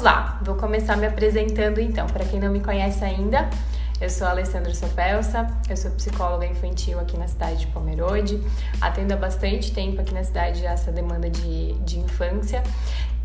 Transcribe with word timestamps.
lá, 0.00 0.38
vou 0.42 0.54
começar 0.54 0.96
me 0.96 1.06
apresentando 1.06 1.80
então. 1.80 2.06
Para 2.06 2.24
quem 2.24 2.40
não 2.40 2.50
me 2.50 2.60
conhece 2.60 3.04
ainda, 3.04 3.48
eu 4.00 4.08
sou 4.08 4.26
a 4.26 4.30
Alessandra 4.30 4.74
Sopelsa, 4.74 5.46
eu 5.68 5.76
sou 5.76 5.90
psicóloga 5.90 6.46
infantil 6.46 6.98
aqui 6.98 7.18
na 7.18 7.28
cidade 7.28 7.60
de 7.60 7.66
Pomerode. 7.66 8.40
Atendo 8.80 9.12
há 9.12 9.16
bastante 9.16 9.72
tempo 9.72 10.00
aqui 10.00 10.14
na 10.14 10.24
cidade 10.24 10.64
essa 10.64 10.90
demanda 10.90 11.28
de, 11.28 11.74
de 11.80 11.98
infância. 11.98 12.62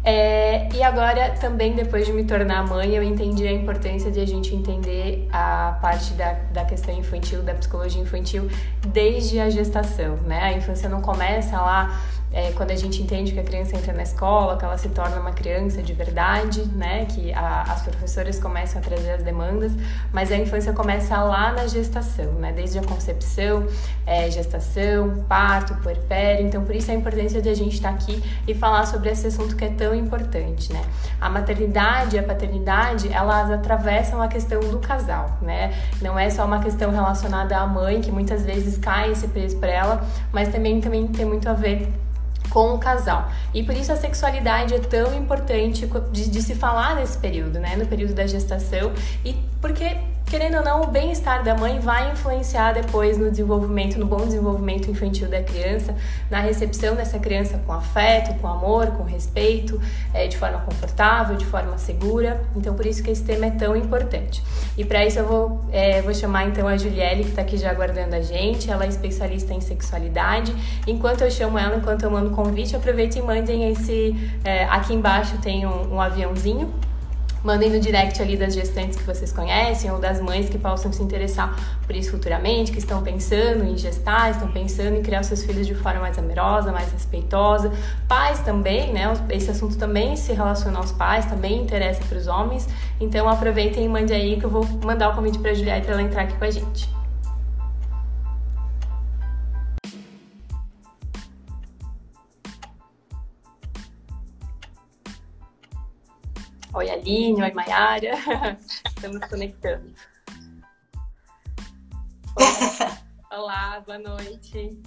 É, 0.08 0.70
e 0.72 0.84
agora, 0.84 1.32
também 1.32 1.74
depois 1.74 2.06
de 2.06 2.14
me 2.14 2.26
tornar 2.26 2.64
mãe, 2.68 2.94
eu 2.94 3.02
entendi 3.02 3.48
a 3.48 3.52
importância 3.52 4.12
de 4.12 4.20
a 4.20 4.28
gente 4.28 4.54
entender 4.54 5.28
a 5.32 5.80
parte 5.82 6.14
da, 6.14 6.34
da 6.54 6.64
questão 6.64 6.96
infantil, 6.96 7.42
da 7.42 7.56
psicologia 7.56 8.00
infantil, 8.00 8.48
desde 8.88 9.40
a 9.40 9.50
gestação, 9.50 10.18
né? 10.18 10.44
A 10.44 10.54
infância 10.54 10.88
não 10.88 11.02
começa 11.02 11.60
lá 11.60 12.00
é, 12.36 12.52
quando 12.52 12.72
a 12.72 12.76
gente 12.76 13.02
entende 13.02 13.32
que 13.32 13.40
a 13.40 13.44
criança 13.44 13.78
entra 13.78 13.94
na 13.94 14.04
escola, 14.04 14.58
que 14.58 14.66
ela 14.66 14.78
se 14.78 14.90
torna 14.90 15.18
uma 15.22 15.32
criança 15.32 15.82
de 15.82 15.94
verdade, 15.94 16.66
né? 16.76 17.06
Que 17.06 17.32
a, 17.32 17.62
as 17.62 17.84
professoras 17.84 18.38
começam 18.38 18.82
a 18.82 18.84
trazer 18.84 19.12
as 19.12 19.24
demandas, 19.24 19.72
mas 20.12 20.34
a 20.34 20.36
infância 20.36 20.74
começa 20.74 21.18
lá 21.24 21.54
na 21.54 21.66
gestação, 21.66 22.34
né? 22.34 22.52
Desde 22.52 22.78
a 22.78 22.84
concepção, 22.84 23.66
é, 24.06 24.30
gestação, 24.30 25.24
parto, 25.30 25.76
puerpério. 25.76 26.46
Então, 26.46 26.66
por 26.66 26.76
isso 26.76 26.92
a 26.92 26.94
importância 26.94 27.42
de 27.42 27.48
a 27.48 27.54
gente 27.54 27.76
estar 27.76 27.92
tá 27.92 27.96
aqui 27.96 28.22
e 28.46 28.54
falar 28.54 28.86
sobre 28.86 29.10
esse 29.10 29.28
assunto 29.28 29.56
que 29.56 29.64
é 29.64 29.70
tão 29.70 29.96
importante, 29.96 30.74
né? 30.74 30.84
A 31.22 31.30
maternidade 31.30 32.18
e 32.18 32.20
a 32.20 32.24
paternidade, 32.24 33.14
elas 33.14 33.50
atravessam 33.50 34.22
a 34.22 34.28
questão 34.28 34.60
do 34.60 34.80
casal, 34.80 35.38
né? 35.42 35.74
Não 36.02 36.20
é 36.20 36.30
só 36.30 36.44
uma 36.44 36.60
questão 36.60 36.92
relacionada 36.92 37.56
à 37.56 37.66
mãe, 37.66 38.02
que 38.02 38.12
muitas 38.12 38.46
vezes 38.46 38.78
cai 38.78 39.14
esse 39.14 39.30
peso 39.30 39.56
para 39.56 39.72
ela, 39.72 40.06
mas 40.34 40.50
também, 40.50 40.82
também 40.82 41.08
tem 41.08 41.24
muito 41.26 41.48
a 41.48 41.54
ver 41.54 41.88
com 42.56 42.74
o 42.74 42.80
casal. 42.80 43.30
E 43.54 43.62
por 43.64 43.76
isso 43.76 43.92
a 43.92 43.98
sexualidade 43.98 44.74
é 44.74 44.80
tão 44.80 45.14
importante 45.14 45.86
de, 46.14 46.30
de, 46.30 46.42
se 46.42 46.56
falar 46.56 46.96
nesse 46.96 47.18
período, 47.18 47.60
né? 47.60 47.76
No 47.76 47.86
período 47.86 48.14
da 48.14 48.26
gestação. 48.26 48.94
E 49.26 49.36
porque 49.60 49.98
querendo 50.26 50.58
ou 50.58 50.64
não, 50.64 50.82
o 50.82 50.88
bem-estar 50.88 51.44
da 51.44 51.56
mãe 51.56 51.80
vai 51.80 52.12
influenciar 52.12 52.74
depois 52.74 53.18
no 53.18 53.30
desenvolvimento, 53.30 53.98
no 53.98 54.06
bom 54.06 54.18
desenvolvimento 54.18 54.90
infantil 54.90 55.30
da 55.30 55.42
criança, 55.42 55.96
na 56.30 56.40
recepção 56.40 56.96
dessa 56.96 57.20
criança 57.20 57.62
com 57.66 57.72
afeto, 57.72 58.40
com 58.40 58.48
amor, 58.48 58.88
com 58.88 59.04
respeito, 59.04 59.80
é, 60.14 60.28
de 60.28 60.38
forma 60.38 60.60
confortável, 60.60 61.36
de 61.36 61.46
forma 61.46 61.78
segura. 61.78 62.42
Então, 62.56 62.74
por 62.74 62.86
isso 62.86 63.04
que 63.04 63.12
esse 63.12 63.24
tema 63.24 63.46
é 63.46 63.52
tão 63.52 63.76
importante. 63.76 64.44
E 64.78 64.84
para 64.84 65.06
isso 65.06 65.20
eu 65.20 65.28
vou, 65.28 65.62
é, 65.72 66.02
vou 66.02 66.14
chamar 66.14 66.48
então 66.48 66.68
a 66.68 66.76
Julielle, 66.76 67.24
que 67.24 67.30
está 67.30 67.42
aqui 67.42 67.58
já 67.58 67.70
aguardando 67.70 68.16
a 68.16 68.22
gente. 68.22 68.70
Ela 68.70 68.86
é 68.86 68.88
especialista 68.88 69.54
em 69.54 69.62
sexualidade. 69.62 70.56
Enquanto 70.88 71.22
eu 71.22 71.32
chamo 71.32 71.58
ela, 71.58 71.78
enquanto 71.78 72.04
eu 72.04 72.12
mando 72.12 72.32
convite, 72.32 72.76
aproveitem 72.76 73.22
e 73.22 73.26
mandem 73.26 73.72
esse. 73.72 74.16
É, 74.44 74.66
aqui 74.66 74.94
embaixo 74.94 75.38
tem 75.38 75.66
um, 75.66 75.96
um 75.96 76.02
aviãozinho 76.02 76.74
Mandem 77.46 77.70
no 77.70 77.80
direct 77.80 78.20
ali 78.20 78.36
das 78.36 78.56
gestantes 78.56 78.98
que 78.98 79.04
vocês 79.04 79.32
conhecem 79.32 79.92
ou 79.92 80.00
das 80.00 80.20
mães 80.20 80.50
que 80.50 80.58
possam 80.58 80.92
se 80.92 81.04
interessar 81.04 81.56
por 81.86 81.96
isso 81.96 82.10
futuramente, 82.10 82.72
que 82.72 82.80
estão 82.80 83.04
pensando 83.04 83.64
em 83.64 83.78
gestar, 83.78 84.32
estão 84.32 84.48
pensando 84.48 84.96
em 84.96 85.04
criar 85.04 85.22
seus 85.22 85.44
filhos 85.44 85.68
de 85.68 85.76
forma 85.76 86.00
mais 86.00 86.18
amorosa, 86.18 86.72
mais 86.72 86.92
respeitosa. 86.92 87.72
Pais 88.08 88.40
também, 88.40 88.92
né? 88.92 89.14
Esse 89.30 89.52
assunto 89.52 89.78
também 89.78 90.16
se 90.16 90.34
relaciona 90.34 90.80
aos 90.80 90.92
pais, 90.92 91.26
também 91.28 91.62
interessa 91.62 92.04
para 92.10 92.18
os 92.18 92.26
homens. 92.26 92.68
Então 93.00 93.30
aproveitem 93.30 93.86
e 93.86 93.88
mande 93.88 94.12
aí 94.12 94.40
que 94.40 94.46
eu 94.48 94.50
vou 94.50 94.66
mandar 94.84 95.10
o 95.10 95.14
convite 95.14 95.38
para 95.38 95.52
a 95.52 95.54
Juliette 95.54 95.86
para 95.86 95.94
ela 95.94 96.02
entrar 96.02 96.24
aqui 96.24 96.36
com 96.36 96.46
a 96.46 96.50
gente. 96.50 96.95
Aline. 107.06 107.44
Oi, 107.44 107.54
Mayara. 107.54 108.58
Estamos 108.88 109.22
conectando. 109.30 109.94
Olá, 113.32 113.84
boa 113.86 114.00
noite. 114.00 114.82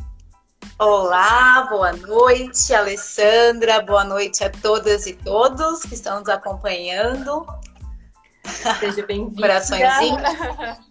Olá, 0.81 1.69
boa 1.71 1.93
noite, 1.93 2.75
Alessandra. 2.75 3.83
Boa 3.83 4.05
noite 4.05 4.43
a 4.43 4.51
todas 4.51 5.07
e 5.07 5.15
todos 5.15 5.83
que 5.83 5.95
estão 5.95 6.19
nos 6.19 6.29
acompanhando. 6.29 7.47
Seja 8.81 9.07
bem-vinda. 9.07 9.41
Coraçõezinho. 9.41 10.19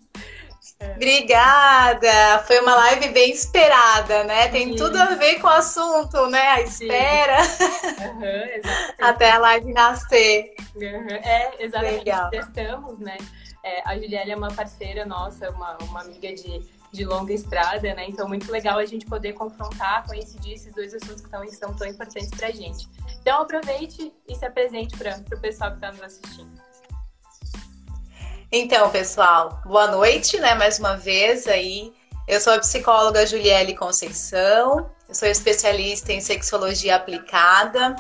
É. 0.80 0.92
Obrigada! 0.92 2.44
Foi 2.46 2.60
uma 2.60 2.76
live 2.76 3.10
bem 3.10 3.32
esperada, 3.32 4.24
né? 4.26 4.48
Tem 4.50 4.70
Sim. 4.70 4.76
tudo 4.76 4.98
a 4.98 5.16
ver 5.16 5.40
com 5.40 5.48
o 5.48 5.52
assunto, 5.52 6.28
né? 6.28 6.48
A 6.50 6.62
espera 6.62 7.38
uhum, 7.42 8.62
até 9.02 9.32
a 9.32 9.40
live 9.40 9.74
nascer. 9.74 10.54
Uhum. 10.76 11.08
É, 11.10 11.64
exatamente. 11.64 11.98
Legal. 11.98 12.30
Testamos, 12.30 13.00
né? 13.00 13.18
É, 13.64 13.82
a 13.86 13.96
Juliana 13.96 14.32
é 14.32 14.36
uma 14.36 14.54
parceira 14.54 15.06
nossa, 15.06 15.50
uma, 15.50 15.78
uma 15.82 16.02
amiga 16.02 16.34
de, 16.34 16.60
de 16.92 17.04
longa 17.04 17.34
estrada, 17.34 17.94
né? 17.96 18.06
Então, 18.08 18.28
muito 18.28 18.52
legal 18.52 18.78
a 18.78 18.86
gente 18.86 19.06
poder 19.06 19.34
confrontar, 19.34 20.06
coincidir 20.08 20.54
esses 20.54 20.74
dois 20.74 20.94
assuntos 20.94 21.22
que, 21.22 21.30
tão, 21.30 21.46
são 21.50 21.74
tão 21.76 21.88
importantes 21.88 22.30
pra 22.30 22.52
gente. 22.52 22.88
Então, 23.20 23.42
aproveite 23.42 24.14
e 24.28 24.36
se 24.36 24.46
apresente 24.46 24.96
para 24.98 25.18
o 25.36 25.42
pessoal 25.42 25.72
que 25.72 25.78
está 25.78 25.92
nos 25.92 26.02
assistindo. 26.02 26.57
Então, 28.50 28.90
pessoal, 28.90 29.62
boa 29.66 29.88
noite, 29.88 30.40
né? 30.40 30.56
Mais 30.56 30.80
uma 30.80 30.96
vez 30.96 31.48
aí. 31.48 31.92
Eu 32.26 32.40
sou 32.40 32.54
a 32.54 32.60
psicóloga 32.60 33.28
Juliele 33.28 33.76
Conceição, 33.76 34.90
eu 35.08 35.14
sou 35.14 35.28
especialista 35.28 36.14
em 36.14 36.22
sexologia 36.22 36.96
aplicada. 36.96 37.94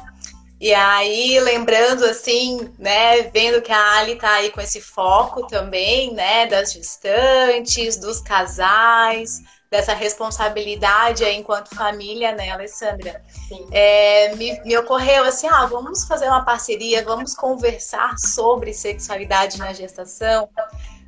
E 0.60 0.74
aí, 0.74 1.38
lembrando 1.42 2.06
assim, 2.06 2.74
né, 2.80 3.24
vendo 3.24 3.62
que 3.62 3.74
a 3.74 3.98
Ali 3.98 4.16
tá 4.16 4.32
aí 4.32 4.50
com 4.50 4.62
esse 4.62 4.80
foco 4.80 5.46
também, 5.48 6.14
né, 6.14 6.48
das 6.48 6.72
gestantes, 6.72 7.98
dos 7.98 8.22
casais, 8.22 9.42
dessa 9.70 9.94
responsabilidade 9.94 11.24
enquanto 11.26 11.76
família, 11.76 12.32
né, 12.32 12.52
Alessandra? 12.52 13.22
É, 13.72 14.36
me, 14.36 14.60
me, 14.64 14.78
ocorreu 14.78 15.24
assim, 15.24 15.48
ah, 15.48 15.66
vamos 15.66 16.06
fazer 16.06 16.28
uma 16.28 16.44
parceria, 16.44 17.04
vamos 17.04 17.34
conversar 17.34 18.18
sobre 18.18 18.74
sexualidade 18.74 19.58
na 19.58 19.74
gestação, 19.74 20.50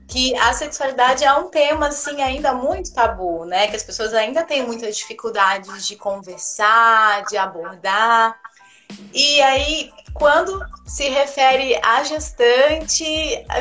que 0.08 0.36
a 0.38 0.54
sexualidade 0.54 1.24
é 1.24 1.34
um 1.34 1.50
tema, 1.50 1.88
assim, 1.88 2.22
ainda 2.22 2.54
muito 2.54 2.94
tabu, 2.94 3.46
né, 3.46 3.68
que 3.68 3.76
as 3.76 3.84
pessoas 3.84 4.14
ainda 4.14 4.44
têm 4.44 4.66
muitas 4.66 4.98
dificuldades 4.98 5.88
de 5.88 5.96
conversar, 5.96 7.24
de 7.26 7.38
abordar, 7.38 8.36
e 9.14 9.42
aí, 9.42 9.92
quando 10.14 10.60
se 10.86 11.08
refere 11.10 11.80
à 11.84 12.04
gestante, 12.04 13.06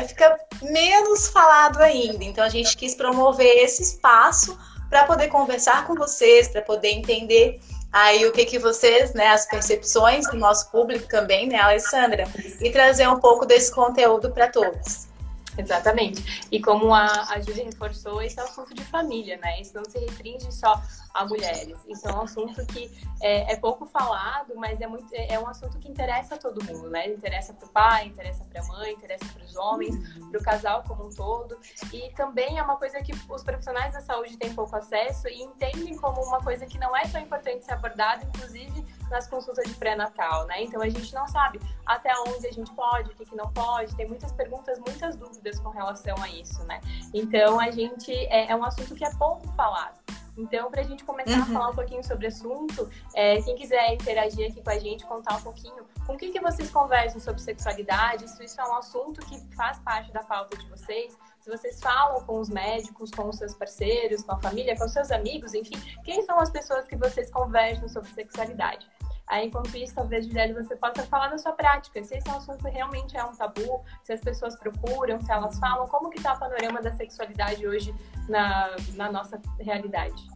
fica 0.07 0.37
menos 0.61 1.27
falado 1.29 1.79
ainda. 1.81 2.23
Então, 2.23 2.43
a 2.43 2.49
gente 2.49 2.75
quis 2.75 2.95
promover 2.95 3.63
esse 3.63 3.83
espaço 3.83 4.57
para 4.89 5.03
poder 5.03 5.27
conversar 5.27 5.85
com 5.85 5.95
vocês, 5.95 6.47
para 6.47 6.61
poder 6.61 6.89
entender 6.89 7.59
aí 7.91 8.25
o 8.25 8.31
que 8.31 8.45
que 8.45 8.59
vocês, 8.59 9.13
né, 9.13 9.27
as 9.29 9.45
percepções 9.45 10.29
do 10.29 10.37
nosso 10.37 10.69
público 10.71 11.07
também, 11.07 11.47
né, 11.47 11.59
Alessandra, 11.59 12.27
e 12.61 12.69
trazer 12.69 13.07
um 13.07 13.19
pouco 13.19 13.45
desse 13.45 13.73
conteúdo 13.73 14.31
para 14.31 14.47
todos. 14.47 15.09
Exatamente. 15.57 16.47
E 16.51 16.61
como 16.61 16.93
a, 16.93 17.05
a 17.29 17.41
Júlia 17.41 17.65
reforçou, 17.65 18.21
esse 18.21 18.39
é 18.39 18.43
um 18.43 18.45
assunto 18.45 18.73
de 18.73 18.83
família, 18.85 19.37
né? 19.43 19.59
Isso 19.59 19.73
não 19.75 19.83
se 19.83 19.99
restringe 19.99 20.49
só 20.51 20.81
a 21.13 21.25
mulheres. 21.25 21.79
Isso 21.87 22.07
é 22.07 22.13
um 22.13 22.21
assunto 22.21 22.65
que 22.67 22.91
é, 23.21 23.53
é 23.53 23.55
pouco 23.55 23.85
falado, 23.85 24.53
mas 24.55 24.79
é, 24.79 24.87
muito, 24.87 25.13
é, 25.13 25.33
é 25.33 25.39
um 25.39 25.47
assunto 25.47 25.77
que 25.79 25.89
interessa 25.89 26.35
a 26.35 26.37
todo 26.37 26.63
mundo, 26.63 26.89
né? 26.89 27.07
Interessa 27.07 27.53
para 27.53 27.67
o 27.67 27.69
pai, 27.69 28.05
interessa 28.07 28.43
para 28.45 28.61
a 28.61 28.67
mãe, 28.67 28.93
interessa 28.93 29.25
para 29.33 29.43
os 29.43 29.55
homens, 29.55 29.95
para 30.29 30.39
o 30.39 30.43
casal 30.43 30.83
como 30.87 31.07
um 31.07 31.09
todo. 31.09 31.57
E 31.91 32.11
também 32.13 32.57
é 32.57 32.63
uma 32.63 32.77
coisa 32.77 33.01
que 33.01 33.13
os 33.29 33.43
profissionais 33.43 33.93
da 33.93 34.01
saúde 34.01 34.37
têm 34.37 34.53
pouco 34.53 34.75
acesso 34.75 35.27
e 35.27 35.41
entendem 35.41 35.97
como 35.97 36.21
uma 36.23 36.41
coisa 36.41 36.65
que 36.65 36.77
não 36.77 36.95
é 36.95 37.03
tão 37.07 37.21
importante 37.21 37.65
ser 37.65 37.73
abordada, 37.73 38.23
inclusive 38.23 38.85
nas 39.09 39.27
consultas 39.27 39.67
de 39.67 39.73
pré-natal, 39.75 40.45
né? 40.45 40.63
Então 40.63 40.81
a 40.81 40.89
gente 40.89 41.13
não 41.13 41.27
sabe 41.27 41.59
até 41.85 42.13
onde 42.27 42.47
a 42.47 42.51
gente 42.51 42.71
pode, 42.73 43.09
o 43.09 43.15
que, 43.15 43.25
que 43.25 43.35
não 43.35 43.51
pode. 43.51 43.95
Tem 43.95 44.07
muitas 44.07 44.31
perguntas, 44.31 44.79
muitas 44.79 45.15
dúvidas 45.15 45.59
com 45.59 45.69
relação 45.69 46.15
a 46.21 46.29
isso, 46.29 46.63
né? 46.65 46.79
Então 47.13 47.59
a 47.59 47.71
gente 47.71 48.11
é, 48.27 48.51
é 48.51 48.55
um 48.55 48.63
assunto 48.63 48.95
que 48.95 49.03
é 49.03 49.13
pouco 49.15 49.47
falado. 49.53 49.98
Então, 50.39 50.71
para 50.71 50.81
a 50.81 50.83
gente 50.83 51.03
começar 51.03 51.35
uhum. 51.35 51.41
a 51.41 51.45
falar 51.45 51.69
um 51.69 51.75
pouquinho 51.75 52.03
sobre 52.03 52.25
o 52.25 52.29
assunto, 52.29 52.89
é, 53.13 53.41
quem 53.41 53.55
quiser 53.55 53.93
interagir 53.93 54.49
aqui 54.49 54.61
com 54.61 54.69
a 54.69 54.79
gente, 54.79 55.05
contar 55.05 55.35
um 55.35 55.41
pouquinho 55.41 55.85
com 56.07 56.13
o 56.13 56.17
que, 56.17 56.29
que 56.29 56.39
vocês 56.39 56.71
conversam 56.71 57.19
sobre 57.19 57.41
sexualidade, 57.41 58.27
se 58.29 58.43
isso 58.43 58.59
é 58.59 58.63
um 58.63 58.75
assunto 58.75 59.19
que 59.25 59.37
faz 59.55 59.77
parte 59.79 60.11
da 60.13 60.23
pauta 60.23 60.55
de 60.57 60.65
vocês, 60.69 61.17
se 61.41 61.49
vocês 61.49 61.79
falam 61.81 62.23
com 62.25 62.39
os 62.39 62.49
médicos, 62.49 63.11
com 63.11 63.27
os 63.27 63.37
seus 63.37 63.53
parceiros, 63.53 64.23
com 64.23 64.31
a 64.31 64.39
família, 64.39 64.77
com 64.77 64.85
os 64.85 64.93
seus 64.93 65.11
amigos, 65.11 65.53
enfim, 65.53 65.75
quem 66.03 66.21
são 66.23 66.39
as 66.39 66.49
pessoas 66.49 66.87
que 66.87 66.95
vocês 66.95 67.29
conversam 67.29 67.89
sobre 67.89 68.09
sexualidade? 68.11 68.87
Aí, 69.29 69.45
enquanto 69.45 69.77
isso, 69.77 69.93
talvez, 69.93 70.25
Gisele, 70.25 70.53
você 70.53 70.75
possa 70.75 71.03
falar 71.03 71.27
da 71.27 71.37
sua 71.37 71.51
prática, 71.51 72.03
se 72.03 72.15
esse 72.15 72.29
assunto 72.29 72.67
realmente 72.67 73.15
é 73.15 73.23
um 73.23 73.35
tabu, 73.35 73.83
se 74.03 74.11
as 74.11 74.19
pessoas 74.19 74.55
procuram, 74.55 75.19
se 75.19 75.31
elas 75.31 75.59
falam, 75.59 75.87
como 75.87 76.09
que 76.09 76.17
está 76.17 76.33
o 76.33 76.39
panorama 76.39 76.81
da 76.81 76.91
sexualidade 76.91 77.65
hoje 77.67 77.93
na, 78.27 78.75
na 78.95 79.11
nossa 79.11 79.39
realidade? 79.59 80.27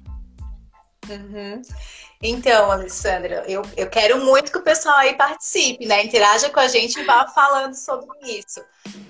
Uhum. 1.09 1.61
Então, 2.21 2.71
Alessandra, 2.71 3.43
eu, 3.47 3.63
eu 3.75 3.89
quero 3.89 4.23
muito 4.23 4.51
que 4.51 4.59
o 4.59 4.63
pessoal 4.63 4.95
aí 4.97 5.15
participe, 5.15 5.85
né? 5.85 6.05
Interaja 6.05 6.49
com 6.49 6.59
a 6.59 6.67
gente 6.67 6.99
e 6.99 7.03
vá 7.03 7.27
falando 7.27 7.73
sobre 7.73 8.15
isso. 8.21 8.61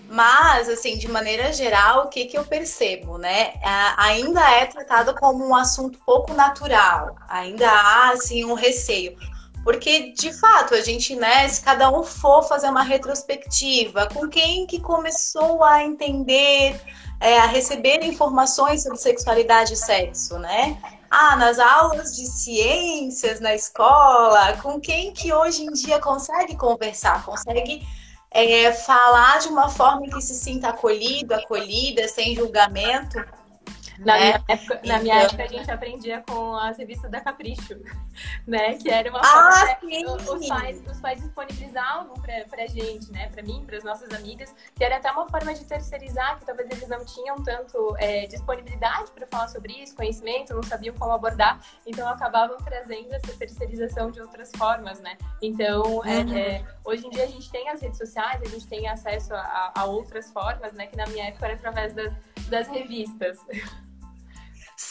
Mas, 0.09 0.69
assim, 0.69 0.97
de 0.97 1.07
maneira 1.07 1.51
geral, 1.51 2.05
o 2.05 2.09
que, 2.09 2.25
que 2.25 2.37
eu 2.37 2.45
percebo, 2.45 3.17
né? 3.17 3.53
ainda 3.97 4.41
é 4.51 4.65
tratado 4.65 5.13
como 5.15 5.45
um 5.45 5.55
assunto 5.55 5.99
pouco 6.05 6.33
natural. 6.33 7.15
Ainda 7.27 7.69
há, 7.69 8.11
assim, 8.11 8.43
um 8.45 8.53
receio. 8.53 9.15
Porque, 9.63 10.11
de 10.13 10.33
fato, 10.33 10.75
a 10.75 10.81
gente, 10.81 11.15
né, 11.15 11.47
se 11.47 11.61
cada 11.61 11.89
um 11.89 12.03
for 12.03 12.43
fazer 12.43 12.69
uma 12.69 12.83
retrospectiva, 12.83 14.07
com 14.13 14.27
quem 14.27 14.67
que 14.67 14.79
começou 14.79 15.63
a 15.63 15.83
entender, 15.83 16.79
é, 17.19 17.39
a 17.39 17.45
receber 17.45 18.03
informações 18.03 18.83
sobre 18.83 18.97
sexualidade 18.97 19.73
e 19.73 19.77
sexo, 19.77 20.37
né? 20.37 20.77
ah, 21.13 21.35
nas 21.35 21.59
aulas 21.59 22.15
de 22.15 22.25
ciências 22.25 23.39
na 23.39 23.53
escola, 23.53 24.57
com 24.57 24.79
quem 24.81 25.13
que 25.13 25.31
hoje 25.31 25.61
em 25.61 25.71
dia 25.71 25.99
consegue 25.99 26.55
conversar, 26.57 27.23
consegue 27.23 27.87
é, 28.31 28.73
falar 28.73 29.37
de 29.39 29.49
uma 29.49 29.69
forma 29.69 30.07
que 30.07 30.19
se 30.19 30.33
sinta 30.33 30.69
acolhido, 30.69 31.35
acolhida, 31.35 32.07
sem 32.07 32.35
julgamento. 32.35 33.23
Na, 33.99 34.17
né? 34.17 34.19
minha, 34.19 34.43
época, 34.47 34.81
na 34.85 34.99
minha 34.99 35.15
então 35.15 35.27
época, 35.27 35.43
a 35.43 35.47
gente 35.47 35.71
aprendia 35.71 36.23
com 36.27 36.55
as 36.55 36.77
revistas 36.77 37.11
da 37.11 37.21
Capricho, 37.21 37.79
né? 38.47 38.75
Que 38.75 38.89
era 38.89 39.09
uma 39.09 39.19
ah, 39.19 39.77
forma 39.79 40.33
os 40.33 40.47
pais, 40.47 40.83
os 40.89 40.99
pais 40.99 41.21
disponibilizavam 41.21 42.13
pra, 42.15 42.45
pra 42.49 42.65
gente, 42.67 43.11
né? 43.11 43.29
Pra 43.29 43.43
mim, 43.43 43.63
para 43.65 43.77
as 43.77 43.83
nossas 43.83 44.11
amigas, 44.11 44.53
que 44.75 44.83
era 44.83 44.97
até 44.97 45.11
uma 45.11 45.27
forma 45.27 45.53
de 45.53 45.65
terceirizar, 45.65 46.39
que 46.39 46.45
talvez 46.45 46.69
eles 46.71 46.87
não 46.87 47.03
tinham 47.05 47.41
tanto 47.43 47.95
é, 47.97 48.25
disponibilidade 48.27 49.11
para 49.11 49.27
falar 49.27 49.47
sobre 49.47 49.73
isso, 49.73 49.95
conhecimento, 49.95 50.53
não 50.53 50.63
sabiam 50.63 50.95
como 50.95 51.11
abordar, 51.11 51.59
então 51.85 52.07
acabavam 52.07 52.57
trazendo 52.57 53.13
essa 53.13 53.33
terceirização 53.37 54.11
de 54.11 54.21
outras 54.21 54.51
formas, 54.55 54.99
né? 54.99 55.17
Então, 55.41 56.03
é, 56.05 56.19
uhum. 56.19 56.37
é, 56.37 56.65
hoje 56.85 57.05
em 57.05 57.09
dia 57.09 57.23
a 57.23 57.27
gente 57.27 57.49
tem 57.51 57.69
as 57.69 57.81
redes 57.81 57.97
sociais, 57.97 58.41
a 58.41 58.49
gente 58.49 58.67
tem 58.67 58.87
acesso 58.87 59.33
a, 59.33 59.71
a 59.75 59.85
outras 59.85 60.31
formas, 60.31 60.73
né? 60.73 60.87
Que 60.87 60.97
na 60.97 61.05
minha 61.07 61.25
época 61.25 61.45
era 61.45 61.55
através 61.55 61.93
das, 61.93 62.13
das 62.49 62.67
revistas. 62.67 63.37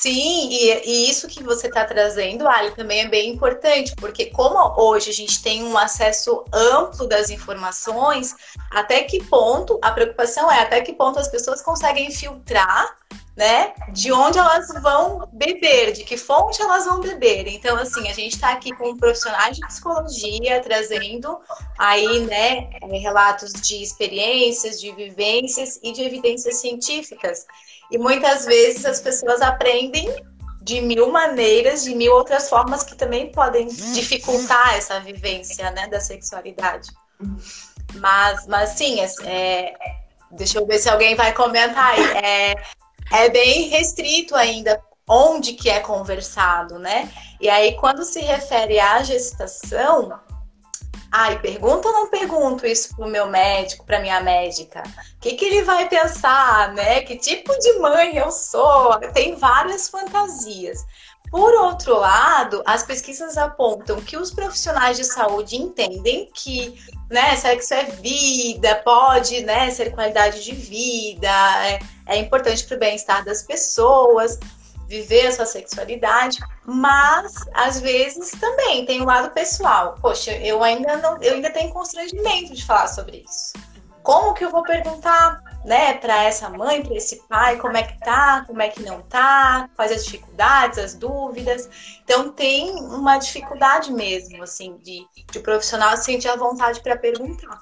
Sim, 0.00 0.48
e, 0.50 0.82
e, 0.84 1.10
isso 1.10 1.28
que 1.28 1.44
você 1.44 1.68
está 1.68 1.84
trazendo, 1.84 2.48
Ali, 2.48 2.72
também 2.72 3.02
é 3.02 3.08
bem 3.08 3.30
importante, 3.30 3.94
porque 3.96 4.26
como 4.26 4.58
hoje 4.80 5.10
a 5.10 5.12
gente 5.12 5.40
tem 5.40 5.62
um 5.62 5.78
acesso 5.78 6.44
amplo 6.52 7.06
das 7.06 7.30
informações, 7.30 8.34
até 8.70 9.02
que 9.02 9.22
ponto, 9.24 9.78
a 9.80 9.92
preocupação 9.92 10.50
é 10.50 10.60
até 10.60 10.80
que 10.80 10.92
ponto 10.92 11.20
as 11.20 11.28
pessoas 11.28 11.62
conseguem 11.62 12.10
filtrar, 12.10 12.96
né, 13.36 13.72
de 13.92 14.12
onde 14.12 14.38
elas 14.38 14.68
vão 14.82 15.28
beber, 15.32 15.92
de 15.92 16.04
que 16.04 16.16
fonte 16.16 16.60
elas 16.60 16.84
vão 16.84 17.00
beber. 17.00 17.46
Então, 17.46 17.76
assim, 17.76 18.08
a 18.08 18.12
gente 18.12 18.34
está 18.34 18.52
aqui 18.52 18.74
com 18.74 18.96
profissionais 18.96 19.56
de 19.56 19.66
psicologia 19.66 20.60
trazendo 20.60 21.38
aí, 21.78 22.20
né, 22.20 22.70
relatos 22.90 23.52
de 23.52 23.82
experiências, 23.82 24.80
de 24.80 24.90
vivências 24.92 25.78
e 25.82 25.92
de 25.92 26.02
evidências 26.02 26.56
científicas. 26.56 27.46
E 27.92 27.98
muitas 27.98 28.46
vezes 28.46 28.86
as 28.86 29.00
pessoas 29.00 29.42
aprendem 29.42 30.08
de 30.62 30.80
mil 30.80 31.12
maneiras, 31.12 31.84
de 31.84 31.94
mil 31.94 32.14
outras 32.14 32.48
formas 32.48 32.82
que 32.82 32.94
também 32.94 33.30
podem 33.30 33.66
dificultar 33.68 34.76
essa 34.76 34.98
vivência 35.00 35.70
né, 35.72 35.86
da 35.88 36.00
sexualidade. 36.00 36.88
Mas, 37.96 38.46
mas 38.46 38.70
sim, 38.70 38.98
é, 39.00 39.12
é, 39.24 39.74
deixa 40.30 40.58
eu 40.58 40.66
ver 40.66 40.78
se 40.78 40.88
alguém 40.88 41.14
vai 41.14 41.34
comentar 41.34 41.92
aí. 41.92 42.04
É, 42.24 42.54
é 43.12 43.28
bem 43.28 43.68
restrito 43.68 44.34
ainda 44.34 44.80
onde 45.06 45.52
que 45.52 45.68
é 45.68 45.80
conversado, 45.80 46.78
né? 46.78 47.12
E 47.40 47.50
aí, 47.50 47.76
quando 47.76 48.04
se 48.04 48.20
refere 48.20 48.80
à 48.80 49.02
gestação, 49.02 50.18
Ai, 51.14 51.38
pergunta 51.40 51.88
ou 51.88 51.92
não 51.92 52.08
pergunto 52.08 52.66
isso 52.66 52.96
pro 52.96 53.06
meu 53.06 53.26
médico, 53.26 53.84
pra 53.84 54.00
minha 54.00 54.18
médica? 54.22 54.82
O 54.82 55.20
que, 55.20 55.34
que 55.34 55.44
ele 55.44 55.62
vai 55.62 55.86
pensar, 55.86 56.72
né? 56.72 57.02
Que 57.02 57.18
tipo 57.18 57.54
de 57.58 57.74
mãe 57.74 58.16
eu 58.16 58.32
sou? 58.32 58.98
Tem 59.12 59.34
várias 59.34 59.90
fantasias. 59.90 60.86
Por 61.30 61.52
outro 61.54 61.98
lado, 61.98 62.62
as 62.64 62.82
pesquisas 62.82 63.36
apontam 63.36 64.00
que 64.00 64.16
os 64.16 64.30
profissionais 64.30 64.96
de 64.96 65.04
saúde 65.04 65.56
entendem 65.56 66.30
que 66.32 66.82
né, 67.10 67.36
sexo 67.36 67.74
é 67.74 67.84
vida, 67.84 68.76
pode 68.76 69.42
né, 69.42 69.70
ser 69.70 69.92
qualidade 69.92 70.42
de 70.42 70.54
vida, 70.54 71.28
é, 71.66 71.78
é 72.06 72.16
importante 72.16 72.64
para 72.64 72.76
o 72.76 72.80
bem-estar 72.80 73.22
das 73.22 73.42
pessoas 73.42 74.38
viver 74.92 75.28
a 75.28 75.32
sua 75.32 75.46
sexualidade, 75.46 76.38
mas 76.66 77.32
às 77.54 77.80
vezes 77.80 78.30
também 78.32 78.84
tem 78.84 79.00
o 79.00 79.04
um 79.04 79.06
lado 79.06 79.30
pessoal. 79.30 79.96
Poxa, 80.02 80.32
eu 80.32 80.62
ainda 80.62 80.98
não, 80.98 81.16
eu 81.22 81.34
ainda 81.34 81.50
tenho 81.50 81.72
constrangimento 81.72 82.52
de 82.52 82.62
falar 82.62 82.88
sobre 82.88 83.24
isso. 83.26 83.54
Como 84.02 84.34
que 84.34 84.44
eu 84.44 84.50
vou 84.50 84.62
perguntar, 84.62 85.40
né, 85.64 85.94
para 85.94 86.24
essa 86.24 86.50
mãe, 86.50 86.82
para 86.82 86.94
esse 86.94 87.22
pai, 87.26 87.56
como 87.56 87.74
é 87.74 87.84
que 87.84 87.98
tá, 88.00 88.44
como 88.46 88.60
é 88.60 88.68
que 88.68 88.82
não 88.82 89.00
tá, 89.02 89.70
quais 89.74 89.92
as 89.92 90.04
dificuldades, 90.04 90.78
as 90.78 90.94
dúvidas. 90.94 91.70
Então 92.04 92.30
tem 92.30 92.72
uma 92.72 93.16
dificuldade 93.16 93.90
mesmo, 93.90 94.42
assim, 94.42 94.76
de, 94.78 95.06
de 95.30 95.38
o 95.38 95.42
profissional 95.42 95.96
sentir 95.96 96.28
a 96.28 96.36
vontade 96.36 96.82
para 96.82 96.98
perguntar. 96.98 97.58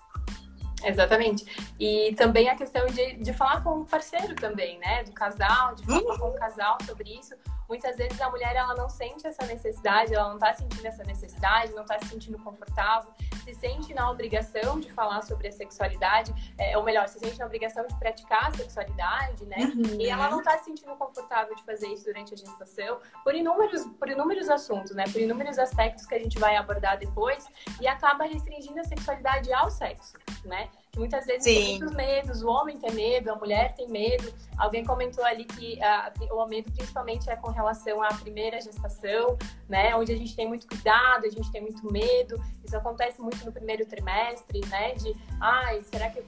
Exatamente. 0.84 1.72
E 1.78 2.14
também 2.16 2.48
a 2.48 2.56
questão 2.56 2.86
de, 2.86 3.14
de 3.14 3.32
falar 3.32 3.62
com 3.62 3.80
o 3.80 3.84
parceiro 3.84 4.34
também, 4.34 4.78
né? 4.78 5.04
Do 5.04 5.12
casal, 5.12 5.74
de 5.74 5.84
falar 5.84 6.18
com 6.18 6.28
o 6.28 6.34
casal 6.34 6.78
sobre 6.84 7.18
isso. 7.18 7.34
Muitas 7.70 7.96
vezes 7.96 8.20
a 8.20 8.28
mulher 8.28 8.56
ela 8.56 8.74
não 8.74 8.88
sente 8.88 9.24
essa 9.24 9.46
necessidade, 9.46 10.12
ela 10.12 10.28
não 10.28 10.34
está 10.34 10.52
sentindo 10.54 10.84
essa 10.84 11.04
necessidade, 11.04 11.72
não 11.72 11.82
está 11.82 12.00
se 12.00 12.08
sentindo 12.08 12.36
confortável, 12.38 13.12
se 13.44 13.54
sente 13.54 13.94
na 13.94 14.10
obrigação 14.10 14.80
de 14.80 14.92
falar 14.92 15.22
sobre 15.22 15.46
a 15.46 15.52
sexualidade, 15.52 16.34
é, 16.58 16.76
ou 16.76 16.82
melhor, 16.82 17.06
se 17.06 17.20
sente 17.20 17.38
na 17.38 17.46
obrigação 17.46 17.86
de 17.86 17.94
praticar 17.96 18.48
a 18.48 18.50
sexualidade, 18.50 19.46
né? 19.46 19.58
Uhum. 19.58 20.00
E 20.00 20.08
ela 20.08 20.28
não 20.28 20.40
está 20.40 20.58
se 20.58 20.64
sentindo 20.64 20.96
confortável 20.96 21.54
de 21.54 21.62
fazer 21.62 21.86
isso 21.86 22.06
durante 22.06 22.34
a 22.34 22.36
gestação, 22.36 22.98
por 23.22 23.36
inúmeros, 23.36 23.86
por 24.00 24.08
inúmeros 24.08 24.48
assuntos, 24.48 24.90
né? 24.90 25.04
Por 25.04 25.20
inúmeros 25.20 25.56
aspectos 25.56 26.06
que 26.06 26.14
a 26.16 26.18
gente 26.18 26.40
vai 26.40 26.56
abordar 26.56 26.98
depois, 26.98 27.46
e 27.80 27.86
acaba 27.86 28.24
restringindo 28.24 28.80
a 28.80 28.84
sexualidade 28.84 29.52
ao 29.52 29.70
sexo, 29.70 30.14
né? 30.44 30.69
Muitas 30.96 31.24
vezes 31.26 31.44
tem 31.44 31.78
muitos 31.78 31.96
medos, 31.96 32.42
o 32.42 32.48
homem 32.48 32.78
tem 32.78 32.92
medo, 32.92 33.30
a 33.30 33.36
mulher 33.36 33.74
tem 33.74 33.88
medo. 33.88 34.32
Alguém 34.58 34.84
comentou 34.84 35.24
ali 35.24 35.44
que 35.44 35.82
a, 35.82 36.12
o 36.30 36.46
medo 36.46 36.70
principalmente 36.72 37.28
é 37.30 37.36
com 37.36 37.50
relação 37.50 38.02
à 38.02 38.08
primeira 38.08 38.60
gestação, 38.60 39.38
né? 39.68 39.94
Onde 39.94 40.12
a 40.12 40.16
gente 40.16 40.34
tem 40.34 40.48
muito 40.48 40.66
cuidado, 40.66 41.26
a 41.26 41.30
gente 41.30 41.50
tem 41.50 41.62
muito 41.62 41.90
medo. 41.92 42.42
Isso 42.64 42.76
acontece 42.76 43.20
muito 43.20 43.44
no 43.44 43.52
primeiro 43.52 43.86
trimestre, 43.86 44.60
né? 44.68 44.94
De, 44.94 45.14
ai, 45.40 45.82
será 45.84 46.10
que 46.10 46.22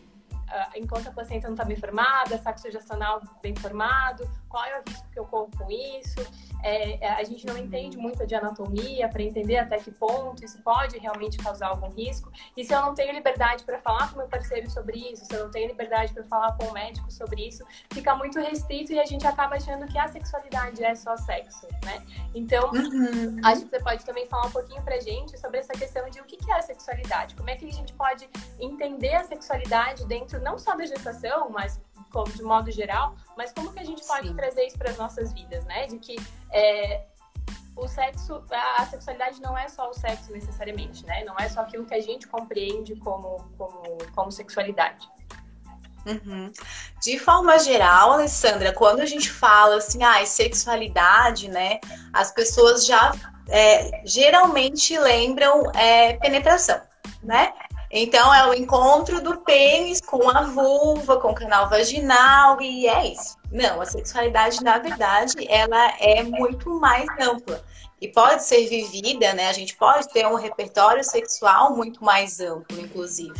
enquanto 0.76 1.08
a 1.08 1.12
placenta 1.12 1.46
não 1.46 1.54
está 1.54 1.64
bem 1.64 1.76
formada, 1.76 2.38
saco 2.38 2.60
sugestional 2.60 3.22
bem 3.42 3.54
formado, 3.56 4.28
qual 4.52 4.64
é 4.66 4.78
o 4.78 4.82
risco 4.86 5.08
que 5.10 5.18
eu 5.18 5.24
corro 5.24 5.50
com 5.56 5.70
isso? 5.70 6.20
É, 6.62 7.04
é, 7.04 7.08
a 7.14 7.24
gente 7.24 7.44
não 7.44 7.56
entende 7.56 7.96
muito 7.96 8.24
de 8.24 8.34
anatomia 8.34 9.08
para 9.08 9.22
entender 9.22 9.56
até 9.56 9.78
que 9.78 9.90
ponto 9.90 10.44
isso 10.44 10.62
pode 10.62 10.96
realmente 10.98 11.38
causar 11.38 11.68
algum 11.68 11.88
risco. 11.88 12.30
E 12.56 12.62
se 12.62 12.72
eu 12.72 12.80
não 12.82 12.94
tenho 12.94 13.12
liberdade 13.12 13.64
para 13.64 13.80
falar 13.80 14.10
com 14.10 14.18
meu 14.18 14.28
parceiro 14.28 14.70
sobre 14.70 14.98
isso, 14.98 15.24
se 15.24 15.34
eu 15.34 15.44
não 15.44 15.50
tenho 15.50 15.66
liberdade 15.68 16.12
para 16.12 16.22
falar 16.24 16.52
com 16.56 16.66
o 16.66 16.72
médico 16.72 17.10
sobre 17.10 17.48
isso, 17.48 17.64
fica 17.92 18.14
muito 18.14 18.38
restrito 18.38 18.92
e 18.92 19.00
a 19.00 19.06
gente 19.06 19.26
acaba 19.26 19.56
achando 19.56 19.86
que 19.86 19.98
a 19.98 20.06
sexualidade 20.06 20.84
é 20.84 20.94
só 20.94 21.16
sexo, 21.16 21.66
né? 21.84 22.04
Então, 22.34 22.70
uhum. 22.70 23.40
acho 23.44 23.62
que 23.62 23.70
você 23.70 23.80
pode 23.80 24.04
também 24.04 24.26
falar 24.26 24.46
um 24.46 24.52
pouquinho 24.52 24.82
pra 24.82 25.00
gente 25.00 25.36
sobre 25.40 25.58
essa 25.58 25.72
questão 25.72 26.08
de 26.10 26.20
o 26.20 26.24
que 26.24 26.38
é 26.50 26.54
a 26.54 26.62
sexualidade, 26.62 27.34
como 27.34 27.48
é 27.48 27.56
que 27.56 27.66
a 27.66 27.72
gente 27.72 27.92
pode 27.94 28.28
entender 28.60 29.14
a 29.14 29.24
sexualidade 29.24 30.04
dentro 30.06 30.40
não 30.40 30.58
só 30.58 30.76
da 30.76 30.84
gestação, 30.84 31.48
mas 31.50 31.80
de 32.34 32.42
modo 32.42 32.70
geral, 32.70 33.16
mas 33.36 33.52
como 33.52 33.72
que 33.72 33.80
a 33.80 33.84
gente 33.84 34.04
pode 34.04 34.28
Sim. 34.28 34.36
trazer 34.36 34.66
isso 34.66 34.78
para 34.78 34.90
as 34.90 34.96
nossas 34.96 35.32
vidas, 35.32 35.64
né? 35.64 35.86
De 35.86 35.98
que 35.98 36.16
é, 36.50 37.04
o 37.76 37.88
sexo, 37.88 38.42
a, 38.50 38.86
sexualidade 38.86 39.40
não 39.40 39.56
é 39.56 39.68
só 39.68 39.88
o 39.88 39.94
sexo 39.94 40.32
necessariamente, 40.32 41.04
né? 41.06 41.24
Não 41.24 41.36
é 41.38 41.48
só 41.48 41.62
aquilo 41.62 41.84
que 41.84 41.94
a 41.94 42.00
gente 42.00 42.28
compreende 42.28 42.96
como, 42.96 43.44
como, 43.56 43.98
como 44.14 44.30
sexualidade. 44.30 45.08
Uhum. 46.04 46.52
De 47.00 47.18
forma 47.18 47.58
geral, 47.58 48.12
Alessandra, 48.12 48.72
quando 48.72 49.00
a 49.00 49.06
gente 49.06 49.30
fala 49.30 49.76
assim, 49.76 50.02
ah, 50.02 50.24
sexualidade, 50.26 51.48
né? 51.48 51.78
As 52.12 52.32
pessoas 52.32 52.84
já 52.84 53.12
é, 53.48 54.02
geralmente 54.04 54.98
lembram 54.98 55.70
é, 55.74 56.14
penetração, 56.14 56.80
né? 57.22 57.52
Então 57.92 58.32
é 58.34 58.48
o 58.48 58.54
encontro 58.54 59.20
do 59.20 59.36
pênis 59.42 60.00
com 60.00 60.26
a 60.30 60.44
vulva, 60.44 61.18
com 61.18 61.32
o 61.32 61.34
canal 61.34 61.68
vaginal 61.68 62.58
e 62.62 62.88
é 62.88 63.12
isso. 63.12 63.36
Não, 63.52 63.82
a 63.82 63.84
sexualidade, 63.84 64.64
na 64.64 64.78
verdade, 64.78 65.34
ela 65.46 65.92
é 66.00 66.22
muito 66.22 66.70
mais 66.80 67.06
ampla 67.20 67.62
e 68.00 68.08
pode 68.08 68.44
ser 68.44 68.66
vivida, 68.66 69.34
né? 69.34 69.48
A 69.50 69.52
gente 69.52 69.76
pode 69.76 70.08
ter 70.08 70.26
um 70.26 70.36
repertório 70.36 71.04
sexual 71.04 71.76
muito 71.76 72.02
mais 72.02 72.40
amplo, 72.40 72.80
inclusive. 72.80 73.38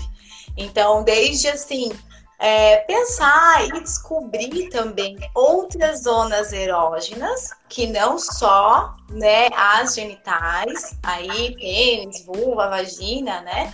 Então, 0.55 1.03
desde 1.03 1.49
assim, 1.49 1.91
é, 2.39 2.77
pensar 2.79 3.65
e 3.67 3.81
descobrir 3.81 4.69
também 4.69 5.17
outras 5.35 6.03
zonas 6.03 6.53
erógenas, 6.53 7.51
que 7.71 7.87
não 7.87 8.19
só 8.19 8.95
né, 9.09 9.49
as 9.57 9.95
genitais, 9.95 10.99
aí 11.03 11.55
pênis, 11.57 12.27
vulva, 12.27 12.69
vagina, 12.69 13.41
né? 13.41 13.73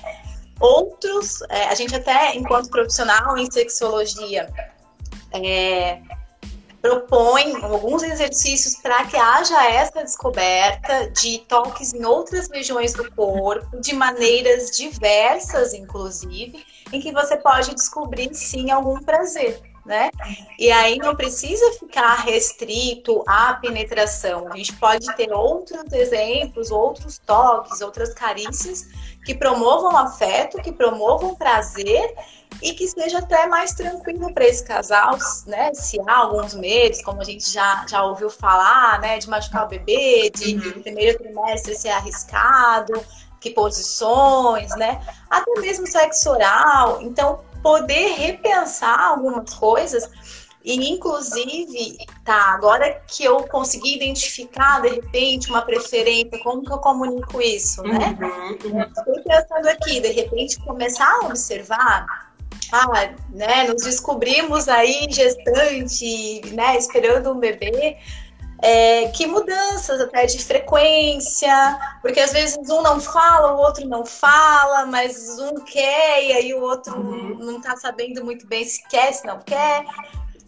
Outros, 0.61 1.41
é, 1.49 1.65
a 1.65 1.75
gente 1.75 1.95
até, 1.95 2.35
enquanto 2.37 2.69
profissional 2.69 3.37
em 3.38 3.50
sexologia, 3.50 4.53
é, 5.33 6.00
propõe 6.81 7.55
alguns 7.62 8.03
exercícios 8.03 8.77
para 8.77 9.05
que 9.05 9.17
haja 9.17 9.71
essa 9.71 10.03
descoberta 10.03 11.11
de 11.11 11.38
toques 11.49 11.93
em 11.93 12.05
outras 12.05 12.49
regiões 12.49 12.93
do 12.93 13.11
corpo, 13.12 13.81
de 13.81 13.95
maneiras 13.95 14.71
diversas, 14.77 15.75
inclusive, 15.75 16.65
em 16.93 17.00
que 17.00 17.12
você 17.12 17.37
pode 17.37 17.75
descobrir 17.75 18.33
sim 18.35 18.71
algum 18.71 19.00
prazer. 19.00 19.61
Né? 19.88 20.11
E 20.59 20.71
aí 20.71 20.99
não 20.99 21.16
precisa 21.16 21.73
ficar 21.78 22.16
restrito 22.16 23.25
à 23.26 23.54
penetração. 23.54 24.52
A 24.52 24.57
gente 24.57 24.75
pode 24.75 25.07
ter 25.16 25.33
outros 25.33 25.90
exemplos, 25.90 26.71
outros 26.71 27.16
toques, 27.16 27.80
outras 27.80 28.12
carícias 28.12 28.87
que 29.25 29.35
promovam 29.35 29.97
afeto, 29.97 30.61
que 30.61 30.73
promovam 30.73 31.35
prazer 31.35 32.14
e 32.62 32.75
que 32.75 32.87
seja 32.87 33.21
até 33.21 33.47
mais 33.47 33.73
tranquilo 33.73 34.33
para 34.35 34.47
esse 34.47 34.62
casal, 34.62 35.16
né? 35.47 35.73
Se 35.73 35.99
há 36.07 36.16
alguns 36.18 36.54
medos, 36.54 37.00
como 37.02 37.23
a 37.23 37.25
gente 37.25 37.50
já, 37.50 37.87
já 37.88 38.04
ouviu 38.04 38.28
falar, 38.28 39.00
né? 39.00 39.18
De 39.18 39.28
machucar 39.28 39.64
o 39.64 39.68
bebê, 39.68 40.30
de 40.35 40.54
uhum. 40.57 40.83
primeiro 40.83 41.18
trimestre 41.18 41.75
ser 41.75 41.90
arriscado, 41.90 42.92
que 43.40 43.50
posições, 43.50 44.75
né? 44.76 45.00
Até 45.30 45.61
mesmo 45.61 45.87
sexo 45.87 46.30
oral. 46.30 47.00
Então, 47.00 47.40
poder 47.62 48.15
repensar 48.15 48.99
algumas 48.99 49.53
coisas 49.55 50.11
e, 50.65 50.91
inclusive, 50.91 51.97
tá, 52.25 52.53
agora 52.53 53.00
que 53.07 53.25
eu 53.25 53.43
consegui 53.45 53.97
identificar, 53.97 54.83
de 54.83 54.88
repente, 54.88 55.49
uma 55.49 55.62
preferência, 55.62 56.38
como 56.43 56.62
que 56.62 56.73
eu 56.73 56.79
comunico 56.79 57.41
isso, 57.41 57.83
né? 57.83 58.19
Uhum. 58.21 58.83
Estou 58.83 59.23
pensando 59.25 59.69
aqui, 59.69 60.00
de 60.00 60.09
repente, 60.09 60.59
começar 60.61 61.09
a 61.11 61.27
observar 61.27 62.29
ah, 62.71 63.15
né, 63.31 63.65
nos 63.65 63.83
descobrimos 63.85 64.69
aí 64.69 65.07
gestante, 65.11 66.43
né, 66.53 66.77
esperando 66.77 67.33
um 67.33 67.38
bebê, 67.38 67.97
é, 68.62 69.09
que 69.09 69.27
mudanças 69.27 70.00
até 70.00 70.27
de 70.27 70.43
frequência, 70.43 71.79
porque 72.03 72.21
às 72.21 72.33
vezes 72.33 72.57
um 72.69 72.83
não 72.83 73.00
fala, 73.00 73.55
o 73.55 73.59
outro 73.59 73.87
não 73.87 74.05
fala, 74.05 74.87
mas 74.87 75.38
um 75.38 75.55
quer 75.65 76.25
e 76.25 76.33
aí 76.33 76.55
o 76.55 76.61
outro 76.61 76.97
uhum. 76.97 77.37
não 77.38 77.59
está 77.59 77.77
sabendo 77.77 78.25
muito 78.25 78.47
bem 78.47 78.65
se 78.65 78.87
quer, 78.88 79.12
se 79.12 79.27
não 79.27 79.41
quer, 79.41 79.85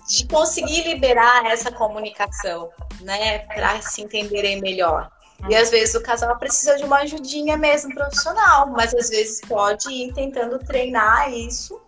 de 0.09 0.27
conseguir 0.27 0.83
liberar 0.83 1.47
essa 1.47 1.71
comunicação, 1.71 2.71
né, 3.01 3.41
para 3.41 3.81
se 3.81 4.03
entenderem 4.03 4.61
melhor. 4.61 5.11
E 5.49 5.57
às 5.57 5.71
vezes 5.71 5.95
o 5.95 6.03
casal 6.03 6.37
precisa 6.37 6.77
de 6.77 6.85
uma 6.85 6.99
ajudinha 6.99 7.57
mesmo 7.57 7.95
profissional, 7.95 8.67
mas 8.69 8.93
às 8.95 9.09
vezes 9.09 9.41
pode 9.49 9.91
ir 9.91 10.13
tentando 10.13 10.59
treinar 10.59 11.33
isso 11.33 11.81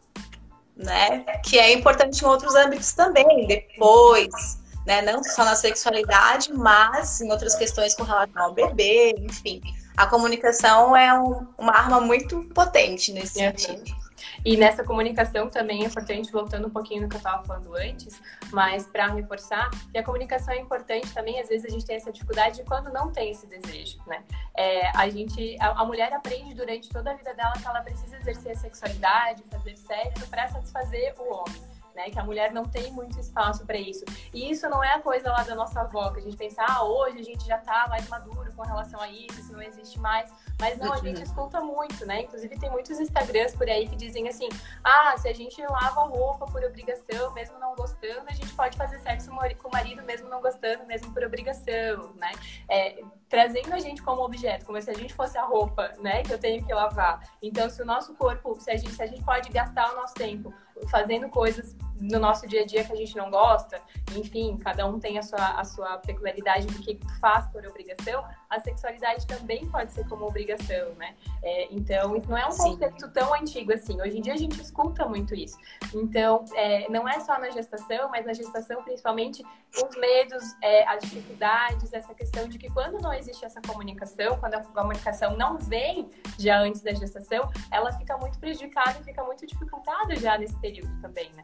né? 0.76 1.20
Que 1.44 1.58
é 1.58 1.72
importante 1.72 2.22
em 2.22 2.26
outros 2.26 2.54
âmbitos 2.54 2.92
também, 2.92 3.46
depois, 3.46 4.58
né? 4.86 5.02
Não 5.02 5.22
só 5.22 5.44
na 5.44 5.54
sexualidade, 5.54 6.52
mas 6.52 7.20
em 7.20 7.30
outras 7.30 7.54
questões 7.54 7.94
com 7.94 8.02
relação 8.02 8.42
ao 8.42 8.52
bebê, 8.52 9.14
enfim. 9.18 9.60
A 9.96 10.06
comunicação 10.06 10.96
é 10.96 11.12
um, 11.18 11.46
uma 11.58 11.72
arma 11.72 12.00
muito 12.00 12.42
potente 12.54 13.12
nesse 13.12 13.34
sentido. 13.34 14.02
E 14.44 14.56
nessa 14.56 14.82
comunicação 14.82 15.48
também 15.48 15.84
é 15.84 15.86
importante, 15.86 16.30
voltando 16.32 16.66
um 16.66 16.70
pouquinho 16.70 17.02
no 17.02 17.08
que 17.08 17.14
eu 17.14 17.18
estava 17.18 17.44
falando 17.44 17.74
antes, 17.76 18.20
mas 18.52 18.86
para 18.86 19.06
reforçar, 19.08 19.70
que 19.90 19.98
a 19.98 20.02
comunicação 20.02 20.54
é 20.54 20.58
importante 20.58 21.12
também, 21.12 21.40
às 21.40 21.48
vezes 21.48 21.64
a 21.64 21.68
gente 21.68 21.84
tem 21.84 21.96
essa 21.96 22.10
dificuldade 22.10 22.56
de 22.56 22.64
quando 22.64 22.92
não 22.92 23.10
tem 23.10 23.30
esse 23.30 23.46
desejo, 23.46 23.98
né? 24.06 24.22
É, 24.56 24.88
a 24.96 25.08
gente, 25.08 25.56
a, 25.60 25.80
a, 25.80 25.84
mulher 25.84 26.12
aprende 26.12 26.54
durante 26.54 26.88
toda 26.88 27.12
a 27.12 27.14
vida 27.14 27.32
dela 27.34 27.52
que 27.52 27.66
ela 27.66 27.82
precisa 27.82 28.16
exercer 28.16 28.52
a 28.52 28.56
sexualidade, 28.56 29.42
fazer 29.50 29.76
sexo 29.76 30.26
para 30.28 30.48
satisfazer 30.48 31.14
o 31.18 31.34
homem 31.34 31.71
né? 31.94 32.10
Que 32.10 32.18
a 32.18 32.24
mulher 32.24 32.52
não 32.52 32.64
tem 32.64 32.90
muito 32.92 33.18
espaço 33.18 33.64
para 33.66 33.76
isso. 33.76 34.04
E 34.32 34.50
isso 34.50 34.68
não 34.68 34.82
é 34.82 34.94
a 34.94 35.00
coisa 35.00 35.30
lá 35.30 35.42
da 35.42 35.54
nossa 35.54 35.80
avó, 35.80 36.10
que 36.10 36.20
a 36.20 36.22
gente 36.22 36.36
pensa, 36.36 36.64
ah, 36.66 36.84
hoje 36.84 37.18
a 37.18 37.22
gente 37.22 37.46
já 37.46 37.58
tá 37.58 37.86
mais 37.88 38.08
maduro 38.08 38.52
com 38.54 38.62
relação 38.62 39.00
a 39.00 39.08
isso, 39.08 39.40
isso 39.40 39.52
não 39.52 39.62
existe 39.62 39.98
mais. 39.98 40.32
Mas 40.60 40.78
não, 40.78 40.92
a 40.92 40.98
gente 40.98 41.22
escuta 41.22 41.60
muito, 41.60 42.04
né? 42.06 42.22
Inclusive 42.22 42.58
tem 42.58 42.70
muitos 42.70 42.98
Instagrams 43.00 43.56
por 43.56 43.68
aí 43.68 43.88
que 43.88 43.96
dizem 43.96 44.28
assim, 44.28 44.48
ah, 44.84 45.16
se 45.16 45.28
a 45.28 45.34
gente 45.34 45.60
lava 45.62 46.02
roupa 46.02 46.46
por 46.46 46.62
obrigação, 46.64 47.32
mesmo 47.32 47.58
não 47.58 47.74
gostando, 47.74 48.24
a 48.28 48.32
gente 48.32 48.52
pode 48.54 48.76
fazer 48.76 48.98
sexo 49.00 49.30
com 49.58 49.68
o 49.68 49.72
marido 49.72 50.02
mesmo 50.02 50.28
não 50.28 50.40
gostando, 50.40 50.84
mesmo 50.86 51.12
por 51.12 51.24
obrigação, 51.24 52.12
né? 52.16 52.32
É, 52.68 53.02
trazendo 53.32 53.72
a 53.72 53.78
gente 53.78 54.02
como 54.02 54.20
objeto, 54.20 54.66
como 54.66 54.78
se 54.82 54.90
a 54.90 54.92
gente 54.92 55.14
fosse 55.14 55.38
a 55.38 55.42
roupa, 55.42 55.90
né, 56.02 56.22
que 56.22 56.34
eu 56.34 56.38
tenho 56.38 56.62
que 56.62 56.74
lavar. 56.74 57.18
Então, 57.40 57.70
se 57.70 57.80
o 57.80 57.84
nosso 57.86 58.14
corpo, 58.14 58.60
se 58.60 58.70
a 58.70 58.76
gente, 58.76 58.92
se 58.92 59.02
a 59.02 59.06
gente 59.06 59.24
pode 59.24 59.48
gastar 59.48 59.90
o 59.90 59.96
nosso 59.96 60.12
tempo 60.12 60.52
fazendo 60.90 61.30
coisas 61.30 61.74
no 61.98 62.18
nosso 62.18 62.46
dia 62.46 62.60
a 62.60 62.66
dia 62.66 62.84
que 62.84 62.92
a 62.92 62.96
gente 62.96 63.16
não 63.16 63.30
gosta, 63.30 63.80
enfim, 64.14 64.58
cada 64.58 64.86
um 64.86 65.00
tem 65.00 65.18
a 65.18 65.22
sua, 65.22 65.46
a 65.58 65.64
sua 65.64 65.96
peculiaridade 65.96 66.66
do 66.66 66.78
que 66.78 67.00
faz 67.20 67.46
por 67.46 67.66
obrigação, 67.66 68.22
a 68.52 68.60
sexualidade 68.60 69.26
também 69.26 69.66
pode 69.68 69.92
ser 69.92 70.06
como 70.06 70.26
obrigação, 70.26 70.92
né? 70.96 71.14
É, 71.42 71.68
então, 71.72 72.14
isso 72.14 72.28
não 72.28 72.36
é 72.36 72.46
um 72.46 72.50
Sim. 72.50 72.72
conceito 72.72 73.10
tão 73.10 73.32
antigo 73.34 73.72
assim. 73.72 74.00
Hoje 74.00 74.18
em 74.18 74.20
dia 74.20 74.34
a 74.34 74.36
gente 74.36 74.60
escuta 74.60 75.06
muito 75.08 75.34
isso. 75.34 75.56
Então, 75.94 76.44
é, 76.54 76.86
não 76.90 77.08
é 77.08 77.18
só 77.20 77.38
na 77.38 77.48
gestação, 77.48 78.10
mas 78.10 78.26
na 78.26 78.34
gestação, 78.34 78.82
principalmente, 78.82 79.42
os 79.74 79.96
medos, 79.96 80.44
é, 80.62 80.86
as 80.86 81.02
dificuldades, 81.02 81.94
essa 81.94 82.14
questão 82.14 82.46
de 82.46 82.58
que 82.58 82.70
quando 82.70 83.00
não 83.00 83.12
existe 83.14 83.42
essa 83.42 83.60
comunicação, 83.62 84.38
quando 84.38 84.54
a 84.54 84.60
comunicação 84.60 85.34
não 85.34 85.56
vem 85.56 86.10
já 86.38 86.60
antes 86.60 86.82
da 86.82 86.92
gestação, 86.92 87.50
ela 87.70 87.90
fica 87.92 88.18
muito 88.18 88.38
prejudicada 88.38 88.98
e 89.00 89.04
fica 89.04 89.24
muito 89.24 89.46
dificultada 89.46 90.14
já 90.16 90.36
nesse 90.36 90.58
período 90.60 91.00
também, 91.00 91.32
né? 91.32 91.42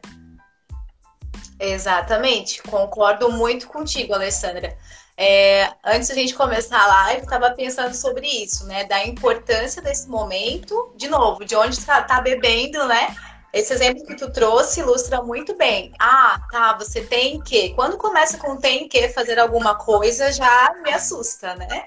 Exatamente, 1.59 2.63
concordo 2.63 3.29
muito 3.31 3.67
contigo, 3.67 4.13
Alessandra. 4.13 4.77
É, 5.17 5.69
antes 5.83 6.07
da 6.07 6.15
gente 6.15 6.33
começar 6.33 6.81
a 6.81 6.87
live, 6.87 7.23
estava 7.23 7.51
pensando 7.51 7.93
sobre 7.93 8.25
isso, 8.25 8.65
né? 8.65 8.85
Da 8.85 9.05
importância 9.05 9.81
desse 9.81 10.07
momento, 10.07 10.93
de 10.95 11.09
novo, 11.09 11.43
de 11.43 11.57
onde 11.57 11.77
está 11.77 12.01
tá 12.01 12.21
bebendo, 12.21 12.85
né? 12.87 13.13
Esse 13.51 13.73
exemplo 13.73 14.05
que 14.05 14.15
tu 14.15 14.31
trouxe 14.31 14.79
ilustra 14.79 15.21
muito 15.21 15.57
bem. 15.57 15.91
Ah, 15.99 16.39
tá, 16.49 16.77
você 16.77 17.01
tem 17.01 17.41
que. 17.41 17.73
Quando 17.73 17.97
começa 17.97 18.37
com 18.37 18.55
tem 18.55 18.87
que 18.87 19.09
fazer 19.09 19.37
alguma 19.37 19.75
coisa, 19.75 20.31
já 20.31 20.73
me 20.81 20.93
assusta, 20.93 21.53
né? 21.55 21.85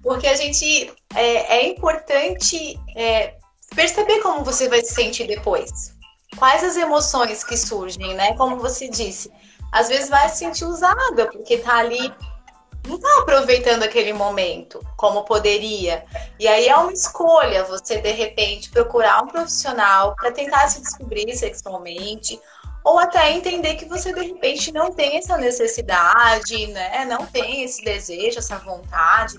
Porque 0.00 0.28
a 0.28 0.36
gente 0.36 0.92
é, 1.16 1.56
é 1.56 1.66
importante 1.66 2.78
é, 2.94 3.34
perceber 3.74 4.20
como 4.20 4.44
você 4.44 4.68
vai 4.68 4.82
se 4.82 4.94
sentir 4.94 5.26
depois 5.26 5.97
quais 6.36 6.62
as 6.62 6.76
emoções 6.76 7.42
que 7.44 7.56
surgem, 7.56 8.14
né? 8.14 8.34
Como 8.34 8.56
você 8.56 8.88
disse, 8.88 9.30
às 9.72 9.88
vezes 9.88 10.08
vai 10.08 10.28
se 10.28 10.38
sentir 10.38 10.64
usada, 10.64 11.26
porque 11.26 11.58
tá 11.58 11.76
ali, 11.76 12.12
não 12.86 12.98
tá 12.98 13.08
aproveitando 13.20 13.82
aquele 13.82 14.12
momento 14.12 14.80
como 14.96 15.24
poderia. 15.24 16.04
E 16.38 16.46
aí 16.48 16.68
é 16.68 16.76
uma 16.76 16.92
escolha 16.92 17.64
você, 17.64 18.00
de 18.00 18.12
repente, 18.12 18.70
procurar 18.70 19.22
um 19.22 19.28
profissional 19.28 20.14
para 20.16 20.32
tentar 20.32 20.68
se 20.68 20.80
descobrir 20.80 21.34
sexualmente, 21.36 22.40
ou 22.84 22.98
até 22.98 23.32
entender 23.32 23.74
que 23.74 23.84
você, 23.84 24.12
de 24.12 24.22
repente, 24.22 24.72
não 24.72 24.92
tem 24.92 25.18
essa 25.18 25.36
necessidade, 25.36 26.68
né? 26.68 27.04
Não 27.04 27.26
tem 27.26 27.62
esse 27.62 27.84
desejo, 27.84 28.38
essa 28.38 28.58
vontade 28.58 29.36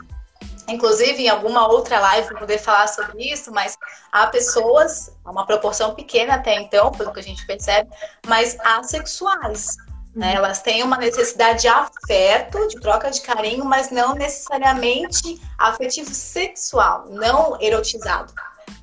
inclusive 0.69 1.23
em 1.23 1.29
alguma 1.29 1.67
outra 1.67 1.99
live 1.99 2.35
poder 2.35 2.57
falar 2.57 2.87
sobre 2.87 3.31
isso, 3.31 3.51
mas 3.51 3.77
há 4.11 4.27
pessoas, 4.27 5.11
uma 5.25 5.45
proporção 5.45 5.93
pequena 5.95 6.35
até 6.35 6.55
então, 6.55 6.91
pelo 6.91 7.11
que 7.11 7.19
a 7.19 7.23
gente 7.23 7.45
percebe, 7.45 7.89
mas 8.27 8.57
assexuais. 8.59 9.77
Né? 10.15 10.31
Uhum. 10.31 10.37
Elas 10.37 10.61
têm 10.61 10.83
uma 10.83 10.97
necessidade 10.97 11.61
de 11.61 11.67
afeto, 11.67 12.67
de 12.67 12.79
troca 12.79 13.11
de 13.11 13.21
carinho, 13.21 13.63
mas 13.63 13.91
não 13.91 14.15
necessariamente 14.15 15.39
afetivo 15.57 16.13
sexual, 16.13 17.05
não 17.09 17.61
erotizado. 17.61 18.33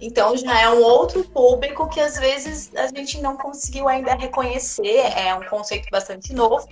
Então 0.01 0.37
já 0.37 0.61
é 0.61 0.69
um 0.69 0.83
outro 0.83 1.25
público 1.25 1.89
que 1.89 2.01
às 2.01 2.17
vezes 2.19 2.71
a 2.75 2.87
gente 2.89 3.21
não 3.21 3.37
conseguiu 3.37 3.89
ainda 3.89 4.15
reconhecer, 4.15 4.99
é 5.17 5.35
um 5.35 5.43
conceito 5.45 5.89
bastante 5.91 6.33
novo, 6.33 6.69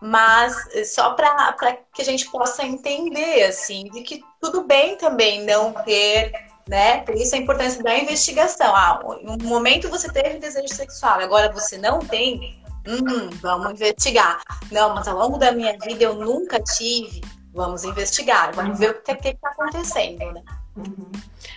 mas 0.00 0.54
só 0.92 1.14
para 1.14 1.78
que 1.92 2.02
a 2.02 2.04
gente 2.04 2.30
possa 2.30 2.64
entender, 2.64 3.44
assim, 3.44 3.84
de 3.84 4.02
que 4.02 4.22
tudo 4.50 4.64
bem 4.64 4.96
também 4.96 5.44
não 5.44 5.72
ter, 5.72 6.32
né? 6.68 7.00
Por 7.02 7.14
isso 7.14 7.34
a 7.34 7.38
importância 7.38 7.82
da 7.82 7.96
investigação. 7.98 8.74
Ah, 8.74 9.00
em 9.20 9.28
um 9.28 9.48
momento 9.48 9.88
você 9.88 10.08
teve 10.08 10.38
desejo 10.38 10.72
sexual, 10.72 11.20
agora 11.20 11.52
você 11.52 11.76
não 11.78 11.98
tem, 11.98 12.62
hum, 12.86 13.30
vamos 13.40 13.72
investigar. 13.72 14.40
Não, 14.70 14.94
mas 14.94 15.08
ao 15.08 15.18
longo 15.18 15.38
da 15.38 15.52
minha 15.52 15.76
vida 15.78 16.04
eu 16.04 16.14
nunca 16.14 16.60
tive, 16.60 17.20
vamos 17.52 17.84
investigar, 17.84 18.54
vamos 18.54 18.78
ver 18.78 18.90
o 18.90 19.02
que 19.02 19.12
está 19.12 19.50
acontecendo, 19.50 20.32
né? 20.32 20.42
Uhum. 20.76 21.10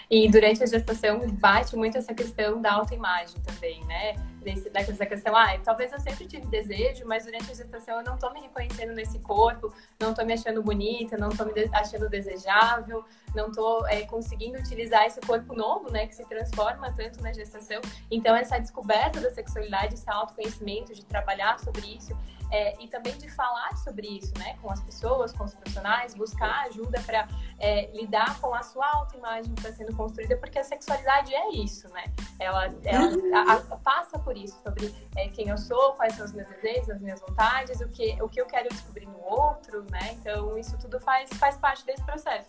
E 0.09 0.27
durante 0.27 0.63
a 0.63 0.65
gestação 0.65 1.27
bate 1.33 1.75
muito 1.75 1.97
essa 1.97 2.15
questão 2.15 2.59
da 2.59 2.73
autoimagem 2.73 3.39
também, 3.41 3.85
né? 3.85 4.15
Desse, 4.41 4.69
dessa 4.69 5.05
questão, 5.05 5.35
ah, 5.35 5.59
talvez 5.63 5.91
eu 5.91 5.99
sempre 5.99 6.25
tive 6.25 6.47
desejo, 6.47 7.05
mas 7.05 7.25
durante 7.25 7.51
a 7.51 7.53
gestação 7.53 7.99
eu 7.99 8.03
não 8.03 8.17
tô 8.17 8.31
me 8.31 8.39
reconhecendo 8.39 8.93
nesse 8.93 9.19
corpo, 9.19 9.71
não 9.99 10.13
tô 10.13 10.25
me 10.25 10.33
achando 10.33 10.63
bonita, 10.63 11.15
não 11.17 11.29
tô 11.29 11.45
me 11.45 11.51
achando 11.73 12.09
desejável, 12.09 13.05
não 13.35 13.51
tô 13.51 13.85
é, 13.85 14.01
conseguindo 14.03 14.57
utilizar 14.57 15.05
esse 15.05 15.19
corpo 15.21 15.53
novo, 15.53 15.91
né, 15.91 16.07
que 16.07 16.15
se 16.15 16.25
transforma 16.25 16.91
tanto 16.93 17.21
na 17.21 17.31
gestação. 17.31 17.81
Então, 18.09 18.35
essa 18.35 18.57
descoberta 18.57 19.19
da 19.19 19.29
sexualidade, 19.29 19.93
esse 19.93 20.09
autoconhecimento, 20.09 20.95
de 20.95 21.05
trabalhar 21.05 21.59
sobre 21.59 21.85
isso, 21.85 22.17
é, 22.51 22.81
e 22.81 22.87
também 22.87 23.15
de 23.17 23.29
falar 23.29 23.75
sobre 23.77 24.07
isso, 24.07 24.33
né, 24.37 24.57
com 24.61 24.71
as 24.71 24.81
pessoas, 24.81 25.31
com 25.31 25.43
os 25.43 25.53
profissionais, 25.53 26.13
buscar 26.15 26.65
ajuda 26.67 27.01
para 27.01 27.27
é, 27.59 27.89
lidar 27.91 28.39
com 28.39 28.53
a 28.53 28.63
sua 28.63 28.87
autoimagem 28.93 29.53
que 29.53 29.61
está 29.61 29.73
sendo 29.73 29.95
construída, 29.95 30.37
porque 30.37 30.59
a 30.59 30.63
sexualidade 30.63 31.33
é 31.33 31.49
isso, 31.51 31.87
né? 31.89 32.05
Ela, 32.39 32.69
ela 32.83 33.07
uhum. 33.07 33.35
a, 33.35 33.53
a, 33.53 33.77
passa 33.77 34.17
por 34.19 34.35
isso, 34.37 34.59
sobre 34.63 34.93
é, 35.15 35.27
quem 35.29 35.49
eu 35.49 35.57
sou, 35.57 35.93
quais 35.93 36.13
são 36.15 36.25
os 36.25 36.31
meus 36.31 36.47
desejos, 36.49 36.89
as 36.89 37.01
minhas 37.01 37.19
vontades, 37.19 37.79
o 37.81 37.87
que, 37.89 38.21
o 38.21 38.29
que 38.29 38.41
eu 38.41 38.45
quero 38.45 38.69
descobrir 38.69 39.05
no 39.05 39.19
outro, 39.19 39.85
né? 39.91 40.13
Então, 40.13 40.57
isso 40.57 40.77
tudo 40.79 40.99
faz, 40.99 41.29
faz 41.33 41.57
parte 41.57 41.85
desse 41.85 42.03
processo. 42.03 42.47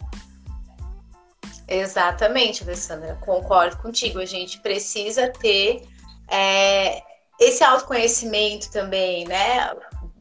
Exatamente, 1.69 2.65
Alessandra, 2.65 3.17
concordo 3.17 3.77
contigo. 3.79 4.19
A 4.19 4.25
gente 4.25 4.59
precisa 4.61 5.29
ter 5.29 5.89
é, 6.29 7.01
esse 7.39 7.63
autoconhecimento 7.63 8.71
também, 8.71 9.25
né? 9.25 9.71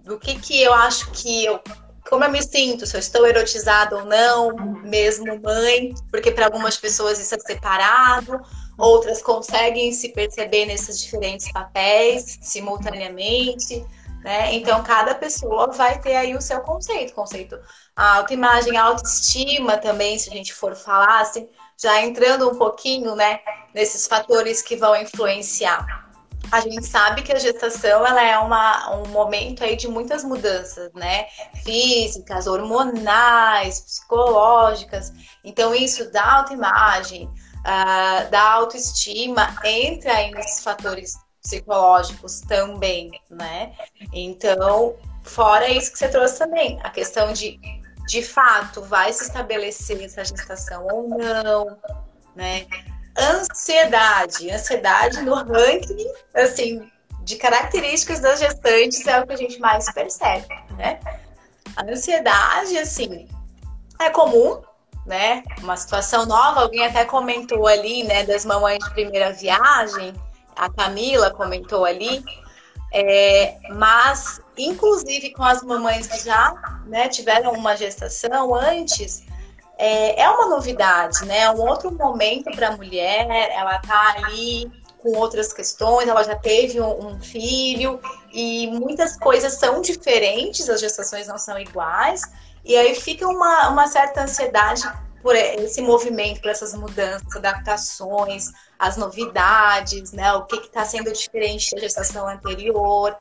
Do 0.04 0.18
que 0.20 0.40
que 0.40 0.62
eu 0.62 0.74
acho 0.74 1.12
que 1.12 1.46
eu 1.46 1.60
como 2.10 2.24
eu 2.24 2.32
me 2.32 2.42
sinto, 2.42 2.88
se 2.88 2.96
eu 2.96 3.00
estou 3.00 3.28
erotizada 3.28 3.96
ou 3.96 4.06
não, 4.06 4.56
mesmo 4.82 5.40
mãe, 5.42 5.94
porque 6.10 6.32
para 6.32 6.46
algumas 6.46 6.76
pessoas 6.76 7.20
isso 7.20 7.36
é 7.36 7.40
separado, 7.40 8.42
outras 8.80 9.22
conseguem 9.22 9.92
se 9.94 10.10
perceber 10.10 10.66
nesses 10.66 11.00
diferentes 11.00 11.52
papéis 11.52 12.40
simultaneamente, 12.42 13.86
né? 14.24 14.56
Então 14.56 14.82
cada 14.82 15.14
pessoa 15.14 15.72
vai 15.72 16.02
ter 16.02 16.16
aí 16.16 16.36
o 16.36 16.42
seu 16.42 16.60
conceito, 16.62 17.14
conceito 17.14 17.60
a 17.96 18.18
autoimagem, 18.18 18.76
a 18.76 18.84
autoestima 18.86 19.78
também, 19.78 20.18
se 20.18 20.30
a 20.32 20.34
gente 20.34 20.54
for 20.54 20.76
falar, 20.76 21.22
assim, 21.22 21.48
já 21.78 22.02
entrando 22.02 22.50
um 22.50 22.56
pouquinho, 22.56 23.16
né, 23.16 23.40
nesses 23.74 24.08
fatores 24.08 24.62
que 24.62 24.76
vão 24.76 24.96
influenciar 24.96 26.09
a 26.52 26.60
gente 26.62 26.86
sabe 26.86 27.22
que 27.22 27.32
a 27.32 27.40
gestação 27.40 28.06
ela 28.06 28.22
é 28.22 28.38
uma, 28.38 28.96
um 28.98 29.08
momento 29.10 29.64
aí 29.64 29.76
de 29.76 29.88
muitas 29.88 30.24
mudanças, 30.24 30.92
né? 30.94 31.28
Físicas, 31.64 32.48
hormonais, 32.48 33.82
psicológicas. 33.82 35.12
Então, 35.44 35.74
isso 35.74 36.12
da 36.12 36.38
autoimagem, 36.38 37.26
uh, 37.26 38.30
da 38.30 38.42
autoestima, 38.54 39.56
entra 39.64 40.14
aí 40.14 40.32
nesses 40.32 40.64
fatores 40.64 41.18
psicológicos 41.42 42.42
também, 42.42 43.12
né? 43.30 43.74
Então, 44.12 44.96
fora 45.24 45.70
isso 45.70 45.92
que 45.92 46.00
você 46.00 46.10
trouxe 46.10 46.40
também, 46.40 46.80
a 46.84 46.90
questão 46.90 47.32
de, 47.32 47.60
de 48.08 48.24
fato, 48.24 48.82
vai 48.82 49.14
se 49.14 49.24
estabelecer 49.24 50.04
essa 50.04 50.24
gestação 50.26 50.86
ou 50.92 51.08
não, 51.10 51.78
né? 52.36 52.66
Ansiedade. 53.20 54.50
Ansiedade 54.52 55.22
no 55.22 55.36
ranking, 55.36 56.08
assim, 56.34 56.90
de 57.22 57.36
características 57.36 58.20
das 58.20 58.40
gestantes 58.40 59.06
é 59.06 59.20
o 59.20 59.28
que 59.28 59.34
a 59.34 59.38
gente 59.38 59.60
mais 59.60 59.92
percebe, 59.94 60.48
né? 60.78 61.00
A 61.76 61.84
ansiedade, 61.84 62.78
assim, 62.78 63.28
é 64.00 64.10
comum, 64.10 64.62
né? 65.06 65.44
Uma 65.62 65.78
situação 65.78 66.26
nova, 66.26 66.62
alguém 66.62 66.86
até 66.86 67.06
comentou 67.06 67.68
ali, 67.68 68.04
né, 68.04 68.24
das 68.24 68.46
mamães 68.46 68.80
de 68.80 68.90
primeira 68.92 69.32
viagem, 69.32 70.14
a 70.56 70.70
Camila 70.70 71.32
comentou 71.32 71.86
ali, 71.86 72.24
é, 72.92 73.58
mas, 73.72 74.42
inclusive 74.58 75.32
com 75.32 75.44
as 75.44 75.64
mamães 75.64 76.08
que 76.08 76.26
já 76.26 76.54
né, 76.86 77.08
tiveram 77.08 77.54
uma 77.54 77.76
gestação 77.76 78.54
antes, 78.54 79.24
é, 79.80 80.22
é 80.22 80.30
uma 80.30 80.48
novidade, 80.48 81.26
né? 81.26 81.40
É 81.40 81.52
um 81.52 81.62
outro 81.62 81.90
momento 81.90 82.52
para 82.52 82.68
a 82.68 82.78
mulher, 82.78 83.26
ela 83.52 83.78
está 83.78 84.16
ali 84.18 84.70
com 84.98 85.18
outras 85.18 85.54
questões, 85.54 86.10
ela 86.10 86.22
já 86.22 86.36
teve 86.36 86.82
um, 86.82 87.08
um, 87.08 87.20
filho 87.22 88.02
e 88.34 88.68
muitas 88.68 89.16
coisas 89.16 89.54
são 89.54 89.82
diferentes, 89.82 90.70
as 90.70 90.82
gestações 90.82 91.28
não 91.28 91.38
são 91.38 91.58
iguais, 91.58 92.22
e 92.66 92.76
aí 92.76 92.94
fica 92.94 93.26
uma, 93.26 93.70
uma 93.70 93.88
certa 93.88 94.24
ansiedade 94.24 94.84
por 95.24 95.34
esse 95.34 95.82
movimento, 95.82 96.42
por 96.42 96.52
essas 96.52 96.74
mudanças, 96.74 97.34
adaptações, 97.34 98.52
as 98.78 98.98
novidades, 98.98 100.12
né? 100.12 100.34
O 100.34 100.46
que 100.46 100.58
está 100.58 100.84
sendo 100.84 101.12
diferente 101.14 101.74
da 101.74 101.80
gestação 101.80 102.28
anterior. 102.28 103.16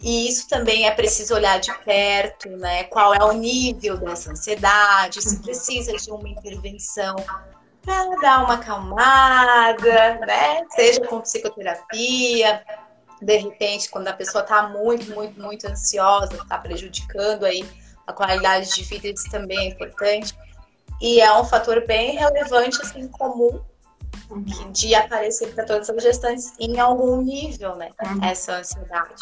E 0.00 0.28
isso 0.28 0.48
também 0.48 0.86
é 0.86 0.90
preciso 0.90 1.34
olhar 1.34 1.58
de 1.58 1.72
perto, 1.78 2.50
né? 2.50 2.84
Qual 2.84 3.14
é 3.14 3.24
o 3.24 3.32
nível 3.32 3.96
dessa 3.96 4.32
ansiedade, 4.32 5.22
se 5.22 5.40
precisa 5.40 5.96
de 5.96 6.10
uma 6.10 6.28
intervenção 6.28 7.16
para 7.80 8.16
dar 8.20 8.44
uma 8.44 8.54
acalmada, 8.54 10.18
né? 10.26 10.62
Seja 10.74 11.00
com 11.06 11.22
psicoterapia, 11.22 12.62
de 13.22 13.36
repente, 13.38 13.88
quando 13.88 14.08
a 14.08 14.12
pessoa 14.12 14.42
está 14.42 14.68
muito, 14.68 15.10
muito, 15.14 15.40
muito 15.40 15.66
ansiosa, 15.66 16.34
está 16.34 16.58
prejudicando 16.58 17.44
aí 17.44 17.64
a 18.06 18.12
qualidade 18.12 18.74
de 18.74 18.82
vida, 18.84 19.08
isso 19.08 19.30
também 19.30 19.58
é 19.58 19.68
importante. 19.70 20.36
E 21.00 21.20
é 21.20 21.32
um 21.32 21.44
fator 21.44 21.86
bem 21.86 22.16
relevante, 22.16 22.80
assim, 22.82 23.08
comum 23.08 23.60
de 24.72 24.94
aparecer 24.94 25.54
para 25.54 25.64
todas 25.64 25.88
as 25.90 26.02
gestantes 26.02 26.52
em 26.58 26.78
algum 26.78 27.20
nível, 27.22 27.76
né? 27.76 27.90
Uhum. 28.02 28.24
Essa 28.24 28.58
ansiedade. 28.58 29.14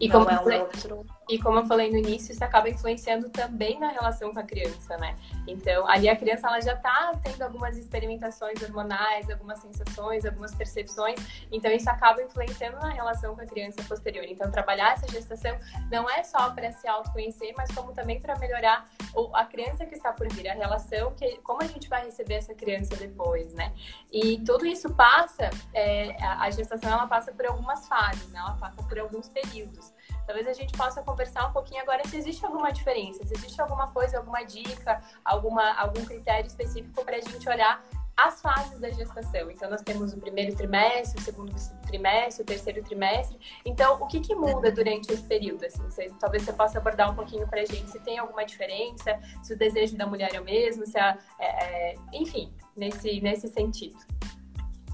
E 0.00 0.08
como, 0.08 0.28
é 0.30 0.40
um 0.40 0.60
outro... 0.60 1.06
e 1.32 1.38
como 1.38 1.60
eu 1.60 1.64
falei 1.64 1.90
no 1.90 1.96
início, 1.96 2.30
isso 2.30 2.44
acaba 2.44 2.68
influenciando 2.68 3.30
também 3.30 3.80
na 3.80 3.88
relação 3.88 4.34
com 4.34 4.38
a 4.38 4.42
criança, 4.42 4.98
né? 4.98 5.16
Então, 5.46 5.88
ali 5.88 6.06
a 6.06 6.14
criança 6.14 6.46
ela 6.46 6.60
já 6.60 6.74
está 6.74 7.10
tendo 7.24 7.40
algumas 7.40 7.74
experimentações 7.78 8.62
hormonais, 8.62 9.30
algumas 9.30 9.58
sensações, 9.60 10.26
algumas 10.26 10.54
percepções, 10.54 11.18
então 11.50 11.70
isso 11.70 11.88
acaba 11.88 12.22
influenciando 12.22 12.76
na 12.80 12.90
relação 12.90 13.34
com 13.34 13.40
a 13.40 13.46
criança 13.46 13.82
posterior. 13.84 14.26
Então, 14.28 14.50
trabalhar 14.50 14.92
essa 14.92 15.08
gestação 15.08 15.56
não 15.90 16.08
é 16.10 16.22
só 16.22 16.50
para 16.50 16.70
se 16.70 16.86
autoconhecer, 16.86 17.54
mas 17.56 17.70
como 17.70 17.94
também 17.94 18.20
para 18.20 18.38
melhorar 18.38 18.84
a 19.32 19.44
criança 19.46 19.86
que 19.86 19.94
está 19.94 20.12
por 20.12 20.30
vir, 20.34 20.46
a 20.48 20.54
relação, 20.54 21.14
que 21.14 21.38
como 21.38 21.62
a 21.62 21.66
gente 21.66 21.88
vai 21.88 22.04
receber 22.04 22.34
essa 22.34 22.54
criança 22.54 22.94
depois, 22.94 23.54
né? 23.54 23.72
E 24.12 24.38
tudo 24.44 24.66
isso 24.66 24.92
passa, 24.92 25.48
é, 25.72 26.14
a 26.22 26.50
gestação 26.50 26.92
ela 26.92 27.06
passa 27.06 27.32
por 27.32 27.46
algumas 27.46 27.88
fases, 27.88 28.28
né? 28.28 28.38
Ela 28.38 28.56
passa 28.56 28.82
por 28.82 28.98
alguns 28.98 29.30
períodos. 29.30 29.94
Talvez 30.26 30.46
a 30.46 30.52
gente 30.52 30.76
possa 30.76 31.02
conversar 31.02 31.48
um 31.48 31.52
pouquinho 31.52 31.82
agora 31.82 32.06
se 32.06 32.16
existe 32.16 32.44
alguma 32.44 32.70
diferença, 32.70 33.24
se 33.24 33.34
existe 33.34 33.60
alguma 33.60 33.88
coisa, 33.88 34.18
alguma 34.18 34.42
dica, 34.42 35.02
alguma, 35.24 35.72
algum 35.74 36.04
critério 36.04 36.46
específico 36.46 37.04
para 37.04 37.16
a 37.16 37.20
gente 37.20 37.48
olhar 37.48 37.84
as 38.16 38.40
fases 38.40 38.78
da 38.78 38.90
gestação. 38.90 39.50
Então, 39.50 39.70
nós 39.70 39.82
temos 39.82 40.12
o 40.12 40.18
primeiro 40.18 40.54
trimestre, 40.54 41.20
o 41.20 41.24
segundo 41.24 41.54
trimestre, 41.86 42.42
o 42.42 42.46
terceiro 42.46 42.82
trimestre. 42.82 43.38
Então, 43.64 44.00
o 44.02 44.06
que, 44.06 44.20
que 44.20 44.34
muda 44.34 44.70
durante 44.70 45.12
esse 45.12 45.22
período? 45.22 45.64
Assim, 45.64 45.82
você, 45.82 46.10
talvez 46.20 46.42
você 46.42 46.52
possa 46.52 46.78
abordar 46.78 47.10
um 47.10 47.14
pouquinho 47.14 47.46
para 47.48 47.62
a 47.62 47.64
gente 47.64 47.90
se 47.90 47.98
tem 48.00 48.18
alguma 48.18 48.44
diferença, 48.44 49.18
se 49.42 49.54
o 49.54 49.58
desejo 49.58 49.96
da 49.96 50.06
mulher 50.06 50.34
é 50.34 50.40
o 50.40 50.44
mesmo, 50.44 50.86
se 50.86 50.98
a, 50.98 51.18
é, 51.38 51.92
é, 51.92 51.94
enfim, 52.12 52.52
nesse, 52.76 53.20
nesse 53.20 53.48
sentido. 53.48 53.98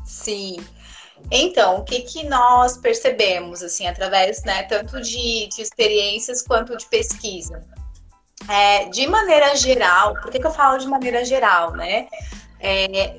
Sim. 0.04 0.56
Então, 1.30 1.78
o 1.78 1.84
que, 1.84 2.00
que 2.00 2.24
nós 2.24 2.76
percebemos, 2.76 3.62
assim, 3.62 3.86
através, 3.86 4.42
né, 4.44 4.62
tanto 4.64 5.00
de, 5.00 5.48
de 5.48 5.62
experiências 5.62 6.42
quanto 6.42 6.76
de 6.76 6.86
pesquisa? 6.86 7.62
É, 8.48 8.86
de 8.86 9.06
maneira 9.06 9.54
geral, 9.56 10.14
por 10.14 10.30
que, 10.30 10.38
que 10.38 10.46
eu 10.46 10.52
falo 10.52 10.78
de 10.78 10.86
maneira 10.86 11.24
geral, 11.24 11.72
né? 11.72 12.08
É, 12.60 13.16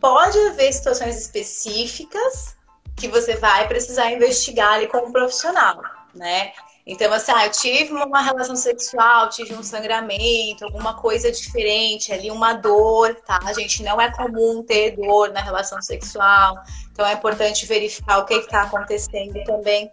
pode 0.00 0.38
haver 0.46 0.72
situações 0.72 1.16
específicas 1.16 2.56
que 2.96 3.08
você 3.08 3.36
vai 3.36 3.68
precisar 3.68 4.10
investigar 4.10 4.74
ali 4.74 4.86
como 4.86 5.12
profissional, 5.12 5.82
né? 6.14 6.52
Então, 6.84 7.12
assim, 7.12 7.30
ah, 7.32 7.46
eu 7.46 7.52
tive 7.52 7.92
uma 7.92 8.20
relação 8.20 8.56
sexual, 8.56 9.28
tive 9.28 9.54
um 9.54 9.62
sangramento, 9.62 10.64
alguma 10.64 10.94
coisa 10.94 11.30
diferente 11.30 12.12
ali, 12.12 12.28
uma 12.30 12.54
dor, 12.54 13.14
tá? 13.24 13.38
A 13.44 13.52
gente 13.52 13.84
não 13.84 14.00
é 14.00 14.10
comum 14.10 14.64
ter 14.64 14.96
dor 14.96 15.30
na 15.30 15.40
relação 15.40 15.80
sexual, 15.80 16.56
então 16.90 17.06
é 17.06 17.12
importante 17.12 17.66
verificar 17.66 18.18
o 18.18 18.24
que 18.24 18.34
está 18.34 18.62
acontecendo 18.62 19.42
também. 19.44 19.88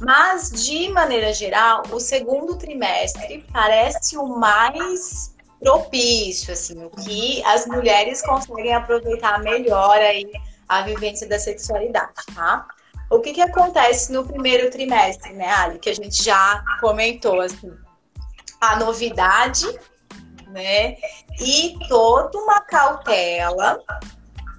Mas, 0.00 0.50
de 0.50 0.90
maneira 0.90 1.32
geral, 1.32 1.82
o 1.90 1.98
segundo 1.98 2.58
trimestre 2.58 3.46
parece 3.50 4.18
o 4.18 4.26
mais 4.26 5.34
propício, 5.60 6.52
assim, 6.52 6.84
o 6.84 6.90
que 6.90 7.42
as 7.44 7.66
mulheres 7.66 8.20
conseguem 8.20 8.74
aproveitar 8.74 9.40
melhor 9.40 9.96
aí 9.96 10.30
a 10.68 10.82
vivência 10.82 11.26
da 11.26 11.38
sexualidade, 11.38 12.12
tá? 12.34 12.66
O 13.12 13.20
que, 13.20 13.32
que 13.32 13.40
acontece 13.40 14.12
no 14.12 14.26
primeiro 14.26 14.70
trimestre, 14.70 15.32
né, 15.34 15.48
Ali? 15.48 15.78
Que 15.78 15.90
a 15.90 15.94
gente 15.94 16.22
já 16.22 16.64
comentou, 16.80 17.40
assim. 17.40 17.72
A 18.60 18.76
novidade 18.76 19.66
né? 20.52 20.96
E 21.40 21.76
toda 21.88 22.38
uma 22.38 22.60
cautela 22.60 23.82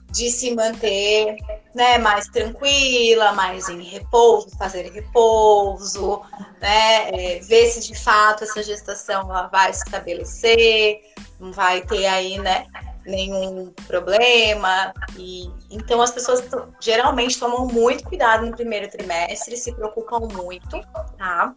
de 0.10 0.30
se 0.30 0.54
manter 0.54 1.38
né, 1.74 1.98
mais 1.98 2.28
tranquila, 2.28 3.32
mais 3.32 3.68
em 3.70 3.82
repouso, 3.82 4.56
fazer 4.58 4.92
repouso, 4.92 6.22
né, 6.62 7.10
é, 7.10 7.40
ver 7.40 7.68
se 7.68 7.88
de 7.88 8.00
fato 8.00 8.44
essa 8.44 8.62
gestação 8.62 9.22
ela 9.22 9.48
vai 9.48 9.74
se 9.74 9.84
estabelecer, 9.84 11.02
não 11.40 11.52
vai 11.52 11.82
ter 11.82 12.06
aí, 12.06 12.38
né, 12.38 12.68
nenhum 13.06 13.74
problema. 13.88 14.94
E 15.18 15.50
então 15.70 16.02
as 16.02 16.12
pessoas 16.12 16.44
geralmente 16.80 17.40
tomam 17.40 17.66
muito 17.68 18.04
cuidado 18.04 18.46
no 18.46 18.56
primeiro 18.56 18.90
trimestre, 18.90 19.58
se 19.58 19.74
preocupam 19.74 20.20
muito, 20.20 20.82
tá? 21.18 21.54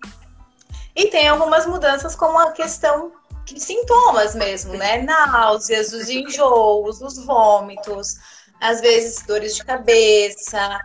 E 0.94 1.08
tem 1.08 1.28
algumas 1.28 1.66
mudanças 1.66 2.16
como 2.16 2.38
a 2.38 2.52
questão 2.52 3.12
de 3.44 3.60
sintomas 3.60 4.34
mesmo, 4.34 4.74
né? 4.74 5.02
Náuseas, 5.04 5.92
os 5.92 6.08
enjoos, 6.08 7.00
os 7.00 7.24
vômitos, 7.24 8.16
às 8.60 8.80
vezes 8.80 9.24
dores 9.26 9.56
de 9.56 9.64
cabeça, 9.64 10.80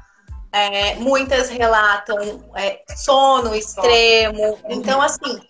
é, 0.52 0.96
muitas 0.96 1.50
relatam 1.50 2.44
é, 2.56 2.84
sono 2.96 3.56
extremo. 3.56 4.60
Então, 4.70 5.02
assim, 5.02 5.42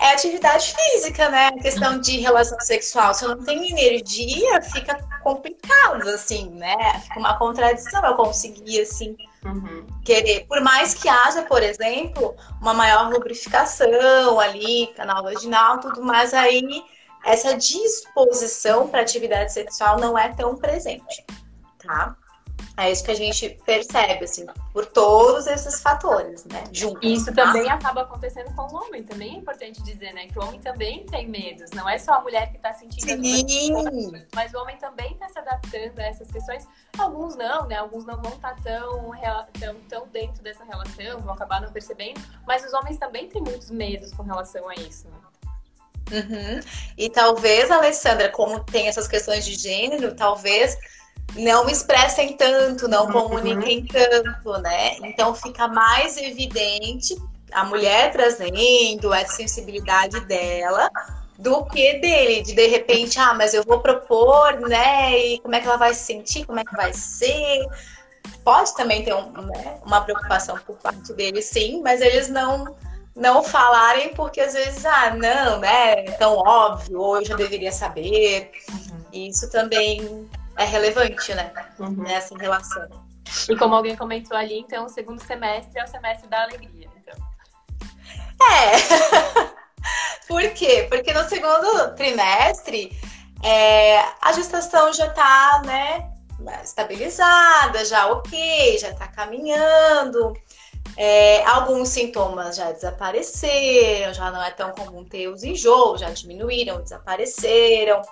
é 0.00 0.12
atividade 0.12 0.74
física, 0.74 1.28
né? 1.28 1.48
A 1.48 1.60
questão 1.60 2.00
de 2.00 2.18
relação 2.18 2.58
sexual. 2.60 3.12
Se 3.14 3.24
eu 3.24 3.30
não 3.36 3.44
tenho 3.44 3.64
energia, 3.64 4.62
fica 4.62 4.96
complicado, 5.22 6.08
assim, 6.08 6.50
né? 6.50 7.00
Fica 7.00 7.18
uma 7.18 7.36
contradição 7.36 8.04
eu 8.04 8.14
conseguir, 8.14 8.80
assim, 8.80 9.16
uhum. 9.44 9.86
querer. 10.04 10.46
Por 10.46 10.60
mais 10.60 10.94
que 10.94 11.08
haja, 11.08 11.42
por 11.42 11.62
exemplo, 11.62 12.36
uma 12.60 12.72
maior 12.72 13.10
lubrificação 13.10 14.38
ali, 14.38 14.86
canal 14.96 15.22
vaginal, 15.22 15.80
tudo 15.80 16.02
mais, 16.02 16.32
aí 16.32 16.62
essa 17.24 17.56
disposição 17.56 18.88
para 18.88 19.00
atividade 19.00 19.52
sexual 19.52 19.98
não 19.98 20.16
é 20.16 20.28
tão 20.28 20.56
presente, 20.56 21.24
tá? 21.78 22.16
É 22.78 22.92
isso 22.92 23.02
que 23.02 23.10
a 23.10 23.14
gente 23.14 23.58
percebe, 23.66 24.24
assim, 24.24 24.46
por 24.72 24.86
todos 24.86 25.48
esses 25.48 25.82
fatores, 25.82 26.44
né? 26.44 26.62
Juntos. 26.72 27.00
Isso 27.02 27.34
também 27.34 27.68
acaba 27.68 28.02
acontecendo 28.02 28.54
com 28.54 28.72
o 28.72 28.76
homem, 28.76 29.02
também 29.02 29.34
é 29.34 29.38
importante 29.38 29.82
dizer, 29.82 30.14
né? 30.14 30.28
Que 30.28 30.38
o 30.38 30.44
homem 30.44 30.60
também 30.60 31.04
tem 31.06 31.26
medos, 31.26 31.72
não 31.72 31.88
é 31.88 31.98
só 31.98 32.12
a 32.12 32.20
mulher 32.20 32.50
que 32.50 32.56
está 32.56 32.72
sentindo 32.72 33.20
Sim. 33.20 34.12
mas 34.32 34.54
o 34.54 34.58
homem 34.58 34.76
também 34.76 35.12
está 35.12 35.28
se 35.28 35.40
adaptando 35.40 35.98
a 35.98 36.04
essas 36.04 36.30
questões. 36.30 36.68
Alguns 36.96 37.34
não, 37.34 37.66
né? 37.66 37.74
Alguns 37.74 38.06
não 38.06 38.22
vão 38.22 38.34
estar 38.34 38.54
tá 38.54 38.62
tão, 38.62 39.10
tão, 39.58 39.74
tão 39.88 40.06
dentro 40.06 40.40
dessa 40.40 40.62
relação, 40.62 41.18
vão 41.18 41.34
acabar 41.34 41.60
não 41.60 41.72
percebendo, 41.72 42.20
mas 42.46 42.64
os 42.64 42.72
homens 42.72 42.96
também 42.96 43.28
têm 43.28 43.42
muitos 43.42 43.72
medos 43.72 44.12
com 44.12 44.22
relação 44.22 44.68
a 44.68 44.74
isso, 44.76 45.08
né? 45.08 45.18
Uhum. 46.12 46.60
E 46.96 47.10
talvez, 47.10 47.72
Alessandra, 47.72 48.28
como 48.28 48.60
tem 48.60 48.86
essas 48.86 49.08
questões 49.08 49.44
de 49.44 49.54
gênero, 49.54 50.14
talvez 50.14 50.78
não 51.36 51.68
expressem 51.68 52.34
tanto, 52.34 52.88
não 52.88 53.06
uhum. 53.06 53.12
comuniquem 53.12 53.86
tanto, 53.86 54.58
né? 54.58 54.96
Então 55.02 55.34
fica 55.34 55.68
mais 55.68 56.16
evidente 56.16 57.16
a 57.52 57.64
mulher 57.64 58.12
trazendo 58.12 59.12
essa 59.12 59.34
sensibilidade 59.34 60.20
dela 60.20 60.90
do 61.38 61.64
que 61.66 61.94
dele, 61.94 62.42
de 62.42 62.52
de 62.52 62.66
repente, 62.66 63.18
ah, 63.18 63.32
mas 63.32 63.54
eu 63.54 63.62
vou 63.62 63.80
propor, 63.80 64.58
né? 64.60 65.16
E 65.16 65.38
como 65.40 65.54
é 65.54 65.60
que 65.60 65.66
ela 65.66 65.76
vai 65.76 65.94
se 65.94 66.04
sentir, 66.04 66.44
como 66.44 66.58
é 66.58 66.64
que 66.64 66.74
vai 66.74 66.92
ser? 66.92 67.64
Pode 68.44 68.74
também 68.74 69.04
ter 69.04 69.14
um, 69.14 69.30
né, 69.30 69.78
uma 69.84 70.00
preocupação 70.00 70.58
por 70.66 70.76
parte 70.76 71.12
dele, 71.12 71.40
sim, 71.40 71.80
mas 71.82 72.00
eles 72.00 72.28
não 72.28 72.76
não 73.14 73.42
falarem 73.42 74.14
porque 74.14 74.40
às 74.40 74.52
vezes, 74.52 74.84
ah, 74.86 75.10
não, 75.10 75.58
né? 75.58 76.04
É 76.06 76.12
tão 76.12 76.36
óbvio, 76.36 77.00
ou 77.00 77.16
eu 77.16 77.24
já 77.24 77.36
deveria 77.36 77.72
saber. 77.72 78.50
Uhum. 78.70 79.04
Isso 79.12 79.50
também 79.50 80.28
é 80.58 80.64
relevante, 80.64 81.32
né? 81.34 81.52
Uhum. 81.78 82.02
Nessa 82.02 82.36
relação. 82.36 82.88
E 83.48 83.56
como 83.56 83.74
alguém 83.74 83.96
comentou 83.96 84.36
ali, 84.36 84.58
então 84.58 84.86
o 84.86 84.88
segundo 84.88 85.22
semestre 85.22 85.78
é 85.78 85.84
o 85.84 85.86
semestre 85.86 86.28
da 86.28 86.42
alegria. 86.42 86.88
Então. 86.96 87.16
É. 88.46 89.48
Por 90.26 90.42
quê? 90.50 90.86
Porque 90.90 91.12
no 91.14 91.26
segundo 91.28 91.94
trimestre 91.94 92.92
é, 93.42 94.00
a 94.20 94.32
gestação 94.32 94.92
já 94.92 95.06
está, 95.06 95.62
né, 95.64 96.10
estabilizada, 96.62 97.84
já 97.84 98.06
ok, 98.08 98.78
já 98.78 98.90
está 98.90 99.06
caminhando. 99.08 100.34
É, 100.96 101.44
alguns 101.44 101.90
sintomas 101.90 102.56
já 102.56 102.72
desapareceram, 102.72 104.12
já 104.12 104.30
não 104.32 104.42
é 104.42 104.50
tão 104.50 104.72
comum 104.72 105.04
ter 105.04 105.28
os 105.28 105.44
enjoos, 105.44 106.00
já 106.00 106.10
diminuíram, 106.10 106.82
desapareceram. 106.82 108.02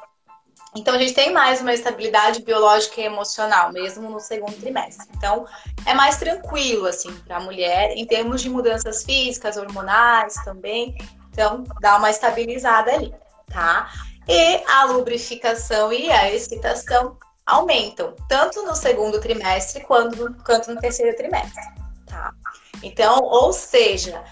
Então, 0.76 0.94
a 0.94 0.98
gente 0.98 1.14
tem 1.14 1.32
mais 1.32 1.62
uma 1.62 1.72
estabilidade 1.72 2.42
biológica 2.42 3.00
e 3.00 3.04
emocional, 3.04 3.72
mesmo 3.72 4.10
no 4.10 4.20
segundo 4.20 4.54
trimestre. 4.54 5.06
Então, 5.16 5.46
é 5.86 5.94
mais 5.94 6.18
tranquilo, 6.18 6.86
assim, 6.86 7.10
para 7.20 7.38
a 7.38 7.40
mulher, 7.40 7.92
em 7.96 8.04
termos 8.04 8.42
de 8.42 8.50
mudanças 8.50 9.02
físicas, 9.02 9.56
hormonais 9.56 10.34
também. 10.44 10.94
Então, 11.32 11.64
dá 11.80 11.96
uma 11.96 12.10
estabilizada 12.10 12.92
ali, 12.92 13.14
tá? 13.50 13.90
E 14.28 14.62
a 14.66 14.84
lubrificação 14.84 15.92
e 15.92 16.10
a 16.10 16.30
excitação 16.30 17.16
aumentam, 17.46 18.14
tanto 18.28 18.62
no 18.62 18.74
segundo 18.74 19.18
trimestre 19.20 19.82
quanto 19.84 20.16
no, 20.16 20.44
quanto 20.44 20.74
no 20.74 20.80
terceiro 20.80 21.16
trimestre, 21.16 21.62
tá? 22.06 22.34
Então, 22.82 23.20
ou 23.22 23.52
seja, 23.52 24.22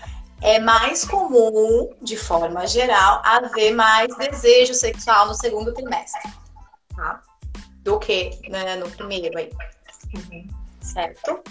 é 0.43 0.59
mais 0.59 1.05
comum, 1.05 1.95
de 2.03 2.17
forma 2.17 2.67
geral, 2.67 3.23
haver 3.25 3.75
mais 3.75 4.15
desejo 4.17 4.75
sexual 4.75 5.27
no 5.29 5.35
segundo 5.35 5.73
trimestre, 5.73 6.31
tá? 6.95 7.23
Do 7.83 7.99
que 7.99 8.31
né, 8.49 8.77
no 8.77 8.91
primeiro 8.91 9.39
aí. 9.39 9.51
Uhum. 10.15 10.47
Certo? 10.81 11.43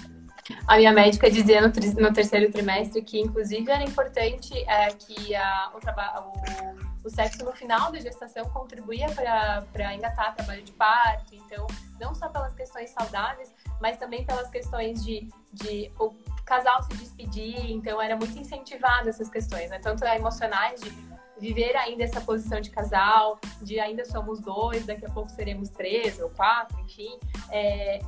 A 0.67 0.77
minha 0.77 0.91
médica 0.91 1.29
dizia 1.29 1.61
no, 1.61 1.67
no, 1.67 2.13
terceiro 2.13 2.51
trimestre 2.51 3.01
que, 3.01 3.19
inclusive, 3.19 3.69
era 3.71 3.83
importante 3.83 4.53
é, 4.67 4.87
que 4.89 5.33
a, 5.35 5.71
o, 5.73 5.77
o, 5.77 6.92
o, 7.03 7.09
sexo 7.09 7.43
no 7.43 7.51
final 7.51 7.91
da 7.91 7.99
gestação 7.99 8.45
contribuía 8.49 9.07
para 9.11 9.93
engatar 9.93 10.35
trabalho 10.35 10.63
de 10.63 10.71
parto. 10.73 11.35
Então, 11.35 11.67
não 11.99 12.13
só 12.13 12.29
pelas 12.29 12.53
questões 12.53 12.89
saudáveis, 12.91 13.53
mas 13.81 13.97
também 13.97 14.25
pelas 14.25 14.49
questões 14.49 15.03
de, 15.03 15.27
de 15.51 15.91
o 15.99 16.13
casal 16.45 16.83
se 16.83 16.95
despedir. 16.97 17.71
Então, 17.71 18.01
era 18.01 18.15
muito 18.15 18.37
incentivado 18.37 19.09
essas 19.09 19.29
questões, 19.29 19.69
né? 19.69 19.79
tanto 19.79 20.03
emocionais 20.05 20.81
de 20.81 20.91
viver 21.39 21.75
ainda 21.75 22.03
essa 22.03 22.21
posição 22.21 22.61
de 22.61 22.69
casal, 22.69 23.39
de 23.61 23.79
ainda 23.79 24.05
somos 24.05 24.39
dois, 24.39 24.85
daqui 24.85 25.05
a 25.05 25.09
pouco 25.09 25.29
seremos 25.29 25.69
três 25.69 26.19
ou 26.19 26.29
quatro, 26.29 26.79
enfim. 26.79 27.19
É, 27.51 27.99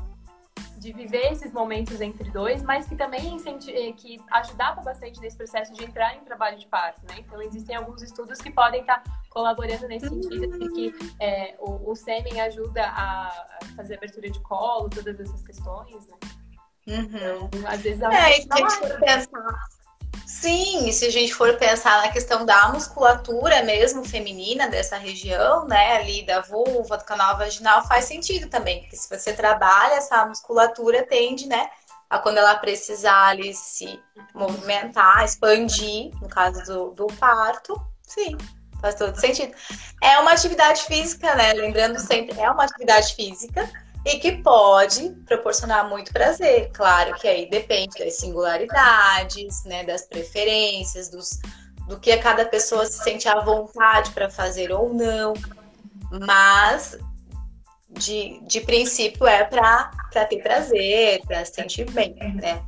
de 0.86 0.94
viver 0.94 1.32
esses 1.32 1.52
momentos 1.52 2.00
entre 2.00 2.30
dois, 2.30 2.62
mas 2.62 2.88
que 2.88 2.96
também 2.96 3.38
eh, 3.38 3.92
que 3.94 4.22
ajudava 4.32 4.82
bastante 4.82 5.20
nesse 5.20 5.36
processo 5.36 5.74
de 5.74 5.84
entrar 5.84 6.16
em 6.16 6.24
trabalho 6.24 6.60
de 6.60 6.68
parto, 6.68 7.02
né? 7.10 7.16
Então 7.20 7.42
existem 7.42 7.76
alguns 7.76 8.04
estudos 8.04 8.40
que 8.40 8.52
podem 8.52 8.82
estar 8.82 9.02
colaborando 9.32 9.88
nesse 9.88 10.08
sentido, 10.08 10.46
assim, 10.46 10.74
que 10.74 10.94
é, 11.20 11.56
o, 11.60 11.92
o 11.92 11.96
sêmen 11.96 12.40
ajuda 12.40 12.84
a 12.86 13.48
fazer 13.76 13.96
abertura 13.96 14.30
de 14.30 14.40
colo, 14.42 14.88
todas 14.88 15.20
essas 15.20 15.42
questões, 15.42 16.08
né? 16.08 16.18
Uhum. 16.88 17.50
Então, 17.52 17.68
às 17.68 17.82
vezes 17.82 18.02
é, 18.02 18.06
a 18.06 18.30
gente 18.30 18.76
for 18.78 19.00
pensar 19.00 19.68
Sim, 20.26 20.92
se 20.92 21.06
a 21.06 21.12
gente 21.12 21.34
for 21.34 21.58
pensar 21.58 22.02
na 22.02 22.12
questão 22.12 22.46
da 22.46 22.70
musculatura 22.70 23.64
mesmo 23.64 24.04
feminina 24.04 24.68
dessa 24.68 24.98
região, 24.98 25.66
né, 25.66 25.98
ali 25.98 26.26
da 26.26 26.42
vulva, 26.42 26.98
do 26.98 27.04
canal 27.04 27.38
vaginal, 27.38 27.86
faz 27.88 28.06
sentido 28.06 28.50
também, 28.50 28.82
porque 28.82 28.96
se 28.96 29.10
você 29.10 29.34
trabalha 29.34 29.96
essa 29.96 30.26
musculatura, 30.26 31.04
tende, 31.04 31.48
né, 31.48 31.70
a 32.10 32.20
quando 32.20 32.38
ela 32.38 32.56
precisar 32.56 33.28
ali 33.28 33.54
se 33.54 34.00
movimentar, 34.34 35.24
expandir, 35.24 36.12
no 36.22 36.30
caso 36.30 36.64
do, 36.66 36.92
do 36.92 37.08
parto, 37.18 37.80
sim, 38.04 38.38
faz 38.80 38.96
todo 38.96 39.20
sentido. 39.20 39.56
É 40.02 40.18
uma 40.20 40.32
atividade 40.32 40.84
física, 40.84 41.34
né, 41.36 41.54
lembrando 41.54 42.00
sempre, 42.00 42.40
é 42.40 42.50
uma 42.50 42.64
atividade 42.64 43.16
física, 43.16 43.70
e 44.06 44.20
que 44.20 44.34
pode 44.44 45.10
proporcionar 45.26 45.90
muito 45.90 46.14
prazer. 46.14 46.70
Claro 46.72 47.16
que 47.16 47.28
aí 47.28 47.50
depende 47.50 47.98
das 47.98 48.14
singularidades, 48.14 49.64
né, 49.66 49.84
das 49.84 50.06
preferências, 50.06 51.10
dos, 51.10 51.40
do 51.88 52.00
que 52.00 52.12
a 52.12 52.22
cada 52.22 52.46
pessoa 52.46 52.86
se 52.86 53.04
sente 53.04 53.28
à 53.28 53.40
vontade 53.40 54.12
para 54.12 54.30
fazer 54.30 54.72
ou 54.72 54.94
não. 54.94 55.34
Mas 56.12 56.98
de, 57.90 58.40
de 58.44 58.62
princípio 58.62 59.26
é 59.26 59.44
para 59.44 59.92
ter 60.30 60.42
prazer, 60.44 61.22
para 61.26 61.44
se 61.44 61.54
sentir 61.54 61.90
bem, 61.90 62.16
né? 62.36 62.64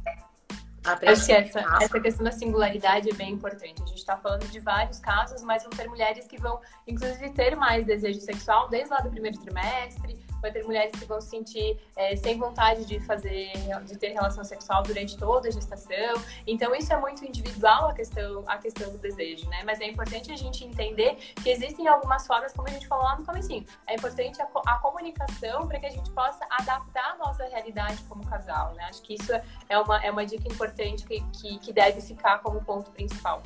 Acho 0.84 1.26
que 1.26 1.34
essa, 1.34 1.60
essa 1.82 2.00
questão 2.00 2.24
da 2.24 2.32
singularidade 2.32 3.10
é 3.10 3.14
bem 3.14 3.34
importante. 3.34 3.84
A 3.84 3.86
gente 3.86 3.98
está 3.98 4.16
falando 4.16 4.48
de 4.48 4.60
vários 4.62 5.00
casos, 5.00 5.44
mas 5.44 5.64
vão 5.64 5.70
ter 5.72 5.88
mulheres 5.90 6.26
que 6.28 6.40
vão, 6.40 6.62
inclusive, 6.88 7.30
ter 7.32 7.58
mais 7.58 7.86
desejo 7.86 8.22
sexual 8.22 8.70
desde 8.70 8.90
lá 8.90 9.02
do 9.02 9.10
primeiro 9.10 9.38
trimestre, 9.38 10.18
vai 10.42 10.52
ter 10.52 10.64
mulheres 10.64 10.92
que 10.92 11.06
vão 11.06 11.20
se 11.22 11.30
sentir 11.30 11.80
é, 11.96 12.16
sem 12.16 12.38
vontade 12.38 12.86
de 12.86 13.00
fazer, 13.02 13.52
de 13.86 13.98
ter 13.98 14.10
relação 14.10 14.44
sexual 14.44 14.84
durante 14.84 15.18
toda 15.18 15.48
a 15.48 15.52
gestação. 15.52 16.22
Então, 16.46 16.76
isso 16.76 16.92
é 16.94 17.00
muito 17.00 17.26
individual 17.26 17.90
a 17.90 17.94
questão, 17.94 18.44
a 18.48 18.58
questão 18.58 18.92
do 18.92 18.98
desejo, 18.98 19.50
né? 19.50 19.64
Mas 19.66 19.80
é 19.80 19.88
importante 19.88 20.32
a 20.32 20.36
gente 20.36 20.64
entender 20.64 21.16
que 21.42 21.50
existem 21.50 21.88
algumas 21.88 22.26
formas, 22.26 22.54
como 22.54 22.68
a 22.68 22.72
gente 22.72 22.88
falou 22.88 23.06
lá 23.06 23.18
no 23.18 23.26
comecinho. 23.26 23.66
É 23.88 23.96
importante 23.96 24.42
a, 24.42 24.48
a 24.66 24.80
comunicação 24.80 25.68
para 25.68 25.80
que 25.80 25.86
a 25.86 25.92
gente 25.92 26.10
possa 26.12 26.46
adaptar 26.52 27.14
a 27.14 27.18
nossa 27.18 27.46
realidade 27.46 28.02
como 28.04 28.26
casal, 28.26 28.74
né? 28.74 28.86
Acho 28.86 29.02
que 29.02 29.16
isso 29.16 29.32
é 29.70 29.78
uma, 29.78 30.04
é 30.04 30.12
uma 30.12 30.26
dica 30.26 30.48
importante 30.48 31.06
que, 31.06 31.22
que, 31.32 31.60
que 31.60 31.74
deve 31.74 32.02
ficar 32.02 32.40
como 32.40 32.64
ponto 32.64 32.92
principal. 32.92 33.42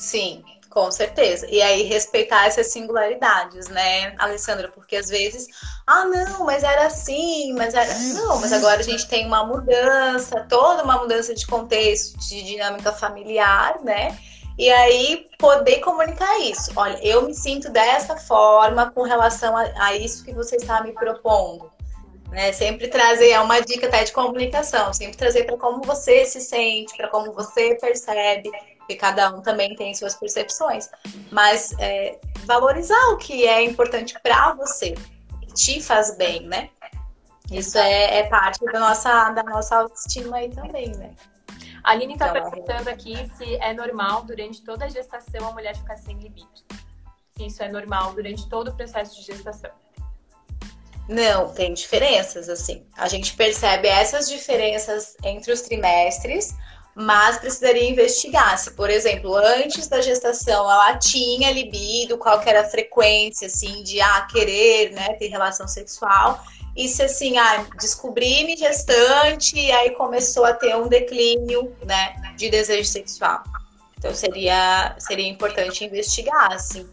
Sim, 0.00 0.42
com 0.70 0.90
certeza. 0.90 1.46
E 1.50 1.60
aí 1.60 1.82
respeitar 1.82 2.46
essas 2.46 2.68
singularidades, 2.68 3.68
né, 3.68 4.14
Alessandra? 4.18 4.68
Porque 4.68 4.96
às 4.96 5.10
vezes, 5.10 5.46
ah, 5.86 6.06
não, 6.06 6.46
mas 6.46 6.62
era 6.62 6.86
assim, 6.86 7.52
mas 7.52 7.74
era. 7.74 7.92
Não, 8.14 8.40
mas 8.40 8.50
agora 8.50 8.80
a 8.80 8.82
gente 8.82 9.06
tem 9.06 9.26
uma 9.26 9.44
mudança, 9.44 10.46
toda 10.48 10.82
uma 10.82 10.96
mudança 10.96 11.34
de 11.34 11.46
contexto, 11.46 12.18
de 12.18 12.42
dinâmica 12.42 12.92
familiar, 12.92 13.78
né? 13.84 14.18
E 14.58 14.70
aí 14.70 15.26
poder 15.38 15.80
comunicar 15.80 16.38
isso. 16.40 16.72
Olha, 16.74 16.98
eu 17.06 17.26
me 17.26 17.34
sinto 17.34 17.70
dessa 17.70 18.16
forma 18.16 18.90
com 18.90 19.02
relação 19.02 19.54
a, 19.54 19.70
a 19.84 19.96
isso 19.96 20.24
que 20.24 20.32
você 20.32 20.56
está 20.56 20.82
me 20.82 20.92
propondo. 20.92 21.70
Né? 22.30 22.52
Sempre 22.52 22.88
trazer, 22.88 23.30
é 23.30 23.40
uma 23.40 23.60
dica 23.60 23.86
até 23.86 24.04
de 24.04 24.12
comunicação, 24.12 24.92
sempre 24.94 25.16
trazer 25.16 25.44
para 25.44 25.58
como 25.58 25.82
você 25.82 26.24
se 26.24 26.40
sente, 26.40 26.96
para 26.96 27.08
como 27.08 27.32
você 27.32 27.74
percebe, 27.74 28.50
porque 28.90 28.96
cada 28.96 29.30
um 29.32 29.40
também 29.40 29.76
tem 29.76 29.94
suas 29.94 30.16
percepções, 30.16 30.90
mas 31.30 31.72
é, 31.78 32.18
valorizar 32.44 33.00
o 33.12 33.18
que 33.18 33.46
é 33.46 33.62
importante 33.62 34.18
para 34.20 34.52
você, 34.54 34.94
que 35.42 35.54
te 35.54 35.80
faz 35.80 36.16
bem, 36.16 36.48
né? 36.48 36.70
Isso 37.52 37.78
é, 37.78 38.18
é, 38.18 38.28
parte 38.28 38.64
da 38.64 38.80
nossa, 38.80 39.30
da 39.30 39.44
nossa 39.44 39.76
autoestima 39.76 40.38
aí 40.38 40.50
também, 40.50 40.90
né? 40.96 41.14
A 41.84 41.92
Aline 41.92 42.14
está 42.14 42.30
então, 42.30 42.50
perguntando 42.50 42.90
aqui 42.90 43.14
se 43.36 43.56
é 43.56 43.72
normal 43.72 44.24
durante 44.24 44.60
toda 44.62 44.86
a 44.86 44.88
gestação 44.88 45.48
a 45.48 45.52
mulher 45.52 45.76
ficar 45.76 45.96
sem 45.96 46.18
libido. 46.18 46.48
Se 47.36 47.46
isso 47.46 47.62
é 47.62 47.68
normal 47.68 48.12
durante 48.14 48.48
todo 48.48 48.68
o 48.68 48.76
processo 48.76 49.14
de 49.16 49.22
gestação. 49.22 49.70
Não, 51.08 51.52
tem 51.52 51.72
diferenças, 51.74 52.48
assim. 52.48 52.84
A 52.96 53.08
gente 53.08 53.34
percebe 53.34 53.88
essas 53.88 54.28
diferenças 54.28 55.16
entre 55.24 55.52
os 55.52 55.60
trimestres, 55.60 56.54
mas 56.94 57.38
precisaria 57.38 57.88
investigar 57.88 58.58
se, 58.58 58.72
por 58.72 58.90
exemplo, 58.90 59.34
antes 59.36 59.86
da 59.88 60.00
gestação 60.00 60.70
ela 60.70 60.96
tinha 60.96 61.50
libido, 61.50 62.18
qual 62.18 62.40
era 62.42 62.62
a 62.62 62.68
frequência, 62.68 63.46
assim, 63.46 63.82
de 63.82 64.00
ah, 64.00 64.26
querer, 64.30 64.92
né, 64.92 65.14
ter 65.14 65.28
relação 65.28 65.68
sexual, 65.68 66.44
e 66.76 66.88
se, 66.88 67.02
assim, 67.02 67.38
ah, 67.38 67.66
descobri-me 67.78 68.56
gestante, 68.56 69.56
e 69.56 69.70
aí 69.72 69.90
começou 69.90 70.44
a 70.44 70.52
ter 70.52 70.76
um 70.76 70.88
declínio, 70.88 71.74
né, 71.84 72.14
de 72.36 72.50
desejo 72.50 72.88
sexual. 72.88 73.42
Então, 73.98 74.14
seria, 74.14 74.94
seria 74.98 75.28
importante 75.28 75.84
investigar, 75.84 76.52
assim, 76.52 76.88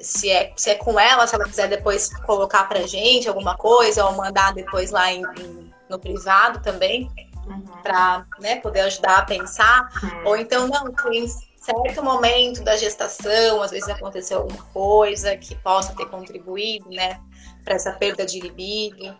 se 0.00 0.30
é, 0.30 0.52
se 0.56 0.70
é 0.70 0.74
com 0.74 0.98
ela, 0.98 1.26
se 1.26 1.34
ela 1.34 1.44
quiser 1.44 1.68
depois 1.68 2.08
colocar 2.24 2.64
pra 2.64 2.86
gente 2.86 3.28
alguma 3.28 3.56
coisa, 3.56 4.04
ou 4.04 4.12
mandar 4.12 4.52
depois 4.52 4.90
lá 4.90 5.10
em, 5.12 5.22
em 5.38 5.64
no 5.88 5.98
privado 5.98 6.60
também, 6.62 7.10
uhum. 7.46 7.62
para 7.82 8.26
né, 8.40 8.56
poder 8.56 8.80
ajudar 8.80 9.18
a 9.18 9.24
pensar. 9.24 9.88
Uhum. 10.02 10.26
Ou 10.26 10.36
então, 10.36 10.68
não, 10.68 10.92
em 11.12 11.28
certo 11.28 12.02
momento 12.02 12.62
da 12.62 12.76
gestação, 12.76 13.62
às 13.62 13.70
vezes 13.70 13.88
aconteceu 13.88 14.38
alguma 14.38 14.62
coisa 14.64 15.36
que 15.36 15.54
possa 15.56 15.94
ter 15.94 16.06
contribuído, 16.06 16.88
né, 16.90 17.20
para 17.64 17.74
essa 17.74 17.92
perda 17.92 18.26
de 18.26 18.40
libido. 18.40 19.16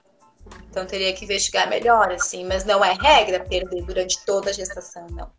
Então 0.68 0.84
teria 0.84 1.12
que 1.14 1.24
investigar 1.24 1.68
melhor, 1.68 2.12
assim, 2.12 2.44
mas 2.44 2.64
não 2.64 2.84
é 2.84 2.92
regra 2.92 3.40
perder 3.40 3.82
durante 3.82 4.22
toda 4.24 4.50
a 4.50 4.52
gestação, 4.52 5.06
não. 5.10 5.30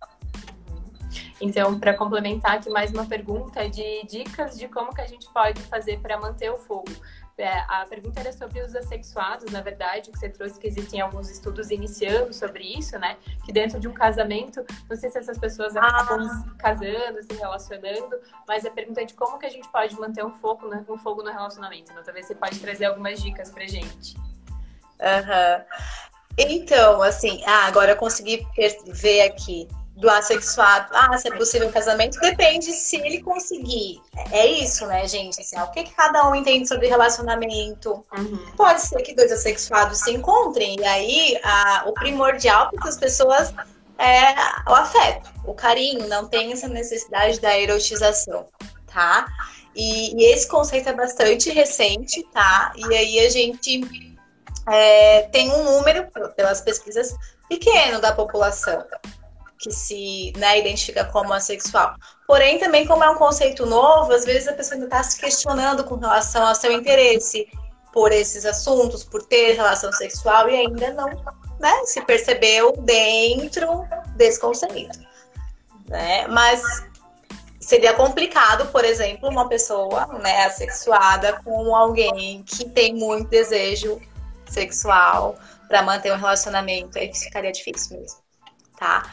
Então, 1.39 1.77
para 1.79 1.93
complementar 1.93 2.57
aqui 2.57 2.69
mais 2.69 2.91
uma 2.91 3.05
pergunta 3.05 3.69
de 3.69 4.03
dicas 4.07 4.57
de 4.57 4.67
como 4.67 4.93
que 4.93 5.01
a 5.01 5.07
gente 5.07 5.27
pode 5.31 5.61
fazer 5.63 5.99
para 5.99 6.19
manter 6.19 6.49
o 6.49 6.57
fogo. 6.57 6.91
É, 7.37 7.59
a 7.67 7.85
pergunta 7.89 8.21
era 8.21 8.31
sobre 8.31 8.61
os 8.61 8.73
assexuados, 8.73 9.51
na 9.51 9.61
verdade, 9.61 10.09
que 10.09 10.17
você 10.17 10.29
trouxe 10.29 10.57
que 10.57 10.67
existem 10.67 11.01
alguns 11.01 11.29
estudos 11.29 11.69
iniciando 11.69 12.33
sobre 12.33 12.63
isso, 12.63 12.97
né? 12.97 13.17
Que 13.43 13.51
dentro 13.51 13.77
de 13.77 13.89
um 13.89 13.93
casamento, 13.93 14.65
não 14.89 14.95
sei 14.95 15.09
se 15.09 15.17
essas 15.17 15.37
pessoas 15.37 15.75
acabam 15.75 16.21
ah. 16.21 16.55
casando, 16.57 17.21
se 17.23 17.37
relacionando, 17.37 18.17
mas 18.47 18.65
a 18.65 18.71
pergunta 18.71 19.01
é 19.01 19.05
de 19.05 19.13
como 19.13 19.37
que 19.37 19.45
a 19.45 19.49
gente 19.49 19.67
pode 19.67 19.99
manter 19.99 20.23
um 20.23 20.31
fogo, 20.31 20.69
um 20.87 20.97
fogo 20.97 21.23
no 21.23 21.31
relacionamento. 21.31 21.91
Então, 21.91 22.03
talvez 22.03 22.25
você 22.25 22.35
pode 22.35 22.57
trazer 22.57 22.85
algumas 22.85 23.21
dicas 23.21 23.51
pra 23.51 23.67
gente. 23.67 24.15
Aham. 25.01 25.57
Uhum. 25.57 26.05
Então, 26.37 27.01
assim, 27.01 27.43
ah, 27.45 27.65
agora 27.65 27.91
eu 27.91 27.97
consegui 27.97 28.45
ver 28.87 29.21
aqui 29.21 29.67
do 29.95 30.09
assexuado, 30.09 30.89
ah, 30.93 31.17
se 31.17 31.29
é 31.29 31.35
possível 31.35 31.69
um 31.69 31.71
casamento, 31.71 32.19
depende 32.19 32.71
se 32.73 32.97
ele 32.97 33.21
conseguir. 33.21 34.01
É 34.31 34.45
isso, 34.45 34.85
né, 34.85 35.07
gente? 35.07 35.39
Assim, 35.39 35.57
o 35.57 35.71
que, 35.71 35.83
que 35.83 35.93
cada 35.93 36.27
um 36.29 36.35
entende 36.35 36.67
sobre 36.67 36.87
relacionamento? 36.87 38.03
Uhum. 38.17 38.51
Pode 38.57 38.81
ser 38.81 39.01
que 39.01 39.15
dois 39.15 39.31
assexuados 39.31 39.99
se 39.99 40.11
encontrem, 40.11 40.77
e 40.79 40.85
aí 40.85 41.39
a, 41.43 41.83
o 41.87 41.93
primordial 41.93 42.71
para 42.71 42.89
as 42.89 42.97
pessoas 42.97 43.53
é 43.97 44.33
o 44.69 44.75
afeto, 44.75 45.31
o 45.45 45.53
carinho, 45.53 46.07
não 46.09 46.27
tem 46.27 46.51
essa 46.51 46.67
necessidade 46.67 47.39
da 47.39 47.57
erotização, 47.57 48.45
tá? 48.91 49.25
E, 49.73 50.13
e 50.13 50.33
esse 50.33 50.47
conceito 50.47 50.89
é 50.89 50.93
bastante 50.93 51.49
recente, 51.51 52.21
tá? 52.33 52.73
E 52.75 52.93
aí 52.93 53.19
a 53.25 53.29
gente 53.29 54.09
é, 54.67 55.21
tem 55.31 55.49
um 55.49 55.63
número, 55.63 56.09
pelas 56.35 56.59
pesquisas, 56.59 57.15
pequeno 57.47 58.01
da 58.01 58.11
população 58.11 58.83
que 59.59 59.71
se 59.71 60.33
né, 60.37 60.59
identifica 60.59 61.05
como 61.05 61.33
assexual. 61.33 61.95
Porém, 62.27 62.59
também 62.59 62.85
como 62.85 63.03
é 63.03 63.09
um 63.09 63.15
conceito 63.15 63.65
novo, 63.65 64.11
às 64.13 64.25
vezes 64.25 64.47
a 64.47 64.53
pessoa 64.53 64.75
ainda 64.75 64.85
está 64.85 65.03
se 65.03 65.19
questionando 65.19 65.83
com 65.83 65.95
relação 65.95 66.45
ao 66.45 66.55
seu 66.55 66.71
interesse 66.71 67.47
por 67.93 68.11
esses 68.11 68.45
assuntos, 68.45 69.03
por 69.03 69.23
ter 69.23 69.53
relação 69.53 69.91
sexual 69.93 70.49
e 70.49 70.55
ainda 70.55 70.91
não 70.93 71.09
né, 71.59 71.85
se 71.85 72.01
percebeu 72.01 72.73
dentro 72.79 73.87
desse 74.15 74.39
conceito. 74.39 74.99
Né? 75.87 76.27
Mas 76.27 76.61
seria 77.59 77.93
complicado, 77.93 78.67
por 78.71 78.83
exemplo, 78.83 79.29
uma 79.29 79.47
pessoa 79.47 80.05
né, 80.19 80.45
assexuada 80.45 81.41
com 81.43 81.75
alguém 81.75 82.43
que 82.43 82.69
tem 82.69 82.93
muito 82.93 83.29
desejo 83.29 83.99
sexual 84.45 85.35
para 85.67 85.81
manter 85.81 86.13
um 86.13 86.17
relacionamento, 86.17 86.97
aí 86.99 87.11
ficaria 87.13 87.51
difícil 87.51 87.99
mesmo, 87.99 88.19
tá? 88.77 89.03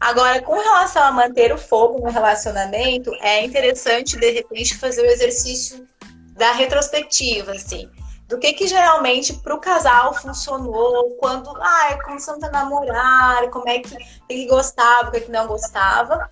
Agora, 0.00 0.40
com 0.40 0.58
relação 0.58 1.02
a 1.02 1.12
manter 1.12 1.52
o 1.52 1.58
fogo 1.58 2.00
no 2.00 2.10
relacionamento, 2.10 3.14
é 3.20 3.44
interessante, 3.44 4.16
de 4.16 4.30
repente, 4.30 4.78
fazer 4.78 5.02
o 5.02 5.10
exercício 5.10 5.86
da 6.32 6.52
retrospectiva, 6.52 7.52
assim. 7.52 7.90
Do 8.26 8.38
que 8.38 8.54
que 8.54 8.66
geralmente 8.66 9.34
para 9.34 9.54
o 9.54 9.60
casal 9.60 10.14
funcionou, 10.14 11.16
quando, 11.18 11.50
ah, 11.60 11.98
começamos 12.02 12.42
a 12.42 12.50
namorar, 12.50 13.50
como 13.50 13.68
é 13.68 13.80
que 13.80 13.94
ele 14.28 14.46
gostava, 14.46 15.08
o 15.08 15.10
que, 15.10 15.18
é 15.18 15.20
que 15.20 15.30
não 15.30 15.46
gostava. 15.46 16.30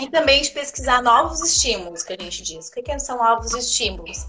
E 0.00 0.10
também 0.10 0.42
de 0.42 0.50
pesquisar 0.50 1.00
novos 1.00 1.40
estímulos, 1.40 2.02
que 2.02 2.14
a 2.14 2.16
gente 2.18 2.42
diz. 2.42 2.68
O 2.68 2.72
que, 2.72 2.82
que 2.82 2.98
são 2.98 3.18
novos 3.18 3.54
estímulos? 3.54 4.26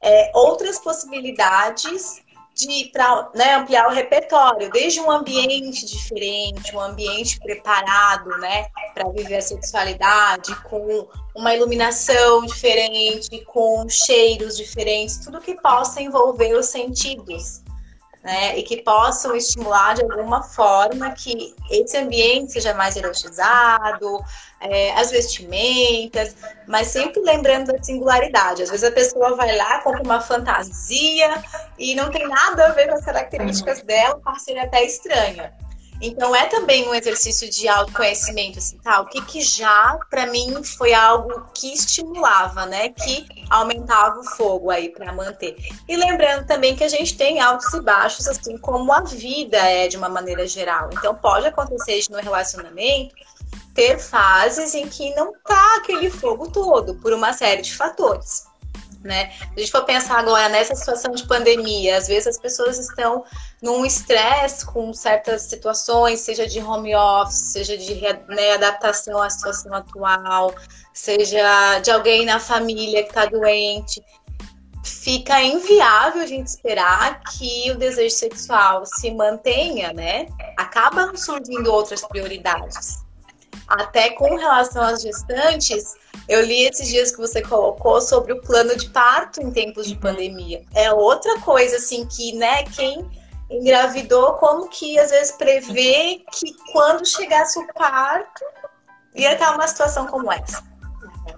É, 0.00 0.30
outras 0.32 0.78
possibilidades 0.78 2.22
de 2.58 2.90
para 2.92 3.30
né, 3.34 3.54
ampliar 3.54 3.86
o 3.86 3.94
repertório, 3.94 4.68
desde 4.70 5.00
um 5.00 5.10
ambiente 5.10 5.86
diferente, 5.86 6.74
um 6.74 6.80
ambiente 6.80 7.38
preparado, 7.38 8.30
né, 8.38 8.66
para 8.92 9.08
viver 9.10 9.36
a 9.36 9.40
sexualidade, 9.40 10.52
com 10.62 11.08
uma 11.36 11.54
iluminação 11.54 12.44
diferente, 12.44 13.44
com 13.44 13.88
cheiros 13.88 14.56
diferentes, 14.56 15.18
tudo 15.18 15.40
que 15.40 15.54
possa 15.54 16.02
envolver 16.02 16.54
os 16.54 16.66
sentidos 16.66 17.62
né? 18.22 18.58
E 18.58 18.62
que 18.62 18.82
possam 18.82 19.34
estimular 19.34 19.94
de 19.94 20.02
alguma 20.02 20.42
forma 20.42 21.10
que 21.12 21.54
esse 21.70 21.96
ambiente 21.96 22.52
seja 22.52 22.74
mais 22.74 22.96
erotizado, 22.96 24.20
é, 24.60 24.92
as 24.92 25.10
vestimentas, 25.10 26.34
mas 26.66 26.88
sempre 26.88 27.20
lembrando 27.20 27.72
da 27.72 27.82
singularidade. 27.82 28.62
Às 28.62 28.70
vezes 28.70 28.84
a 28.84 28.92
pessoa 28.92 29.36
vai 29.36 29.56
lá, 29.56 29.80
compra 29.82 30.02
uma 30.02 30.20
fantasia 30.20 31.42
e 31.78 31.94
não 31.94 32.10
tem 32.10 32.26
nada 32.26 32.66
a 32.66 32.72
ver 32.72 32.88
com 32.88 32.94
as 32.94 33.04
características 33.04 33.82
dela, 33.82 34.16
o 34.16 34.20
parceiro 34.20 34.60
é 34.60 34.64
até 34.64 34.84
estranha. 34.84 35.52
Então 36.00 36.34
é 36.34 36.46
também 36.46 36.88
um 36.88 36.94
exercício 36.94 37.50
de 37.50 37.66
autoconhecimento, 37.66 38.58
assim, 38.58 38.78
tá? 38.78 39.00
O 39.00 39.06
que 39.06 39.20
que 39.22 39.40
já 39.40 39.98
para 40.08 40.26
mim 40.26 40.62
foi 40.62 40.94
algo 40.94 41.46
que 41.52 41.72
estimulava, 41.72 42.66
né? 42.66 42.90
Que 42.90 43.26
aumentava 43.50 44.20
o 44.20 44.24
fogo 44.24 44.70
aí 44.70 44.90
para 44.90 45.12
manter. 45.12 45.56
E 45.88 45.96
lembrando 45.96 46.46
também 46.46 46.76
que 46.76 46.84
a 46.84 46.88
gente 46.88 47.16
tem 47.16 47.40
altos 47.40 47.72
e 47.74 47.80
baixos, 47.80 48.28
assim 48.28 48.56
como 48.58 48.92
a 48.92 49.00
vida 49.00 49.58
é 49.58 49.88
de 49.88 49.96
uma 49.96 50.08
maneira 50.08 50.46
geral. 50.46 50.88
Então 50.92 51.14
pode 51.16 51.46
acontecer 51.48 52.00
no 52.10 52.18
relacionamento 52.18 53.14
ter 53.78 53.96
fases 53.96 54.74
em 54.74 54.88
que 54.88 55.14
não 55.14 55.32
tá 55.46 55.76
aquele 55.76 56.10
fogo 56.10 56.50
todo 56.50 56.96
por 56.96 57.12
uma 57.12 57.32
série 57.32 57.62
de 57.62 57.76
fatores. 57.76 58.44
né? 59.04 59.30
Se 59.30 59.52
a 59.56 59.60
gente 59.60 59.70
for 59.70 59.84
pensar 59.84 60.18
agora 60.18 60.48
nessa 60.48 60.74
situação 60.74 61.12
de 61.12 61.24
pandemia, 61.28 61.96
às 61.96 62.08
vezes 62.08 62.26
as 62.26 62.38
pessoas 62.40 62.76
estão 62.76 63.24
num 63.62 63.86
estresse 63.86 64.66
com 64.66 64.92
certas 64.92 65.42
situações, 65.42 66.18
seja 66.18 66.44
de 66.44 66.60
home 66.60 66.92
office, 66.96 67.52
seja 67.52 67.78
de 67.78 67.94
né, 68.26 68.54
adaptação 68.54 69.22
à 69.22 69.30
situação 69.30 69.72
atual, 69.72 70.52
seja 70.92 71.78
de 71.78 71.92
alguém 71.92 72.26
na 72.26 72.40
família 72.40 73.04
que 73.04 73.10
está 73.10 73.26
doente. 73.26 74.02
Fica 74.82 75.40
inviável 75.40 76.22
a 76.22 76.26
gente 76.26 76.48
esperar 76.48 77.20
que 77.22 77.70
o 77.70 77.78
desejo 77.78 78.16
sexual 78.16 78.84
se 78.84 79.12
mantenha, 79.12 79.92
né? 79.92 80.26
Acabam 80.56 81.14
surgindo 81.14 81.72
outras 81.72 82.04
prioridades. 82.08 83.06
Até 83.66 84.10
com 84.10 84.36
relação 84.36 84.82
às 84.82 85.02
gestantes, 85.02 85.94
eu 86.26 86.42
li 86.44 86.66
esses 86.66 86.88
dias 86.88 87.10
que 87.10 87.18
você 87.18 87.42
colocou 87.42 88.00
sobre 88.00 88.32
o 88.32 88.40
plano 88.40 88.74
de 88.76 88.88
parto 88.88 89.42
em 89.42 89.50
tempos 89.50 89.86
de 89.86 89.96
pandemia. 89.96 90.64
É 90.74 90.92
outra 90.92 91.38
coisa, 91.40 91.76
assim, 91.76 92.06
que, 92.06 92.32
né, 92.32 92.64
quem 92.64 93.08
engravidou, 93.50 94.34
como 94.34 94.68
que 94.68 94.98
às 94.98 95.10
vezes 95.10 95.32
prevê 95.32 96.22
que 96.32 96.54
quando 96.72 97.06
chegasse 97.06 97.58
o 97.58 97.66
parto 97.72 98.44
ia 99.14 99.32
estar 99.32 99.54
uma 99.54 99.66
situação 99.66 100.06
como 100.06 100.30
essa 100.30 100.62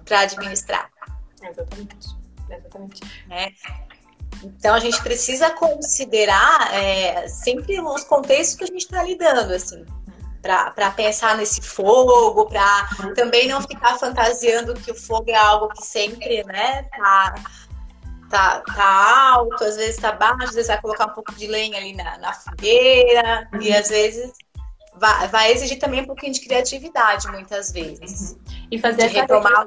para 0.04 0.20
administrar. 0.20 0.90
Exatamente. 1.42 2.08
Exatamente. 2.48 3.26
Né? 3.28 3.52
Então 4.42 4.74
a 4.74 4.80
gente 4.80 5.00
precisa 5.02 5.50
considerar 5.50 6.74
é, 6.74 7.28
sempre 7.28 7.80
os 7.80 8.02
contextos 8.04 8.56
que 8.56 8.64
a 8.64 8.66
gente 8.66 8.82
está 8.82 9.02
lidando, 9.04 9.52
assim 9.52 9.84
para 10.42 10.90
pensar 10.92 11.36
nesse 11.36 11.60
fogo, 11.60 12.46
para 12.46 12.88
também 13.14 13.46
não 13.46 13.60
ficar 13.60 13.98
fantasiando 13.98 14.74
que 14.74 14.90
o 14.90 14.94
fogo 14.94 15.30
é 15.30 15.36
algo 15.36 15.68
que 15.68 15.84
sempre, 15.84 16.42
né, 16.44 16.84
tá, 16.84 17.34
tá, 18.30 18.60
tá 18.60 19.32
alto, 19.34 19.62
às 19.62 19.76
vezes 19.76 19.96
tá 19.96 20.12
baixo, 20.12 20.44
às 20.44 20.54
vezes 20.54 20.68
vai 20.68 20.80
colocar 20.80 21.06
um 21.06 21.14
pouco 21.14 21.34
de 21.34 21.46
lenha 21.46 21.76
ali 21.76 21.94
na, 21.94 22.16
na 22.18 22.32
fogueira, 22.32 23.48
uhum. 23.52 23.60
e 23.60 23.74
às 23.74 23.88
vezes 23.88 24.32
vai, 24.94 25.28
vai, 25.28 25.52
exigir 25.52 25.78
também 25.78 26.00
um 26.00 26.06
pouquinho 26.06 26.32
de 26.32 26.40
criatividade, 26.40 27.28
muitas 27.28 27.70
vezes. 27.72 28.32
Uhum. 28.32 28.66
E 28.70 28.78
fazer 28.78 29.02
essa 29.02 29.20
retomar... 29.20 29.66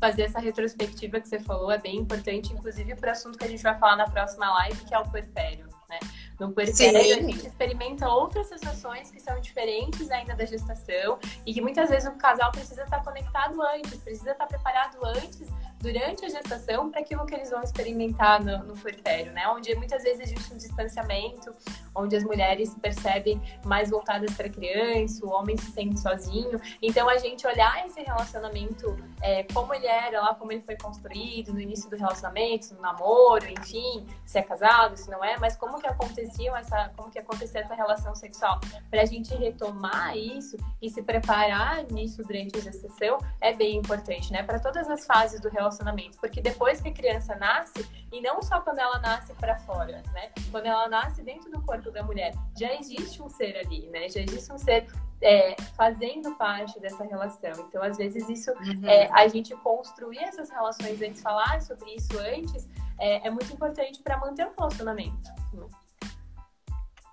Fazer 0.00 0.22
essa 0.22 0.38
retrospectiva 0.38 1.18
que 1.18 1.26
você 1.26 1.40
falou 1.40 1.72
é 1.72 1.78
bem 1.78 1.96
importante, 1.96 2.52
inclusive 2.52 2.94
para 2.94 3.08
o 3.08 3.12
assunto 3.12 3.36
que 3.36 3.44
a 3.44 3.48
gente 3.48 3.62
vai 3.64 3.76
falar 3.80 3.96
na 3.96 4.08
próxima 4.08 4.48
live, 4.48 4.84
que 4.84 4.94
é 4.94 4.98
o 4.98 5.02
puerpério, 5.02 5.66
né? 5.90 5.98
No 6.38 6.52
puerpério, 6.52 6.98
a 7.00 7.02
gente 7.02 7.46
experimenta 7.46 8.08
outras 8.08 8.46
sensações 8.46 9.10
que 9.10 9.20
são 9.20 9.40
diferentes 9.40 10.08
ainda 10.10 10.36
da 10.36 10.44
gestação 10.44 11.18
e 11.44 11.52
que 11.52 11.60
muitas 11.60 11.90
vezes 11.90 12.08
o 12.08 12.12
casal 12.12 12.52
precisa 12.52 12.84
estar 12.84 13.02
conectado 13.02 13.60
antes, 13.60 13.96
precisa 13.96 14.30
estar 14.30 14.46
preparado 14.46 14.98
antes 15.04 15.48
durante 15.80 16.24
a 16.24 16.28
gestação 16.28 16.90
para 16.90 17.00
aquilo 17.00 17.24
que 17.24 17.34
eles 17.34 17.50
vão 17.50 17.62
experimentar 17.62 18.42
no, 18.42 18.64
no 18.64 18.74
puerpério, 18.74 19.32
né? 19.32 19.48
Onde 19.48 19.74
muitas 19.76 20.02
vezes 20.02 20.30
existe 20.30 20.52
um 20.52 20.56
distanciamento, 20.56 21.52
onde 21.94 22.16
as 22.16 22.24
mulheres 22.24 22.70
se 22.70 22.80
percebem 22.80 23.40
mais 23.64 23.90
voltadas 23.90 24.32
para 24.34 24.46
a 24.46 24.50
criança, 24.50 25.24
o 25.24 25.30
homem 25.30 25.56
se 25.56 25.70
sente 25.70 26.00
sozinho. 26.00 26.60
Então, 26.82 27.08
a 27.08 27.16
gente 27.18 27.46
olhar 27.46 27.86
esse 27.86 28.00
relacionamento, 28.00 28.96
é, 29.22 29.44
como 29.44 29.72
ele 29.74 29.86
era 29.86 30.20
lá, 30.20 30.34
como 30.34 30.52
ele 30.52 30.62
foi 30.62 30.76
construído 30.76 31.52
no 31.52 31.60
início 31.60 31.88
do 31.88 31.96
relacionamento, 31.96 32.74
no 32.74 32.80
namoro, 32.80 33.46
enfim, 33.48 34.06
se 34.24 34.38
é 34.38 34.42
casado, 34.42 34.96
se 34.96 35.10
não 35.10 35.24
é, 35.24 35.38
mas 35.38 35.56
como 35.56 35.78
que 35.78 35.86
aconteciam 36.28 36.56
essa, 36.56 36.90
como 36.96 37.10
que 37.10 37.18
acontecia 37.18 37.60
essa 37.60 37.74
relação 37.74 38.14
sexual, 38.14 38.60
para 38.90 39.02
a 39.02 39.06
gente 39.06 39.34
retomar 39.34 40.16
isso 40.16 40.56
e 40.80 40.90
se 40.90 41.02
preparar 41.02 41.84
nisso 41.90 42.22
durante 42.22 42.58
a 42.58 42.60
gestação 42.60 43.18
é 43.40 43.54
bem 43.54 43.76
importante, 43.76 44.32
né? 44.32 44.42
Para 44.42 44.58
todas 44.58 44.88
as 44.88 45.06
fases 45.06 45.40
do 45.40 45.48
relacionamento 45.48 45.88
relacionamento, 45.88 46.18
porque 46.18 46.40
depois 46.40 46.80
que 46.80 46.88
a 46.88 46.92
criança 46.92 47.34
nasce, 47.36 47.86
e 48.12 48.20
não 48.20 48.42
só 48.42 48.60
quando 48.60 48.78
ela 48.78 48.98
nasce 48.98 49.32
para 49.34 49.56
fora, 49.58 50.02
né? 50.12 50.30
Quando 50.50 50.66
ela 50.66 50.88
nasce 50.88 51.22
dentro 51.22 51.50
do 51.50 51.60
corpo 51.62 51.90
da 51.90 52.02
mulher, 52.02 52.32
já 52.58 52.74
existe 52.74 53.22
um 53.22 53.28
ser 53.28 53.56
ali, 53.58 53.86
né? 53.88 54.08
Já 54.08 54.20
existe 54.20 54.52
um 54.52 54.58
ser 54.58 54.86
é, 55.22 55.56
fazendo 55.76 56.34
parte 56.36 56.78
dessa 56.80 57.04
relação. 57.04 57.52
Então, 57.68 57.82
às 57.82 57.96
vezes, 57.96 58.28
isso 58.28 58.50
uhum. 58.52 58.86
é, 58.86 59.08
a 59.12 59.26
gente 59.28 59.54
construir 59.56 60.18
essas 60.18 60.50
relações 60.50 61.00
antes, 61.02 61.20
falar 61.20 61.60
sobre 61.60 61.94
isso 61.94 62.18
antes, 62.18 62.68
é, 62.98 63.26
é 63.26 63.30
muito 63.30 63.52
importante 63.52 64.02
para 64.02 64.18
manter 64.18 64.46
o 64.46 64.52
relacionamento. 64.56 65.28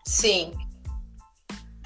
Sim, 0.06 0.54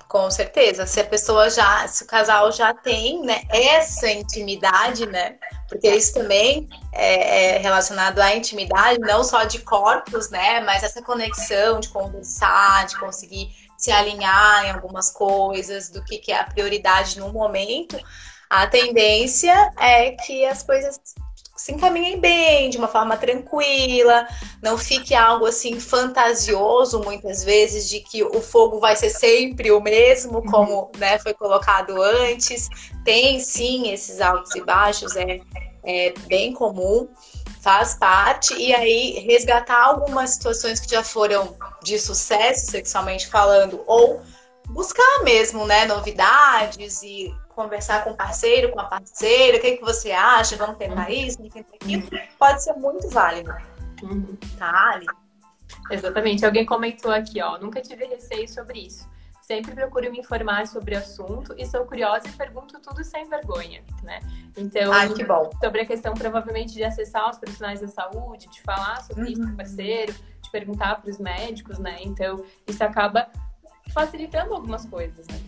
com 0.10 0.30
certeza. 0.30 0.86
Se 0.86 1.00
a 1.00 1.06
pessoa 1.06 1.50
já, 1.50 1.88
se 1.88 2.04
o 2.04 2.08
casal 2.08 2.52
já 2.52 2.74
tem, 2.74 3.22
né, 3.22 3.44
essa 3.50 4.10
intimidade, 4.12 5.06
né? 5.06 5.38
Porque 5.70 5.88
isso 5.88 6.16
também 6.16 6.68
é, 6.92 7.56
é 7.56 7.58
relacionado 7.60 8.20
à 8.20 8.36
intimidade, 8.36 9.00
não 9.00 9.24
só 9.24 9.44
de 9.44 9.60
corpos, 9.60 10.32
né? 10.32 10.62
Mas 10.62 10.84
essa 10.84 11.02
conexão 11.02 11.80
de 11.80 11.90
conversar, 11.90 12.88
de 12.88 13.00
conseguir 13.00 13.50
se 13.78 13.92
alinhar 13.92 14.66
em 14.66 14.72
algumas 14.72 15.12
coisas, 15.12 15.90
do 15.90 16.04
que, 16.04 16.18
que 16.18 16.32
é 16.32 16.40
a 16.40 16.44
prioridade 16.44 17.20
no 17.20 17.32
momento. 17.32 17.98
A 18.50 18.66
tendência 18.66 19.72
é 19.78 20.12
que 20.12 20.44
as 20.44 20.64
coisas 20.64 21.00
se 21.60 21.74
encaminhem 21.74 22.18
bem, 22.22 22.70
de 22.70 22.78
uma 22.78 22.88
forma 22.88 23.18
tranquila, 23.18 24.26
não 24.64 24.78
fique 24.78 25.14
algo 25.14 25.46
assim 25.46 25.78
fantasioso 25.78 27.02
muitas 27.04 27.44
vezes 27.44 27.90
de 27.90 28.00
que 28.00 28.24
o 28.24 28.42
fogo 28.42 28.80
vai 28.80 28.96
ser 28.96 29.10
sempre 29.10 29.70
o 29.70 29.82
mesmo, 29.82 30.38
uhum. 30.38 30.46
como 30.46 30.92
né, 30.98 31.20
foi 31.20 31.34
colocado 31.34 32.02
antes. 32.02 32.70
Tem 33.04 33.42
sim 33.42 33.92
esses 33.92 34.22
altos 34.22 34.56
e 34.56 34.62
baixos, 34.62 35.18
é, 35.18 35.42
é 35.84 36.14
bem 36.28 36.54
comum, 36.54 37.10
faz 37.60 37.94
parte, 37.96 38.54
e 38.56 38.74
aí 38.74 39.20
resgatar 39.28 39.84
algumas 39.84 40.30
situações 40.30 40.80
que 40.80 40.90
já 40.90 41.04
foram 41.04 41.58
de 41.84 42.00
sucesso 42.00 42.72
sexualmente 42.72 43.28
falando, 43.28 43.84
ou 43.86 44.22
buscar 44.70 45.24
mesmo, 45.24 45.66
né, 45.66 45.86
novidades 45.86 47.04
e 47.04 47.36
conversar 47.50 48.04
com 48.04 48.12
o 48.12 48.16
parceiro, 48.16 48.72
com 48.72 48.80
a 48.80 48.86
parceira, 48.86 49.58
o 49.58 49.62
que, 49.62 49.78
que 49.78 49.84
você 49.84 50.12
acha, 50.12 50.56
vamos 50.56 50.78
tentar 50.78 51.08
uhum. 51.08 51.14
isso, 51.14 51.38
vamos 51.38 51.54
tentar 51.54 51.76
aquilo, 51.76 52.10
pode 52.38 52.64
ser 52.64 52.74
muito 52.74 53.10
válido. 53.10 53.54
Uhum. 54.04 54.38
Tá, 54.58 54.92
Ali? 54.94 55.06
Exatamente. 55.92 56.46
Alguém 56.46 56.66
comentou 56.66 57.12
aqui, 57.12 57.42
ó, 57.42 57.58
nunca 57.58 57.82
tive 57.82 58.06
receio 58.06 58.48
sobre 58.48 58.80
isso. 58.80 59.08
Sempre 59.42 59.74
procuro 59.74 60.12
me 60.12 60.20
informar 60.20 60.68
sobre 60.68 60.94
o 60.96 61.00
assunto 61.00 61.56
e 61.58 61.66
sou 61.66 61.84
curiosa 61.86 62.28
e 62.28 62.32
pergunto 62.32 62.80
tudo 62.80 63.04
sem 63.04 63.28
vergonha, 63.28 63.84
né? 64.04 64.20
Então, 64.56 64.94
Ai, 64.94 65.12
que 65.12 65.24
bom. 65.24 65.50
sobre 65.60 65.82
a 65.82 65.86
questão 65.86 66.14
provavelmente 66.14 66.74
de 66.74 66.84
acessar 66.84 67.28
os 67.30 67.40
profissionais 67.40 67.82
da 67.82 67.88
saúde, 67.88 68.48
de 68.48 68.62
falar 68.62 69.02
sobre 69.02 69.24
uhum. 69.24 69.30
isso 69.30 69.42
com 69.42 69.54
o 69.54 69.58
parceiro, 69.58 70.14
de 70.14 70.52
perguntar 70.52 71.02
para 71.02 71.10
os 71.10 71.18
médicos, 71.18 71.80
né? 71.80 71.98
Então, 72.02 72.46
isso 72.68 72.84
acaba 72.84 73.28
facilitando 73.92 74.54
algumas 74.54 74.86
coisas, 74.86 75.28
né? 75.28 75.40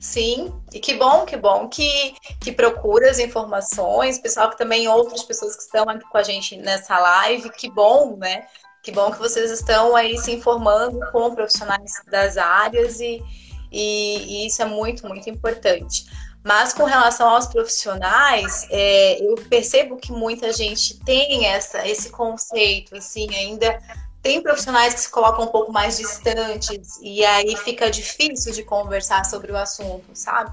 Sim, 0.00 0.50
e 0.72 0.80
que 0.80 0.94
bom, 0.94 1.26
que 1.26 1.36
bom 1.36 1.68
que, 1.68 2.14
que 2.40 2.50
procura 2.52 3.10
as 3.10 3.18
informações, 3.18 4.18
pessoal 4.18 4.48
que 4.48 4.56
também 4.56 4.88
outras 4.88 5.22
pessoas 5.22 5.54
que 5.54 5.62
estão 5.62 5.86
aqui 5.86 6.08
com 6.08 6.16
a 6.16 6.22
gente 6.22 6.56
nessa 6.56 6.98
live, 6.98 7.50
que 7.50 7.70
bom, 7.70 8.16
né? 8.16 8.46
Que 8.82 8.90
bom 8.90 9.12
que 9.12 9.18
vocês 9.18 9.50
estão 9.50 9.94
aí 9.94 10.16
se 10.16 10.32
informando 10.32 10.98
com 11.12 11.34
profissionais 11.34 11.92
das 12.10 12.38
áreas 12.38 12.98
e, 12.98 13.22
e, 13.70 14.16
e 14.16 14.46
isso 14.46 14.62
é 14.62 14.64
muito, 14.64 15.06
muito 15.06 15.28
importante. 15.28 16.06
Mas 16.42 16.72
com 16.72 16.84
relação 16.84 17.28
aos 17.28 17.46
profissionais, 17.46 18.66
é, 18.70 19.22
eu 19.22 19.34
percebo 19.50 19.98
que 19.98 20.10
muita 20.10 20.50
gente 20.50 20.98
tem 21.00 21.44
essa, 21.44 21.86
esse 21.86 22.08
conceito, 22.08 22.96
assim, 22.96 23.28
ainda 23.34 23.78
tem 24.22 24.42
profissionais 24.42 24.94
que 24.94 25.00
se 25.00 25.10
colocam 25.10 25.44
um 25.44 25.48
pouco 25.48 25.72
mais 25.72 25.96
distantes 25.96 26.98
e 27.00 27.24
aí 27.24 27.56
fica 27.56 27.90
difícil 27.90 28.52
de 28.52 28.62
conversar 28.62 29.24
sobre 29.24 29.50
o 29.50 29.56
assunto, 29.56 30.10
sabe? 30.14 30.50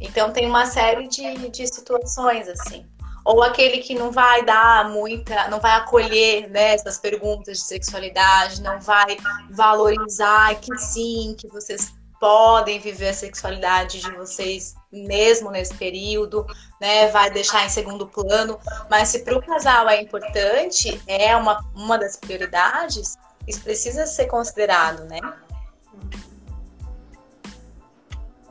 Então 0.00 0.32
tem 0.32 0.46
uma 0.46 0.66
série 0.66 1.06
de, 1.06 1.48
de 1.48 1.66
situações 1.66 2.48
assim. 2.48 2.84
Ou 3.24 3.42
aquele 3.42 3.78
que 3.78 3.94
não 3.94 4.10
vai 4.10 4.44
dar 4.44 4.90
muita, 4.90 5.48
não 5.48 5.58
vai 5.58 5.72
acolher 5.72 6.48
né, 6.50 6.74
essas 6.74 6.98
perguntas 6.98 7.58
de 7.58 7.64
sexualidade, 7.64 8.60
não 8.60 8.78
vai 8.80 9.16
valorizar 9.50 10.54
que 10.56 10.76
sim, 10.76 11.34
que 11.38 11.48
vocês 11.48 11.94
podem 12.20 12.78
viver 12.78 13.08
a 13.08 13.14
sexualidade 13.14 14.00
de 14.00 14.10
vocês 14.12 14.74
mesmo 15.02 15.50
nesse 15.50 15.74
período, 15.74 16.46
né? 16.80 17.08
Vai 17.08 17.30
deixar 17.30 17.66
em 17.66 17.68
segundo 17.68 18.06
plano. 18.06 18.58
Mas 18.88 19.08
se 19.08 19.20
para 19.20 19.36
o 19.36 19.42
casal 19.42 19.88
é 19.88 20.00
importante, 20.00 21.00
é 21.06 21.36
uma, 21.36 21.64
uma 21.74 21.98
das 21.98 22.16
prioridades, 22.16 23.16
isso 23.46 23.60
precisa 23.60 24.06
ser 24.06 24.26
considerado, 24.26 25.04
né? 25.04 25.20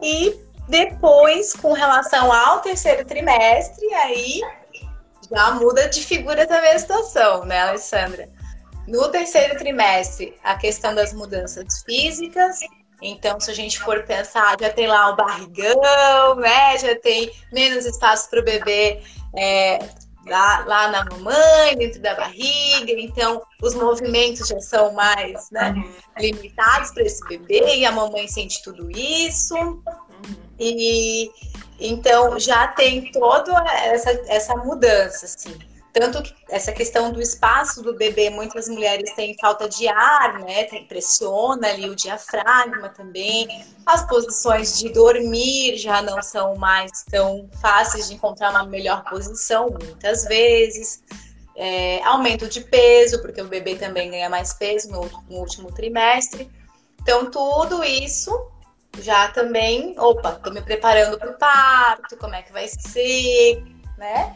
E 0.01 0.37
depois, 0.67 1.53
com 1.53 1.73
relação 1.73 2.31
ao 2.31 2.59
terceiro 2.59 3.05
trimestre, 3.05 3.85
aí 3.93 4.41
já 5.29 5.51
muda 5.51 5.87
de 5.87 6.03
figura 6.03 6.45
também 6.45 6.71
a 6.71 6.79
situação, 6.79 7.45
né, 7.45 7.61
Alessandra? 7.61 8.29
No 8.87 9.07
terceiro 9.09 9.57
trimestre, 9.57 10.37
a 10.43 10.55
questão 10.57 10.93
das 10.93 11.13
mudanças 11.13 11.83
físicas 11.83 12.59
então, 13.03 13.39
se 13.39 13.51
a 13.51 13.53
gente 13.53 13.79
for 13.79 14.03
pensar, 14.03 14.55
já 14.59 14.69
tem 14.69 14.87
lá 14.87 15.11
o 15.11 15.15
barrigão, 15.15 16.35
né? 16.35 16.77
Já 16.77 16.95
tem 16.95 17.31
menos 17.51 17.85
espaço 17.85 18.29
para 18.29 18.39
o 18.39 18.43
bebê 18.43 19.01
é, 19.35 19.79
lá, 20.25 20.63
lá 20.65 20.87
na 20.89 21.05
mamãe, 21.05 21.77
dentro 21.77 22.01
da 22.01 22.15
barriga, 22.15 22.91
então 22.93 23.41
os 23.61 23.73
movimentos 23.73 24.47
já 24.47 24.59
são 24.61 24.93
mais 24.93 25.49
né, 25.51 25.71
uhum. 25.71 25.93
limitados 26.17 26.91
para 26.91 27.03
esse 27.03 27.21
bebê 27.27 27.77
e 27.77 27.85
a 27.85 27.91
mamãe 27.91 28.27
sente 28.27 28.63
tudo 28.63 28.89
isso. 28.91 29.55
Uhum. 29.55 29.83
E 30.59 31.29
então 31.79 32.39
já 32.39 32.67
tem 32.67 33.11
toda 33.11 33.51
essa, 33.73 34.11
essa 34.27 34.55
mudança, 34.55 35.25
assim. 35.25 35.57
Tanto 35.93 36.23
que 36.23 36.33
essa 36.49 36.71
questão 36.71 37.11
do 37.11 37.21
espaço 37.21 37.83
do 37.83 37.95
bebê, 37.95 38.31
muitas 38.31 38.67
mulheres 38.67 39.13
têm 39.13 39.37
falta 39.39 39.69
de 39.69 39.87
ar, 39.87 40.39
né? 40.39 40.63
Pressiona 40.87 41.67
ali 41.67 41.87
o 41.87 41.95
diafragma 41.95 42.89
também. 42.89 43.63
As 43.85 44.03
posições 44.07 44.79
de 44.79 44.89
dormir 44.89 45.77
já 45.77 46.01
não 46.01 46.19
são 46.23 46.55
mais 46.55 46.91
tão 47.11 47.47
fáceis 47.61 48.07
de 48.07 48.15
encontrar 48.15 48.49
uma 48.49 48.65
melhor 48.65 49.03
posição, 49.03 49.69
muitas 49.69 50.25
vezes. 50.25 51.03
É, 51.55 52.01
aumento 52.03 52.49
de 52.49 52.61
peso, 52.61 53.21
porque 53.21 53.39
o 53.39 53.47
bebê 53.47 53.75
também 53.75 54.09
ganha 54.09 54.27
mais 54.27 54.51
peso 54.53 54.89
no, 54.89 55.01
no 55.29 55.37
último 55.37 55.71
trimestre. 55.71 56.49
Então, 56.99 57.29
tudo 57.29 57.83
isso 57.83 58.31
já 58.99 59.27
também, 59.27 59.93
opa, 59.99 60.31
tô 60.31 60.49
me 60.49 60.61
preparando 60.61 61.19
para 61.19 61.29
o 61.29 61.37
parto, 61.37 62.17
como 62.17 62.33
é 62.33 62.41
que 62.41 62.51
vai 62.51 62.67
ser, 62.67 63.63
né? 63.95 64.35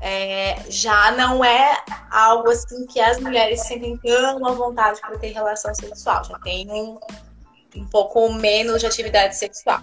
É, 0.00 0.56
já 0.68 1.12
não 1.12 1.44
é 1.44 1.82
algo 2.10 2.50
assim 2.50 2.86
que 2.86 3.00
as 3.00 3.18
mulheres 3.18 3.62
sentem 3.62 3.96
tão 3.98 4.46
à 4.46 4.52
vontade 4.52 5.00
para 5.00 5.18
ter 5.18 5.32
relação 5.32 5.74
sexual, 5.74 6.24
já 6.24 6.38
tem 6.40 6.70
um, 6.70 6.98
um 7.76 7.86
pouco 7.86 8.32
menos 8.32 8.80
de 8.80 8.86
atividade 8.86 9.36
sexual. 9.36 9.80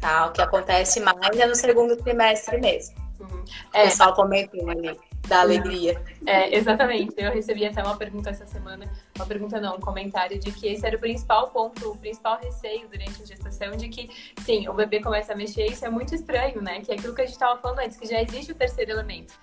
Tá? 0.00 0.26
O 0.26 0.32
que 0.32 0.42
acontece 0.42 1.00
mais 1.00 1.38
é 1.38 1.46
no 1.46 1.54
segundo 1.54 1.96
trimestre 1.96 2.60
mesmo. 2.60 2.94
Uhum. 3.20 3.44
É, 3.72 3.84
o 3.84 3.84
pessoal 3.86 4.14
comentou 4.14 4.68
ali 4.68 4.98
da 5.26 5.40
alegria. 5.40 6.00
É, 6.26 6.56
exatamente. 6.56 7.14
Eu 7.16 7.30
recebi 7.30 7.64
até 7.64 7.82
uma 7.82 7.96
pergunta 7.96 8.30
essa 8.30 8.46
semana, 8.46 8.90
uma 9.16 9.26
pergunta 9.26 9.60
não, 9.60 9.76
um 9.76 9.80
comentário 9.80 10.38
de 10.38 10.50
que 10.52 10.68
esse 10.68 10.86
era 10.86 10.96
o 10.96 11.00
principal 11.00 11.50
ponto, 11.50 11.90
o 11.90 11.96
principal 11.96 12.38
receio 12.40 12.88
durante 12.88 13.22
a 13.22 13.26
gestação, 13.26 13.76
de 13.76 13.88
que, 13.88 14.08
sim, 14.42 14.68
o 14.68 14.72
bebê 14.72 15.00
começa 15.00 15.32
a 15.32 15.36
mexer, 15.36 15.66
isso 15.66 15.84
é 15.84 15.90
muito 15.90 16.14
estranho, 16.14 16.60
né? 16.62 16.80
Que 16.80 16.92
é 16.92 16.94
aquilo 16.94 17.14
que 17.14 17.22
a 17.22 17.24
gente 17.24 17.34
estava 17.34 17.60
falando 17.60 17.80
antes, 17.80 17.96
que 17.96 18.06
já 18.06 18.20
existe 18.20 18.52
o 18.52 18.54
terceiro 18.54 18.90
elemento 18.90 19.34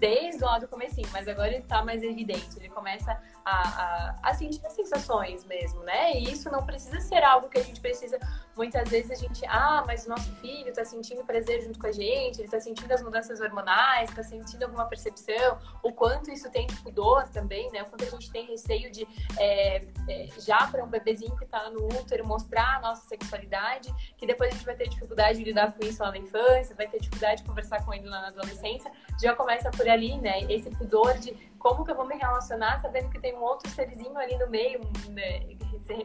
desde 0.00 0.42
lá 0.42 0.58
do 0.58 0.66
comecinho, 0.66 1.06
mas 1.12 1.28
agora 1.28 1.48
ele 1.48 1.62
tá 1.62 1.84
mais 1.84 2.02
evidente, 2.02 2.56
ele 2.56 2.70
começa 2.70 3.12
a, 3.44 3.52
a, 3.52 4.14
a, 4.22 4.34
sentir 4.34 4.64
as 4.66 4.72
sensações 4.72 5.44
mesmo, 5.44 5.82
né? 5.82 6.14
E 6.14 6.32
isso 6.32 6.50
não 6.50 6.64
precisa 6.64 6.98
ser 7.00 7.22
algo 7.22 7.50
que 7.50 7.58
a 7.58 7.62
gente 7.62 7.80
precisa, 7.80 8.18
muitas 8.56 8.88
vezes 8.88 9.10
a 9.10 9.14
gente, 9.14 9.44
ah, 9.46 9.84
mas 9.86 10.06
o 10.06 10.08
nosso 10.08 10.32
filho 10.36 10.72
tá 10.72 10.84
sentindo 10.86 11.22
prazer 11.24 11.62
junto 11.62 11.78
com 11.78 11.86
a 11.86 11.92
gente, 11.92 12.40
ele 12.40 12.48
tá 12.48 12.58
sentindo 12.58 12.90
as 12.92 13.02
mudanças 13.02 13.40
hormonais, 13.40 14.10
tá 14.10 14.22
sentindo 14.22 14.62
alguma 14.62 14.86
percepção, 14.86 15.58
o 15.82 15.92
quanto 15.92 16.30
isso 16.30 16.50
tem 16.50 16.66
de 16.66 16.76
pudor 16.76 17.28
também, 17.28 17.70
né? 17.70 17.82
O 17.82 17.86
quanto 17.86 18.04
a 18.04 18.08
gente 18.08 18.30
tem 18.30 18.46
receio 18.46 18.90
de, 18.90 19.06
é, 19.38 19.84
é, 20.08 20.28
já 20.38 20.66
para 20.66 20.82
um 20.82 20.88
bebezinho 20.88 21.36
que 21.36 21.44
tá 21.44 21.68
no 21.68 21.86
útero, 21.88 22.26
mostrar 22.26 22.78
a 22.78 22.80
nossa 22.80 23.06
sexualidade, 23.06 23.92
que 24.16 24.26
depois 24.26 24.50
a 24.50 24.54
gente 24.54 24.64
vai 24.64 24.76
ter 24.76 24.88
dificuldade 24.88 25.38
de 25.38 25.44
lidar 25.44 25.72
com 25.72 25.84
isso 25.84 26.02
lá 26.02 26.10
na 26.10 26.18
infância, 26.18 26.74
vai 26.74 26.88
ter 26.88 26.98
dificuldade 27.00 27.42
de 27.42 27.48
conversar 27.48 27.84
com 27.84 27.92
ele 27.92 28.08
lá 28.08 28.22
na 28.22 28.28
adolescência, 28.28 28.90
já 29.20 29.34
começa 29.34 29.70
por 29.70 29.89
ali, 29.90 30.16
né? 30.18 30.40
Esse 30.48 30.70
pudor 30.70 31.14
de 31.18 31.34
como 31.58 31.84
que 31.84 31.90
eu 31.90 31.96
vou 31.96 32.06
me 32.06 32.16
relacionar 32.16 32.80
sabendo 32.80 33.10
que 33.10 33.20
tem 33.20 33.34
um 33.34 33.42
outro 33.42 33.70
serzinho 33.70 34.16
ali 34.16 34.36
no 34.38 34.48
meio, 34.48 34.80
né? 35.08 35.40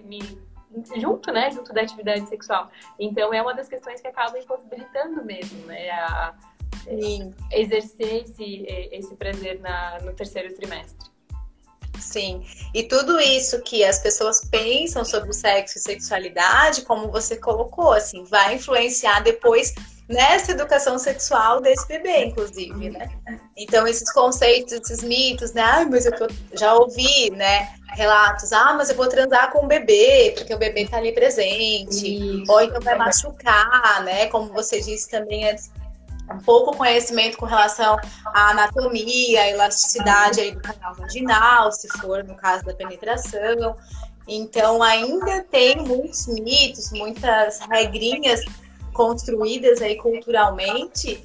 me, 0.03 0.19
junto, 0.95 1.31
né? 1.31 1.51
Junto 1.51 1.73
da 1.73 1.81
atividade 1.81 2.27
sexual. 2.27 2.69
Então 2.99 3.33
é 3.33 3.41
uma 3.41 3.53
das 3.53 3.67
questões 3.67 4.01
que 4.01 4.07
acaba 4.07 4.37
impossibilitando 4.37 5.23
mesmo, 5.23 5.65
né? 5.65 5.89
A, 5.91 6.33
Sim. 6.83 7.33
exercer 7.51 8.23
esse, 8.23 8.65
esse 8.91 9.15
prazer 9.15 9.59
na, 9.59 9.99
no 10.01 10.13
terceiro 10.13 10.53
trimestre. 10.53 11.09
Sim, 11.99 12.45
e 12.73 12.83
tudo 12.83 13.19
isso 13.19 13.61
que 13.61 13.83
as 13.83 13.99
pessoas 13.99 14.43
pensam 14.45 15.03
sobre 15.05 15.29
o 15.29 15.33
sexo 15.33 15.77
e 15.77 15.81
sexualidade, 15.81 16.83
como 16.83 17.09
você 17.09 17.37
colocou, 17.37 17.93
assim, 17.93 18.23
vai 18.25 18.55
influenciar 18.55 19.21
depois 19.21 19.73
nessa 20.07 20.51
educação 20.51 20.99
sexual 20.99 21.61
desse 21.61 21.87
bebê, 21.87 22.25
inclusive, 22.25 22.89
né? 22.89 23.09
Então, 23.57 23.87
esses 23.87 24.11
conceitos, 24.11 24.73
esses 24.73 25.03
mitos, 25.03 25.53
né? 25.53 25.61
Ah, 25.63 25.85
mas 25.89 26.05
eu 26.05 26.13
já 26.53 26.75
ouvi, 26.75 27.31
né? 27.31 27.69
Relatos, 27.95 28.51
ah, 28.53 28.73
mas 28.73 28.89
eu 28.89 28.95
vou 28.95 29.07
transar 29.07 29.51
com 29.51 29.65
o 29.65 29.67
bebê, 29.67 30.33
porque 30.37 30.53
o 30.53 30.57
bebê 30.57 30.87
tá 30.87 30.97
ali 30.97 31.11
presente, 31.11 32.41
Isso. 32.41 32.51
ou 32.51 32.61
então 32.61 32.81
vai 32.81 32.95
machucar, 32.95 34.03
né? 34.03 34.27
Como 34.27 34.53
você 34.53 34.79
disse 34.79 35.09
também 35.09 35.49
antes, 35.49 35.71
um 36.31 36.39
pouco 36.39 36.75
conhecimento 36.75 37.37
com 37.37 37.45
relação 37.45 37.97
à 38.25 38.51
anatomia, 38.51 39.41
à 39.41 39.49
elasticidade 39.49 40.41
aí 40.41 40.51
do 40.51 40.61
canal 40.61 40.93
vaginal, 40.95 41.71
se 41.71 41.87
for 41.99 42.23
no 42.23 42.35
caso 42.35 42.63
da 42.65 42.73
penetração. 42.73 43.75
Então, 44.27 44.81
ainda 44.81 45.43
tem 45.51 45.77
muitos 45.77 46.27
mitos, 46.27 46.91
muitas 46.91 47.59
regrinhas 47.69 48.41
construídas 48.95 49.81
aí 49.81 49.97
culturalmente 49.97 51.23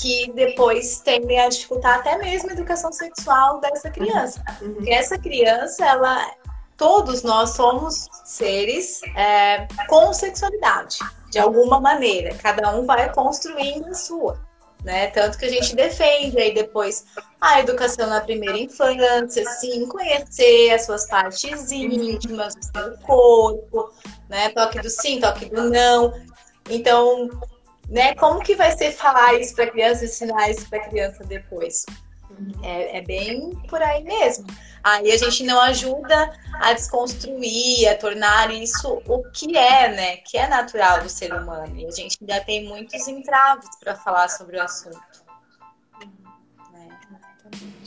que 0.00 0.30
depois 0.34 0.98
tendem 0.98 1.40
a 1.40 1.48
dificultar 1.48 2.00
até 2.00 2.18
mesmo 2.18 2.50
a 2.50 2.52
educação 2.52 2.92
sexual 2.92 3.60
dessa 3.60 3.88
criança. 3.88 4.44
Uhum. 4.60 4.74
Porque 4.74 4.90
essa 4.90 5.16
criança, 5.16 5.86
ela, 5.86 6.30
todos 6.76 7.22
nós 7.22 7.50
somos 7.50 8.08
seres 8.24 9.00
é, 9.16 9.68
com 9.88 10.12
sexualidade, 10.12 10.98
de 11.30 11.38
alguma 11.38 11.80
maneira. 11.80 12.34
Cada 12.34 12.76
um 12.76 12.84
vai 12.84 13.12
construindo 13.12 13.86
a 13.86 13.94
sua. 13.94 14.38
Né? 14.82 15.06
Tanto 15.06 15.38
que 15.38 15.46
a 15.46 15.48
gente 15.48 15.74
defende 15.74 16.38
aí 16.38 16.52
depois 16.52 17.06
a 17.40 17.60
educação 17.60 18.06
na 18.06 18.20
primeira 18.20 18.58
infância, 18.58 19.48
sim, 19.58 19.86
conhecer 19.86 20.72
as 20.72 20.84
suas 20.84 21.06
partes 21.06 21.70
íntimas, 21.72 22.54
o 22.54 22.62
seu 22.62 22.98
corpo, 22.98 23.90
né? 24.28 24.50
Toque 24.50 24.80
do 24.80 24.90
sim, 24.90 25.20
toque 25.20 25.46
do 25.46 25.70
não. 25.70 26.12
Então, 26.70 27.28
né, 27.88 28.14
como 28.14 28.40
que 28.40 28.54
vai 28.54 28.72
ser 28.76 28.92
falar 28.92 29.34
isso 29.34 29.54
para 29.54 29.70
criança, 29.70 30.04
ensinar 30.04 30.50
isso 30.50 30.68
para 30.68 30.80
criança 30.80 31.24
depois? 31.24 31.84
Uhum. 32.30 32.52
É, 32.62 32.98
é, 32.98 33.02
bem 33.02 33.50
por 33.68 33.80
aí 33.82 34.02
mesmo. 34.02 34.46
Aí 34.82 35.10
a 35.10 35.16
gente 35.16 35.44
não 35.44 35.60
ajuda 35.60 36.30
a 36.60 36.72
desconstruir, 36.72 37.88
a 37.88 37.96
tornar 37.96 38.50
isso 38.52 39.02
o 39.06 39.22
que 39.30 39.56
é, 39.56 39.88
né? 39.88 40.16
Que 40.18 40.36
é 40.36 40.48
natural 40.48 41.02
do 41.02 41.08
ser 41.08 41.32
humano. 41.32 41.74
E 41.76 41.86
a 41.86 41.90
gente 41.90 42.18
ainda 42.20 42.44
tem 42.44 42.66
muitos 42.66 43.06
entraves 43.08 43.68
para 43.80 43.94
falar 43.94 44.28
sobre 44.28 44.58
o 44.58 44.62
assunto. 44.62 45.00
Né? 46.72 46.88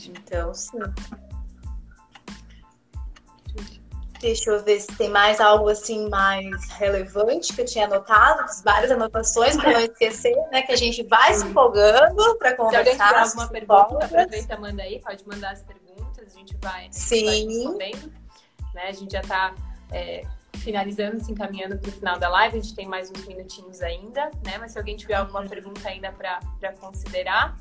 Então, 0.06 0.52
sim. 0.54 0.78
Deixa 4.20 4.50
eu 4.50 4.62
ver 4.64 4.80
se 4.80 4.88
tem 4.88 5.08
mais 5.08 5.40
algo 5.40 5.68
assim 5.68 6.08
mais 6.08 6.68
relevante 6.70 7.52
que 7.52 7.60
eu 7.60 7.64
tinha 7.64 7.84
anotado, 7.84 8.44
várias 8.64 8.90
anotações 8.90 9.56
para 9.56 9.72
não 9.72 9.80
esquecer, 9.80 10.36
né? 10.50 10.62
Que 10.62 10.72
a 10.72 10.76
gente 10.76 11.02
vai 11.04 11.34
se 11.34 11.46
empolgando 11.46 12.36
para 12.38 12.56
conversar. 12.56 12.84
Se 12.84 12.90
alguém 12.90 13.06
tiver 13.06 13.20
alguma 13.20 13.48
pergunta, 13.48 14.04
aproveita 14.04 14.56
manda 14.58 14.82
aí, 14.82 15.00
pode 15.00 15.26
mandar 15.26 15.52
as 15.52 15.62
perguntas, 15.62 16.26
a 16.26 16.38
gente 16.38 16.56
vai, 16.60 16.88
Sim. 16.90 17.24
vai 17.24 17.40
respondendo. 17.40 18.12
Né? 18.74 18.82
A 18.88 18.92
gente 18.92 19.12
já 19.12 19.20
está 19.20 19.54
é, 19.92 20.22
finalizando, 20.56 21.22
se 21.24 21.32
encaminhando 21.32 21.78
para 21.78 21.88
o 21.88 21.92
final 21.92 22.18
da 22.18 22.28
live, 22.28 22.58
a 22.58 22.60
gente 22.60 22.74
tem 22.74 22.86
mais 22.86 23.10
uns 23.10 23.26
minutinhos 23.26 23.80
ainda, 23.80 24.30
né? 24.44 24.58
Mas 24.58 24.72
se 24.72 24.78
alguém 24.78 24.96
tiver 24.96 25.14
alguma 25.14 25.42
uhum. 25.42 25.48
pergunta 25.48 25.88
ainda 25.88 26.12
para 26.12 26.72
considerar, 26.80 27.56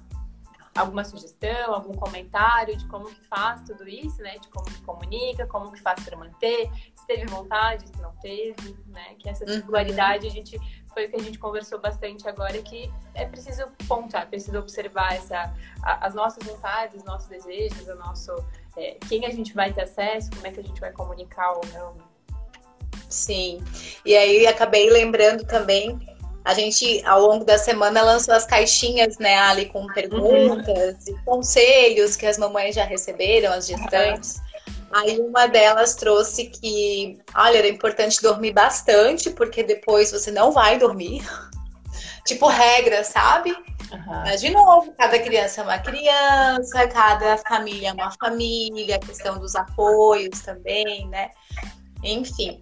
alguma 0.78 1.04
sugestão, 1.04 1.74
algum 1.74 1.94
comentário 1.94 2.78
de 2.78 2.88
como 2.88 3.06
que 3.06 3.28
faz 3.28 3.62
tudo 3.64 3.88
isso, 3.88 4.22
né? 4.22 4.38
De 4.38 4.48
como 4.50 4.66
que 4.66 4.82
comunica, 4.82 5.48
como 5.48 5.72
que 5.72 5.82
faz 5.82 6.04
para 6.04 6.16
manter, 6.18 6.70
se 6.94 7.06
teve 7.08 7.26
vontade, 7.26 7.88
se 7.88 8.02
não 8.02 8.14
teve, 8.18 8.78
né? 8.88 9.16
Que 9.20 9.30
essa 9.30 9.46
singularidade 9.48 10.26
uhum. 10.26 10.32
a 10.32 10.36
gente 10.36 10.60
foi 10.94 11.06
o 11.06 11.10
que 11.10 11.16
a 11.16 11.24
gente 11.24 11.38
conversou 11.38 11.80
bastante 11.80 12.28
agora, 12.28 12.60
que 12.62 12.92
é 13.14 13.26
preciso 13.26 13.66
pontuar, 13.88 14.24
é 14.24 14.26
preciso 14.26 14.58
observar 14.58 15.14
essa, 15.14 15.54
a, 15.84 16.06
as 16.06 16.16
nossas 16.16 16.44
vontades, 16.44 16.96
os 16.96 17.04
nossos 17.04 17.28
desejos, 17.28 17.88
o 17.88 17.96
nosso 17.96 18.32
é, 18.76 18.98
quem 19.08 19.26
a 19.26 19.30
gente 19.30 19.54
vai 19.54 19.74
ter 19.74 19.82
acesso, 19.82 20.30
como 20.32 20.48
é 20.48 20.52
que 20.52 20.60
a 20.60 20.64
gente 20.64 20.80
vai 20.80 20.92
comunicar 20.92 21.52
ou 21.54 21.62
não. 21.74 21.96
Sim. 23.10 23.64
E 24.06 24.16
aí 24.16 24.46
acabei 24.48 24.90
lembrando 24.90 25.46
também 25.46 26.17
a 26.48 26.54
gente, 26.54 27.06
ao 27.06 27.20
longo 27.20 27.44
da 27.44 27.58
semana, 27.58 28.02
lançou 28.02 28.34
as 28.34 28.46
caixinhas, 28.46 29.18
né, 29.18 29.38
ali 29.38 29.66
com 29.66 29.86
perguntas 29.88 30.96
uhum. 31.06 31.14
e 31.14 31.26
conselhos 31.26 32.16
que 32.16 32.26
as 32.26 32.38
mamães 32.38 32.74
já 32.74 32.86
receberam, 32.86 33.52
as 33.52 33.68
gestantes. 33.68 34.40
Aí 34.94 35.20
uma 35.20 35.48
delas 35.48 35.94
trouxe 35.96 36.46
que, 36.46 37.20
olha, 37.36 37.58
era 37.58 37.68
importante 37.68 38.22
dormir 38.22 38.54
bastante, 38.54 39.30
porque 39.30 39.62
depois 39.62 40.10
você 40.14 40.32
não 40.32 40.54
vai 40.54 40.80
dormir. 40.80 41.22
tipo 42.26 42.48
regra, 42.48 43.04
sabe? 43.04 43.52
Uhum. 43.92 44.22
Mas, 44.24 44.40
de 44.40 44.50
novo, 44.50 44.94
cada 44.98 45.20
criança 45.20 45.60
é 45.60 45.64
uma 45.66 45.80
criança, 45.80 46.88
cada 46.88 47.36
família 47.40 47.90
é 47.90 47.94
uma 47.94 48.12
família, 48.12 48.96
a 48.96 49.00
questão 49.00 49.38
dos 49.38 49.54
apoios 49.54 50.40
também, 50.40 51.10
né? 51.10 51.30
Enfim, 52.02 52.62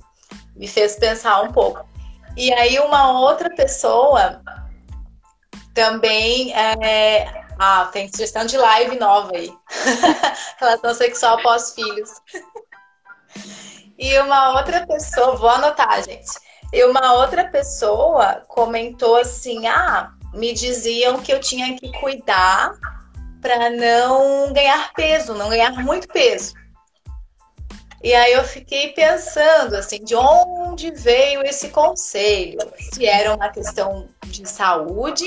me 0.56 0.68
fez 0.68 0.96
pensar 0.96 1.44
um 1.44 1.52
pouco. 1.52 1.88
E 2.36 2.54
aí 2.54 2.80
uma 2.80 3.20
outra 3.20 3.50
pessoa 3.56 4.42
também 5.74 6.54
é, 6.54 7.46
Ah, 7.58 7.90
tem 7.92 8.10
sugestão 8.10 8.46
de 8.46 8.58
live 8.58 9.00
nova 9.00 9.32
aí. 9.36 9.54
Relação 10.60 10.94
sexual 10.94 11.42
pós-filhos. 11.42 12.10
E 13.98 14.20
uma 14.20 14.58
outra 14.58 14.86
pessoa, 14.86 15.36
vou 15.38 15.50
anotar, 15.50 16.04
gente. 16.04 16.32
E 16.74 16.84
uma 16.84 17.14
outra 17.14 17.46
pessoa 17.46 18.44
comentou 18.48 19.16
assim: 19.18 19.68
ah, 19.68 20.12
me 20.34 20.54
diziam 20.54 21.22
que 21.22 21.32
eu 21.32 21.40
tinha 21.40 21.78
que 21.78 21.92
cuidar 22.00 22.74
para 23.42 23.70
não 23.70 24.52
ganhar 24.52 24.92
peso, 24.94 25.34
não 25.34 25.50
ganhar 25.50 25.72
muito 25.72 26.08
peso. 26.08 26.54
E 28.06 28.14
aí 28.14 28.34
eu 28.34 28.44
fiquei 28.44 28.90
pensando 28.90 29.74
assim, 29.74 29.98
de 30.04 30.14
onde 30.16 30.92
veio 30.92 31.42
esse 31.42 31.70
conselho? 31.70 32.60
Se 32.78 33.04
era 33.04 33.34
uma 33.34 33.50
questão 33.50 34.08
de 34.28 34.48
saúde 34.48 35.26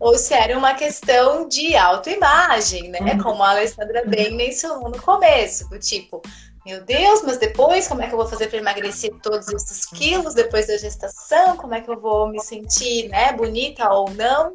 ou 0.00 0.16
se 0.16 0.32
era 0.32 0.56
uma 0.56 0.72
questão 0.72 1.46
de 1.46 1.76
autoimagem, 1.76 2.88
né? 2.88 2.98
Uhum. 3.00 3.22
Como 3.22 3.42
a 3.42 3.50
Alessandra 3.50 4.06
bem 4.06 4.34
mencionou 4.34 4.88
no 4.88 5.02
começo, 5.02 5.68
do 5.68 5.78
tipo, 5.78 6.22
meu 6.64 6.82
Deus, 6.82 7.20
mas 7.24 7.36
depois 7.36 7.86
como 7.88 8.00
é 8.00 8.06
que 8.06 8.14
eu 8.14 8.18
vou 8.18 8.26
fazer 8.26 8.48
para 8.48 8.56
emagrecer 8.56 9.12
todos 9.22 9.46
esses 9.48 9.84
quilos 9.84 10.32
depois 10.32 10.66
da 10.66 10.78
gestação? 10.78 11.58
Como 11.58 11.74
é 11.74 11.82
que 11.82 11.90
eu 11.90 12.00
vou 12.00 12.30
me 12.30 12.40
sentir, 12.40 13.06
né, 13.10 13.34
bonita 13.34 13.92
ou 13.92 14.08
não? 14.12 14.54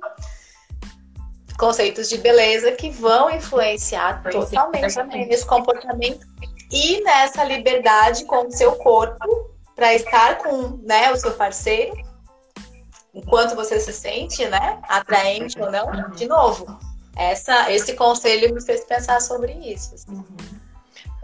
Conceitos 1.59 2.09
de 2.09 2.17
beleza 2.17 2.71
que 2.71 2.89
vão 2.89 3.29
influenciar 3.29 4.23
totalmente 4.23 5.27
nesse 5.27 5.45
comportamento 5.45 6.25
e 6.71 7.01
nessa 7.03 7.43
liberdade 7.43 8.25
com 8.25 8.47
o 8.47 8.51
seu 8.51 8.73
corpo 8.75 9.49
para 9.75 9.93
estar 9.93 10.37
com 10.39 10.79
né, 10.83 11.11
o 11.11 11.17
seu 11.17 11.33
parceiro, 11.33 11.95
enquanto 13.13 13.55
você 13.55 13.79
se 13.79 13.93
sente 13.93 14.45
né, 14.45 14.79
atraente 14.87 15.59
ou 15.59 15.71
não. 15.71 16.11
De 16.11 16.27
novo, 16.27 16.77
essa, 17.15 17.71
esse 17.71 17.93
conselho 17.93 18.53
me 18.53 18.61
fez 18.61 18.83
pensar 18.83 19.21
sobre 19.21 19.53
isso. 19.53 19.95
Assim. 19.95 20.11
Uhum. 20.11 20.37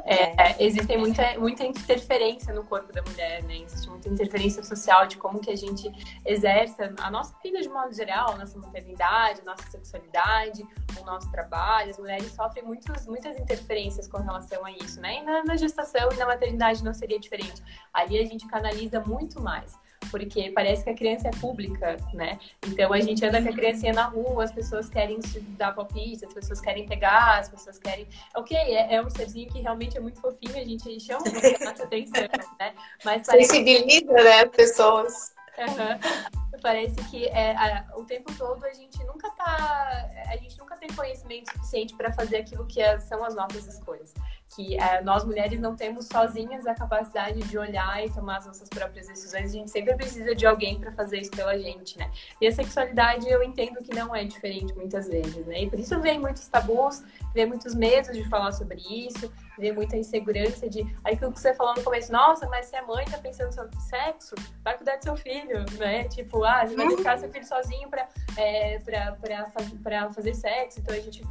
É, 0.05 0.51
é, 0.51 0.63
existe 0.63 0.95
muita, 0.97 1.37
muita 1.39 1.65
interferência 1.65 2.53
no 2.53 2.63
corpo 2.63 2.93
da 2.93 3.01
mulher, 3.01 3.43
né? 3.43 3.57
Existe 3.57 3.89
muita 3.89 4.07
interferência 4.07 4.63
social 4.63 5.07
de 5.07 5.17
como 5.17 5.39
que 5.39 5.49
a 5.49 5.55
gente 5.55 5.91
exerce 6.23 6.75
a 6.99 7.09
nossa 7.09 7.35
vida 7.41 7.59
de 7.59 7.67
modo 7.67 7.91
geral, 7.91 8.33
a 8.33 8.37
nossa 8.37 8.57
maternidade, 8.59 9.41
a 9.41 9.45
nossa 9.45 9.63
sexualidade, 9.71 10.63
o 11.01 11.05
nosso 11.05 11.31
trabalho. 11.31 11.89
As 11.89 11.97
mulheres 11.97 12.31
sofrem 12.31 12.63
muitos, 12.63 13.07
muitas 13.07 13.35
interferências 13.39 14.07
com 14.07 14.19
relação 14.19 14.63
a 14.63 14.71
isso, 14.71 15.01
né? 15.01 15.21
E 15.21 15.23
na, 15.23 15.43
na 15.43 15.55
gestação 15.57 16.07
e 16.11 16.17
na 16.17 16.27
maternidade 16.27 16.83
não 16.83 16.93
seria 16.93 17.19
diferente. 17.19 17.63
Ali 17.91 18.19
a 18.19 18.25
gente 18.25 18.47
canaliza 18.47 18.99
muito 18.99 19.41
mais 19.41 19.75
porque 20.09 20.51
parece 20.51 20.83
que 20.83 20.89
a 20.89 20.95
criança 20.95 21.27
é 21.27 21.31
pública, 21.31 21.97
né? 22.13 22.39
Então 22.67 22.91
a 22.93 22.99
gente 22.99 23.25
anda 23.25 23.41
com 23.41 23.49
a 23.49 23.53
criancinha 23.53 23.93
na 23.93 24.05
rua, 24.05 24.43
as 24.43 24.51
pessoas 24.51 24.89
querem 24.89 25.19
dar 25.57 25.73
palpite, 25.73 26.25
as 26.25 26.33
pessoas 26.33 26.61
querem 26.61 26.85
pegar, 26.85 27.39
as 27.39 27.49
pessoas 27.49 27.77
querem. 27.77 28.07
Ok, 28.35 28.57
é, 28.57 28.95
é 28.95 29.01
um 29.01 29.09
serzinho 29.09 29.49
que 29.49 29.61
realmente 29.61 29.97
é 29.97 29.99
muito 29.99 30.19
fofinho, 30.19 30.55
a 30.55 30.63
gente 30.63 30.99
chama 30.99 31.23
muito 31.23 31.63
a 31.63 31.65
nossa 31.69 31.83
atenção, 31.83 32.23
né? 32.59 32.73
Mas. 33.03 33.25
Sensibiliza, 33.25 34.11
né, 34.11 34.43
as 34.43 34.49
pessoas. 34.49 35.35
Uhum 35.57 36.45
parece 36.65 36.95
que 37.11 37.27
é, 37.27 37.55
a, 37.55 37.85
o 37.95 38.03
tempo 38.05 38.33
todo 38.35 38.65
a 38.65 38.73
gente 38.73 38.97
nunca 39.03 39.29
tá. 39.31 40.09
A 40.31 40.37
gente 40.37 40.57
nunca 40.57 40.75
tem 40.75 40.89
conhecimento 40.95 41.51
suficiente 41.51 41.95
para 41.95 42.11
fazer 42.13 42.37
aquilo 42.37 42.65
que 42.65 42.81
é, 42.81 42.99
são 42.99 43.23
as 43.23 43.35
nossas 43.35 43.67
escolhas. 43.67 44.15
Que 44.55 44.79
é, 44.79 45.01
nós 45.01 45.25
mulheres 45.25 45.59
não 45.59 45.75
temos 45.75 46.07
sozinhas 46.07 46.65
a 46.67 46.73
capacidade 46.73 47.39
de 47.39 47.57
olhar 47.57 48.05
e 48.05 48.09
tomar 48.11 48.37
as 48.37 48.45
nossas 48.45 48.69
próprias 48.69 49.07
decisões. 49.07 49.49
A 49.49 49.53
gente 49.53 49.69
sempre 49.69 49.95
precisa 49.95 50.35
de 50.35 50.45
alguém 50.45 50.79
para 50.79 50.91
fazer 50.91 51.19
isso 51.19 51.31
pela 51.31 51.57
gente, 51.57 51.97
né? 51.97 52.11
E 52.39 52.47
a 52.47 52.51
sexualidade 52.51 53.27
eu 53.27 53.43
entendo 53.43 53.83
que 53.83 53.93
não 53.93 54.15
é 54.15 54.23
diferente 54.23 54.73
muitas 54.75 55.07
vezes, 55.07 55.45
né? 55.45 55.63
E 55.63 55.69
por 55.69 55.79
isso 55.79 55.99
vem 55.99 56.19
muitos 56.19 56.47
tabus, 56.47 57.03
vem 57.33 57.45
muitos 57.45 57.75
medos 57.75 58.15
de 58.15 58.27
falar 58.29 58.51
sobre 58.51 58.81
isso, 58.81 59.31
vem 59.57 59.73
muita 59.73 59.97
insegurança 59.97 60.69
de. 60.69 60.85
Aquilo 61.03 61.31
que 61.31 61.39
você 61.39 61.53
falou 61.53 61.73
no 61.75 61.83
começo, 61.83 62.11
nossa, 62.11 62.47
mas 62.47 62.67
se 62.67 62.75
a 62.75 62.83
mãe 62.83 63.05
tá 63.05 63.17
pensando 63.17 63.53
sobre 63.53 63.75
sexo, 63.81 64.35
vai 64.63 64.77
cuidar 64.77 64.97
do 64.97 65.03
seu 65.03 65.17
filho, 65.17 65.65
né? 65.77 66.05
Tipo, 66.05 66.43
ah, 66.43 66.65
você 66.65 66.75
vai 66.75 66.87
deixar 66.87 67.17
seu 67.17 67.31
filho 67.31 67.45
sozinho 67.45 67.89
pra, 67.89 68.07
é, 68.37 68.79
pra, 68.79 69.11
pra, 69.13 69.51
pra 69.83 70.13
fazer 70.13 70.33
sexo. 70.33 70.79
Então 70.79 70.95
a 70.95 70.99
gente 70.99 71.23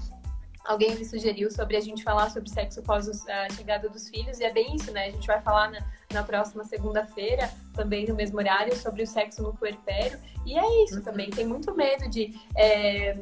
alguém 0.64 0.94
me 0.96 1.04
sugeriu 1.04 1.50
sobre 1.50 1.76
a 1.76 1.80
gente 1.80 2.02
falar 2.02 2.30
sobre 2.30 2.48
sexo 2.50 2.80
após 2.80 3.08
a 3.28 3.48
chegada 3.50 3.88
dos 3.88 4.08
filhos, 4.08 4.40
e 4.40 4.44
é 4.44 4.52
bem 4.52 4.74
isso, 4.74 4.90
né? 4.92 5.06
A 5.06 5.10
gente 5.10 5.26
vai 5.26 5.40
falar 5.40 5.70
na, 5.70 5.84
na 6.12 6.22
próxima 6.22 6.64
segunda-feira, 6.64 7.50
também 7.74 8.06
no 8.06 8.14
mesmo 8.14 8.38
horário, 8.38 8.74
sobre 8.76 9.02
o 9.02 9.06
sexo 9.06 9.42
no 9.42 9.54
puerpério. 9.54 10.18
E 10.46 10.58
é 10.58 10.84
isso 10.84 10.96
uhum. 10.96 11.02
também, 11.02 11.30
tem 11.30 11.46
muito 11.46 11.74
medo 11.74 12.08
de. 12.08 12.34
É, 12.56 13.18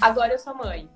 agora 0.00 0.34
eu 0.34 0.38
sou 0.38 0.54
mãe. 0.54 0.88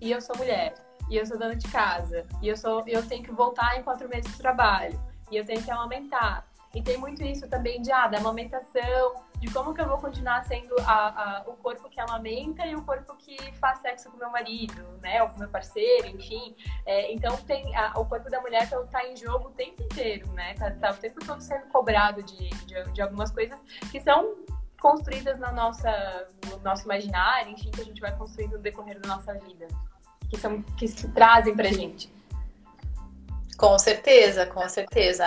E 0.00 0.12
eu 0.12 0.20
sou 0.20 0.36
mulher. 0.36 0.74
E 1.10 1.16
eu 1.16 1.26
sou 1.26 1.38
dona 1.38 1.56
de 1.56 1.68
casa. 1.68 2.26
E 2.42 2.48
eu, 2.48 2.56
sou, 2.56 2.82
eu 2.86 3.06
tenho 3.06 3.22
que 3.22 3.32
voltar 3.32 3.78
em 3.78 3.82
quatro 3.82 4.08
meses 4.08 4.30
de 4.30 4.38
trabalho. 4.38 5.00
E 5.30 5.36
eu 5.36 5.44
tenho 5.44 5.62
que 5.62 5.70
amamentar. 5.70 6.46
E 6.74 6.82
tem 6.82 6.98
muito 6.98 7.22
isso 7.22 7.48
também 7.48 7.80
de, 7.80 7.92
ah, 7.92 8.08
da 8.08 8.18
amamentação, 8.18 9.14
de 9.38 9.52
como 9.52 9.72
que 9.72 9.80
eu 9.80 9.86
vou 9.86 9.98
continuar 9.98 10.42
sendo 10.44 10.74
a, 10.80 11.38
a, 11.38 11.42
o 11.46 11.52
corpo 11.54 11.88
que 11.88 12.00
amamenta 12.00 12.66
e 12.66 12.74
o 12.74 12.82
corpo 12.82 13.14
que 13.16 13.36
faz 13.54 13.78
sexo 13.78 14.10
com 14.10 14.16
meu 14.16 14.30
marido, 14.30 14.82
né? 15.00 15.22
Ou 15.22 15.28
com 15.28 15.38
meu 15.38 15.48
parceiro, 15.48 16.08
enfim. 16.08 16.56
É, 16.84 17.12
então 17.12 17.36
tem 17.38 17.76
a, 17.76 17.92
o 17.98 18.04
corpo 18.04 18.28
da 18.28 18.40
mulher 18.40 18.68
tá, 18.68 18.80
tá 18.84 19.06
em 19.06 19.16
jogo 19.16 19.48
o 19.48 19.52
tempo 19.52 19.82
inteiro, 19.82 20.32
né? 20.32 20.54
Tá, 20.54 20.70
tá 20.72 20.90
o 20.90 20.96
tempo 20.96 21.24
todo 21.24 21.40
sendo 21.40 21.66
cobrado 21.66 22.22
de, 22.22 22.48
de, 22.50 22.92
de 22.92 23.02
algumas 23.02 23.30
coisas 23.30 23.58
que 23.92 24.00
são 24.00 24.34
construídas 24.80 25.38
na 25.38 25.52
nossa, 25.52 26.28
no 26.50 26.58
nosso 26.58 26.84
imaginário, 26.84 27.52
enfim, 27.52 27.70
que 27.70 27.80
a 27.80 27.84
gente 27.84 28.00
vai 28.00 28.14
construindo 28.16 28.52
no 28.52 28.58
decorrer 28.58 29.00
da 29.00 29.08
nossa 29.08 29.32
vida. 29.34 29.68
Que, 30.28 30.38
são, 30.38 30.60
que 30.62 30.88
se 30.88 31.08
trazem 31.08 31.54
pra 31.54 31.68
gente. 31.68 32.12
Com 33.56 33.78
certeza, 33.78 34.46
com 34.46 34.68
certeza. 34.68 35.24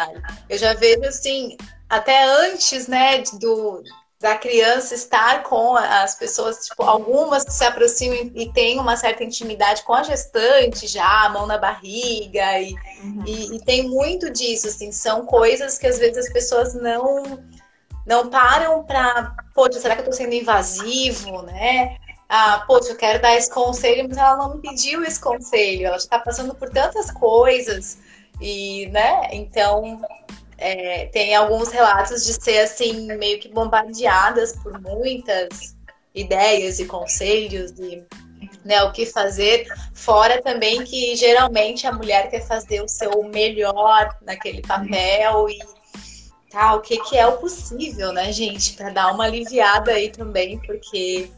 Eu 0.50 0.58
já 0.58 0.74
vejo 0.74 1.04
assim, 1.06 1.58
até 1.90 2.24
antes, 2.24 2.88
né, 2.88 3.24
do, 3.40 3.82
da 4.20 4.36
criança 4.36 4.96
estar 4.96 5.44
com 5.44 5.76
as 5.76 6.16
pessoas, 6.16 6.66
tipo, 6.68 6.84
algumas 6.84 7.44
que 7.44 7.54
se 7.54 7.64
aproximam 7.64 8.32
e 8.36 8.52
têm 8.52 8.80
uma 8.80 8.98
certa 8.98 9.24
intimidade 9.24 9.84
com 9.84 9.94
a 9.94 10.04
gestante 10.04 10.88
já, 10.88 11.26
a 11.26 11.30
mão 11.30 11.46
na 11.46 11.58
barriga, 11.58 12.60
e, 12.60 12.74
uhum. 13.04 13.24
e, 13.26 13.56
e, 13.56 13.66
tem 13.66 13.88
muito 13.88 14.30
disso, 14.30 14.68
assim, 14.68 14.92
são 14.92 15.26
coisas 15.26 15.78
que 15.78 15.88
às 15.88 15.98
vezes 15.98 16.28
as 16.28 16.34
pessoas 16.34 16.74
não 16.74 17.44
não 18.06 18.30
param 18.30 18.86
para, 18.86 19.36
poxa, 19.54 19.82
será 19.82 19.94
que 19.94 20.02
eu 20.02 20.06
tô 20.06 20.14
sendo 20.14 20.34
invasivo, 20.34 21.42
né? 21.42 21.98
ah, 22.30 22.64
poxa, 22.68 22.90
eu 22.90 22.98
quero 22.98 23.22
dar 23.22 23.36
esse 23.36 23.50
conselho, 23.50 24.08
mas 24.08 24.18
ela 24.18 24.36
não 24.36 24.56
me 24.56 24.62
pediu 24.62 25.04
esse 25.04 25.20
conselho, 25.20 25.88
ela 25.88 25.96
está 25.96 26.20
passando 26.20 26.54
por 26.54 26.70
tantas 26.70 27.10
coisas, 27.12 27.98
e, 28.40 28.88
né, 28.88 29.30
então 29.32 30.02
é, 30.58 31.06
tem 31.08 31.36
alguns 31.36 31.72
relatos 31.72 32.26
de 32.26 32.34
ser 32.34 32.60
assim, 32.60 33.08
meio 33.18 33.40
que 33.40 33.50
bombardeadas 33.50 34.54
por 34.58 34.80
muitas 34.82 35.76
ideias 36.14 36.80
e 36.80 36.86
conselhos 36.86 37.72
e 37.80 38.04
né, 38.64 38.84
o 38.84 38.92
que 38.92 39.06
fazer, 39.06 39.68
fora 39.94 40.42
também 40.42 40.84
que 40.84 41.16
geralmente 41.16 41.88
a 41.88 41.92
mulher 41.92 42.30
quer 42.30 42.46
fazer 42.46 42.82
o 42.82 42.88
seu 42.88 43.24
melhor 43.24 44.16
naquele 44.22 44.62
papel 44.62 45.50
e 45.50 45.58
tá, 46.50 46.76
o 46.76 46.82
que, 46.82 46.98
que 47.04 47.18
é 47.18 47.26
o 47.26 47.38
possível, 47.38 48.12
né, 48.12 48.32
gente, 48.32 48.74
para 48.74 48.90
dar 48.90 49.14
uma 49.14 49.26
aliviada 49.26 49.92
aí 49.92 50.10
também, 50.10 50.60
porque 50.60 51.30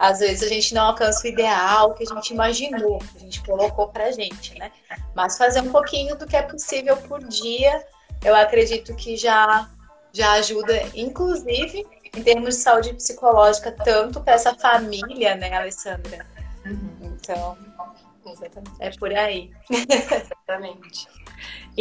às 0.00 0.20
vezes 0.20 0.42
a 0.42 0.48
gente 0.48 0.72
não 0.72 0.86
alcança 0.86 1.26
o 1.26 1.30
ideal 1.30 1.92
que 1.92 2.04
a 2.04 2.14
gente 2.14 2.32
imaginou, 2.32 2.98
que 2.98 3.18
a 3.18 3.20
gente 3.20 3.42
colocou 3.42 3.88
pra 3.88 4.10
gente, 4.10 4.58
né? 4.58 4.72
Mas 5.14 5.36
fazer 5.36 5.60
um 5.60 5.70
pouquinho 5.70 6.16
do 6.16 6.26
que 6.26 6.34
é 6.34 6.40
possível 6.40 6.96
por 6.96 7.22
dia, 7.22 7.86
eu 8.24 8.34
acredito 8.34 8.96
que 8.96 9.14
já, 9.14 9.68
já 10.10 10.32
ajuda, 10.32 10.72
inclusive 10.94 11.86
em 12.16 12.22
termos 12.22 12.56
de 12.56 12.62
saúde 12.62 12.94
psicológica, 12.94 13.72
tanto 13.72 14.22
para 14.22 14.32
essa 14.32 14.54
família, 14.54 15.34
né, 15.34 15.52
Alessandra? 15.52 16.26
Uhum. 16.64 17.18
Então, 17.20 17.58
Exatamente. 18.24 18.76
é 18.80 18.90
por 18.98 19.12
aí. 19.12 19.50
Exatamente. 19.68 21.06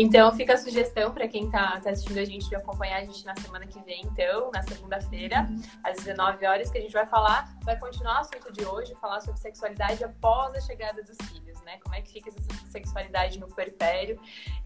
Então, 0.01 0.31
fica 0.31 0.53
a 0.53 0.57
sugestão 0.57 1.11
para 1.11 1.27
quem 1.27 1.47
está 1.47 1.77
tá 1.81 1.89
assistindo 1.89 2.19
a 2.19 2.23
gente 2.23 2.47
de 2.47 2.55
acompanhar 2.55 2.99
a 2.99 3.03
gente 3.03 3.25
na 3.25 3.35
semana 3.35 3.67
que 3.67 3.81
vem, 3.81 3.99
então, 4.05 4.49
na 4.49 4.63
segunda-feira, 4.63 5.45
às 5.83 5.97
19 5.97 6.45
horas, 6.45 6.71
que 6.71 6.77
a 6.77 6.81
gente 6.81 6.93
vai 6.93 7.05
falar, 7.05 7.53
vai 7.65 7.77
continuar 7.77 8.15
o 8.15 8.19
assunto 8.19 8.49
de 8.53 8.63
hoje, 8.63 8.95
falar 9.01 9.19
sobre 9.19 9.41
sexualidade 9.41 10.01
após 10.01 10.55
a 10.55 10.61
chegada 10.61 11.03
dos 11.03 11.17
filhos, 11.27 11.61
né? 11.63 11.79
Como 11.83 11.93
é 11.93 12.01
que 12.01 12.13
fica 12.13 12.29
essa 12.29 12.39
sexualidade 12.71 13.41
no 13.41 13.49
puerpério. 13.49 14.17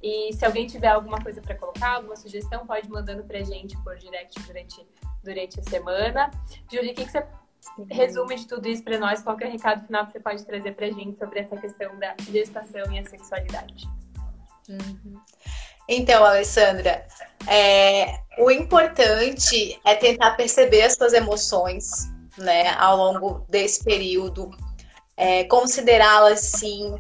E 0.04 0.32
se 0.34 0.46
alguém 0.46 0.68
tiver 0.68 0.90
alguma 0.90 1.20
coisa 1.20 1.42
para 1.42 1.56
colocar, 1.56 1.96
alguma 1.96 2.16
sugestão, 2.16 2.68
pode 2.68 2.88
mandando 2.88 3.24
para 3.24 3.40
a 3.40 3.44
gente 3.44 3.76
por 3.84 3.98
direct 3.98 4.40
durante, 4.44 4.88
durante 5.24 5.60
a 5.60 5.64
semana. 5.64 6.30
Júlia, 6.72 6.92
o 6.92 6.96
que, 6.96 7.06
que 7.06 7.12
você 7.12 7.26
resume 7.90 8.36
de 8.36 8.48
tudo 8.48 8.68
isso 8.68 8.84
para 8.84 9.00
nós? 9.00 9.24
Qual 9.24 9.36
é 9.40 9.48
o 9.48 9.52
recado 9.52 9.84
final 9.88 10.06
que 10.06 10.12
você 10.12 10.20
pode 10.20 10.46
trazer 10.46 10.76
para 10.76 10.86
a 10.86 10.92
gente 10.92 11.18
sobre 11.18 11.40
essa 11.40 11.58
questão 11.58 11.98
da 11.98 12.16
gestação 12.20 12.94
e 12.94 13.00
a 13.00 13.04
sexualidade? 13.04 13.90
Uhum. 14.70 15.20
Então, 15.88 16.24
Alessandra, 16.24 17.06
é, 17.48 18.20
o 18.38 18.50
importante 18.50 19.80
é 19.86 19.96
tentar 19.96 20.32
perceber 20.32 20.84
as 20.84 20.94
suas 20.94 21.14
emoções, 21.14 22.10
né, 22.38 22.74
ao 22.76 22.98
longo 22.98 23.46
desse 23.50 23.84
período, 23.84 24.50
é, 25.18 25.44
considerá-las 25.46 26.40
sim, 26.40 26.98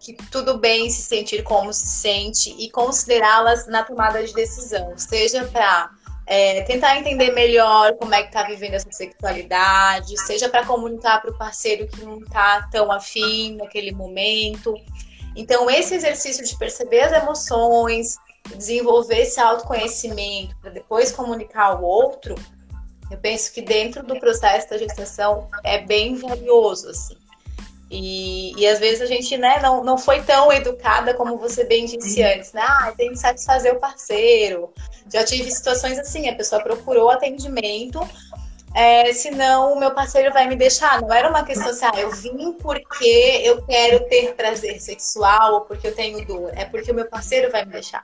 que 0.00 0.14
tudo 0.30 0.58
bem 0.58 0.90
se 0.90 1.02
sentir 1.02 1.42
como 1.42 1.72
se 1.72 1.86
sente 1.86 2.54
e 2.58 2.70
considerá-las 2.70 3.66
na 3.66 3.82
tomada 3.82 4.22
de 4.22 4.32
decisão, 4.32 4.96
seja 4.96 5.44
para 5.46 5.90
é, 6.26 6.62
tentar 6.62 6.98
entender 6.98 7.32
melhor 7.32 7.94
como 7.94 8.14
é 8.14 8.22
que 8.22 8.32
tá 8.32 8.42
vivendo 8.42 8.74
essa 8.74 8.92
sexualidade, 8.92 10.14
seja 10.26 10.48
para 10.48 10.64
comunicar 10.64 11.22
para 11.22 11.30
o 11.30 11.38
parceiro 11.38 11.88
que 11.88 12.04
não 12.04 12.20
tá 12.20 12.68
tão 12.70 12.92
afim 12.92 13.56
naquele 13.56 13.92
momento. 13.92 14.74
Então, 15.38 15.70
esse 15.70 15.94
exercício 15.94 16.44
de 16.44 16.58
perceber 16.58 17.02
as 17.02 17.12
emoções, 17.12 18.16
desenvolver 18.56 19.20
esse 19.20 19.38
autoconhecimento 19.38 20.56
para 20.60 20.72
depois 20.72 21.12
comunicar 21.12 21.66
ao 21.66 21.84
outro, 21.84 22.34
eu 23.08 23.16
penso 23.18 23.52
que 23.52 23.62
dentro 23.62 24.04
do 24.04 24.18
processo 24.18 24.68
da 24.68 24.76
gestação 24.76 25.46
é 25.62 25.78
bem 25.78 26.16
valioso, 26.16 26.88
assim. 26.88 27.16
E, 27.88 28.52
e 28.60 28.66
às 28.66 28.80
vezes 28.80 29.00
a 29.00 29.06
gente 29.06 29.36
né, 29.38 29.60
não, 29.62 29.84
não 29.84 29.96
foi 29.96 30.20
tão 30.22 30.52
educada 30.52 31.14
como 31.14 31.38
você 31.38 31.62
bem 31.62 31.86
disse 31.86 32.20
antes, 32.20 32.52
né? 32.52 32.60
Ah, 32.60 32.92
tem 32.96 33.10
que 33.10 33.16
satisfazer 33.16 33.72
o 33.72 33.78
parceiro. 33.78 34.74
Já 35.10 35.24
tive 35.24 35.48
situações 35.52 36.00
assim, 36.00 36.28
a 36.28 36.34
pessoa 36.34 36.60
procurou 36.60 37.10
atendimento, 37.10 38.00
é, 38.74 39.12
senão 39.12 39.72
o 39.72 39.78
meu 39.78 39.92
parceiro 39.92 40.32
vai 40.32 40.46
me 40.46 40.56
deixar. 40.56 41.00
Não 41.00 41.12
era 41.12 41.28
uma 41.28 41.44
questão 41.44 41.68
assim, 41.68 41.86
ah, 41.86 42.00
eu 42.00 42.10
vim 42.10 42.52
porque 42.52 43.42
eu 43.44 43.62
quero 43.64 44.08
ter 44.08 44.34
prazer 44.34 44.80
sexual 44.80 45.54
ou 45.54 45.60
porque 45.62 45.88
eu 45.88 45.94
tenho 45.94 46.24
dor. 46.26 46.52
É 46.54 46.64
porque 46.64 46.90
o 46.90 46.94
meu 46.94 47.06
parceiro 47.06 47.50
vai 47.50 47.64
me 47.64 47.72
deixar. 47.72 48.02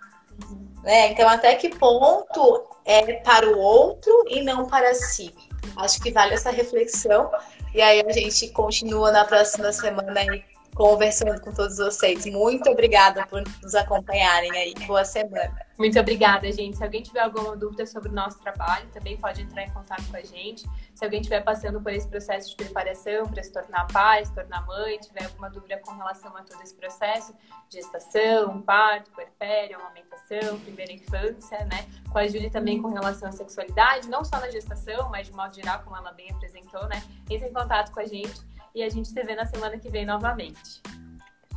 Né? 0.83 1.12
Então, 1.12 1.29
até 1.29 1.55
que 1.55 1.71
ponto 1.71 2.65
é 2.85 3.15
para 3.15 3.49
o 3.49 3.59
outro 3.59 4.12
e 4.29 4.43
não 4.43 4.67
para 4.67 4.95
si? 4.95 5.35
Acho 5.77 6.01
que 6.01 6.12
vale 6.12 6.35
essa 6.35 6.51
reflexão. 6.51 7.31
E 7.75 7.81
aí 7.81 8.03
a 8.07 8.12
gente 8.12 8.49
continua 8.51 9.11
na 9.11 9.25
próxima 9.25 9.73
semana 9.73 10.21
aí 10.21 10.45
conversando 10.75 11.41
com 11.41 11.53
todos 11.53 11.79
vocês. 11.79 12.27
Muito 12.27 12.69
obrigada 12.71 13.27
por 13.27 13.43
nos 13.62 13.75
acompanharem 13.75 14.51
aí. 14.53 14.75
Boa 14.87 15.05
semana. 15.05 15.64
Muito 15.77 15.99
obrigada, 15.99 16.51
gente. 16.53 16.77
Se 16.77 16.85
alguém 16.85 17.03
tiver 17.03 17.20
alguma 17.20 17.57
dúvida 17.57 17.85
sobre 17.85 18.09
o 18.09 18.12
nosso 18.12 18.39
trabalho, 18.39 18.89
também 18.91 19.16
pode 19.16 19.43
entrar 19.43 19.64
em 19.64 19.70
contato 19.70 20.09
com 20.09 20.16
a 20.16 20.22
gente. 20.22 20.64
Se 20.95 21.05
alguém 21.05 21.20
estiver 21.20 21.43
passando 21.43 21.81
por 21.81 21.93
esse 21.93 22.07
processo 22.07 22.51
de 22.51 22.57
preparação 22.57 23.27
para 23.27 23.43
se 23.43 23.53
tornar 23.53 23.87
pai, 23.89 24.25
se 24.25 24.33
tornar 24.33 24.64
mãe, 24.66 24.99
tiver 24.99 25.25
alguma 25.25 25.51
dúvida 25.51 25.79
com 25.79 25.93
relação 25.93 26.35
a 26.37 26.43
todo 26.43 26.62
esse 26.62 26.75
processo, 26.75 27.35
gestação, 27.68 28.62
parto, 28.62 29.11
puerpério, 29.11 29.77
amamentação, 29.77 30.61
primeira 30.61 30.93
infância, 30.93 31.64
né? 31.64 31.89
Com 32.09 32.18
a 32.18 32.29
Júlia 32.29 32.51
também 32.51 32.81
com 32.81 32.89
relação 32.89 33.29
à 33.29 33.33
sexualidade, 33.33 34.09
não 34.09 34.25
só 34.25 34.39
na 34.39 34.51
gestação, 34.51 35.11
mas 35.11 35.27
de 35.27 35.33
modo 35.33 35.53
geral, 35.53 35.83
como 35.83 35.97
ela 35.97 36.12
bem 36.12 36.31
apresentou, 36.31 36.87
né? 36.87 37.03
Entre 37.29 37.49
em 37.49 37.53
contato 37.53 37.91
com 37.91 37.99
a 37.99 38.07
gente 38.07 38.41
e 38.72 38.83
a 38.83 38.89
gente 38.89 39.09
se 39.09 39.22
vê 39.25 39.35
na 39.35 39.45
semana 39.45 39.77
que 39.77 39.89
vem 39.89 40.07
novamente. 40.07 40.81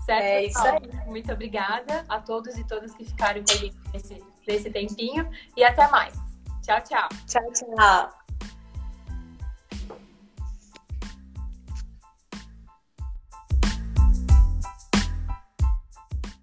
Certo? 0.08 0.24
É 0.24 0.44
isso 0.46 0.66
aí. 0.66 0.80
Muito 1.06 1.34
obrigada 1.34 2.06
a 2.08 2.22
todos 2.22 2.58
e 2.58 2.64
todas 2.64 2.96
que 2.96 3.04
ficaram 3.04 3.44
com 3.44 3.52
a 3.52 3.56
gente 3.58 3.76
nesse, 3.94 4.24
nesse 4.48 4.70
tempinho 4.70 5.30
e 5.56 5.66
até 5.66 5.86
mais. 5.90 6.16
Tchau, 6.62 6.82
tchau. 6.82 7.10
Tchau, 7.28 7.52
tchau. 7.52 8.17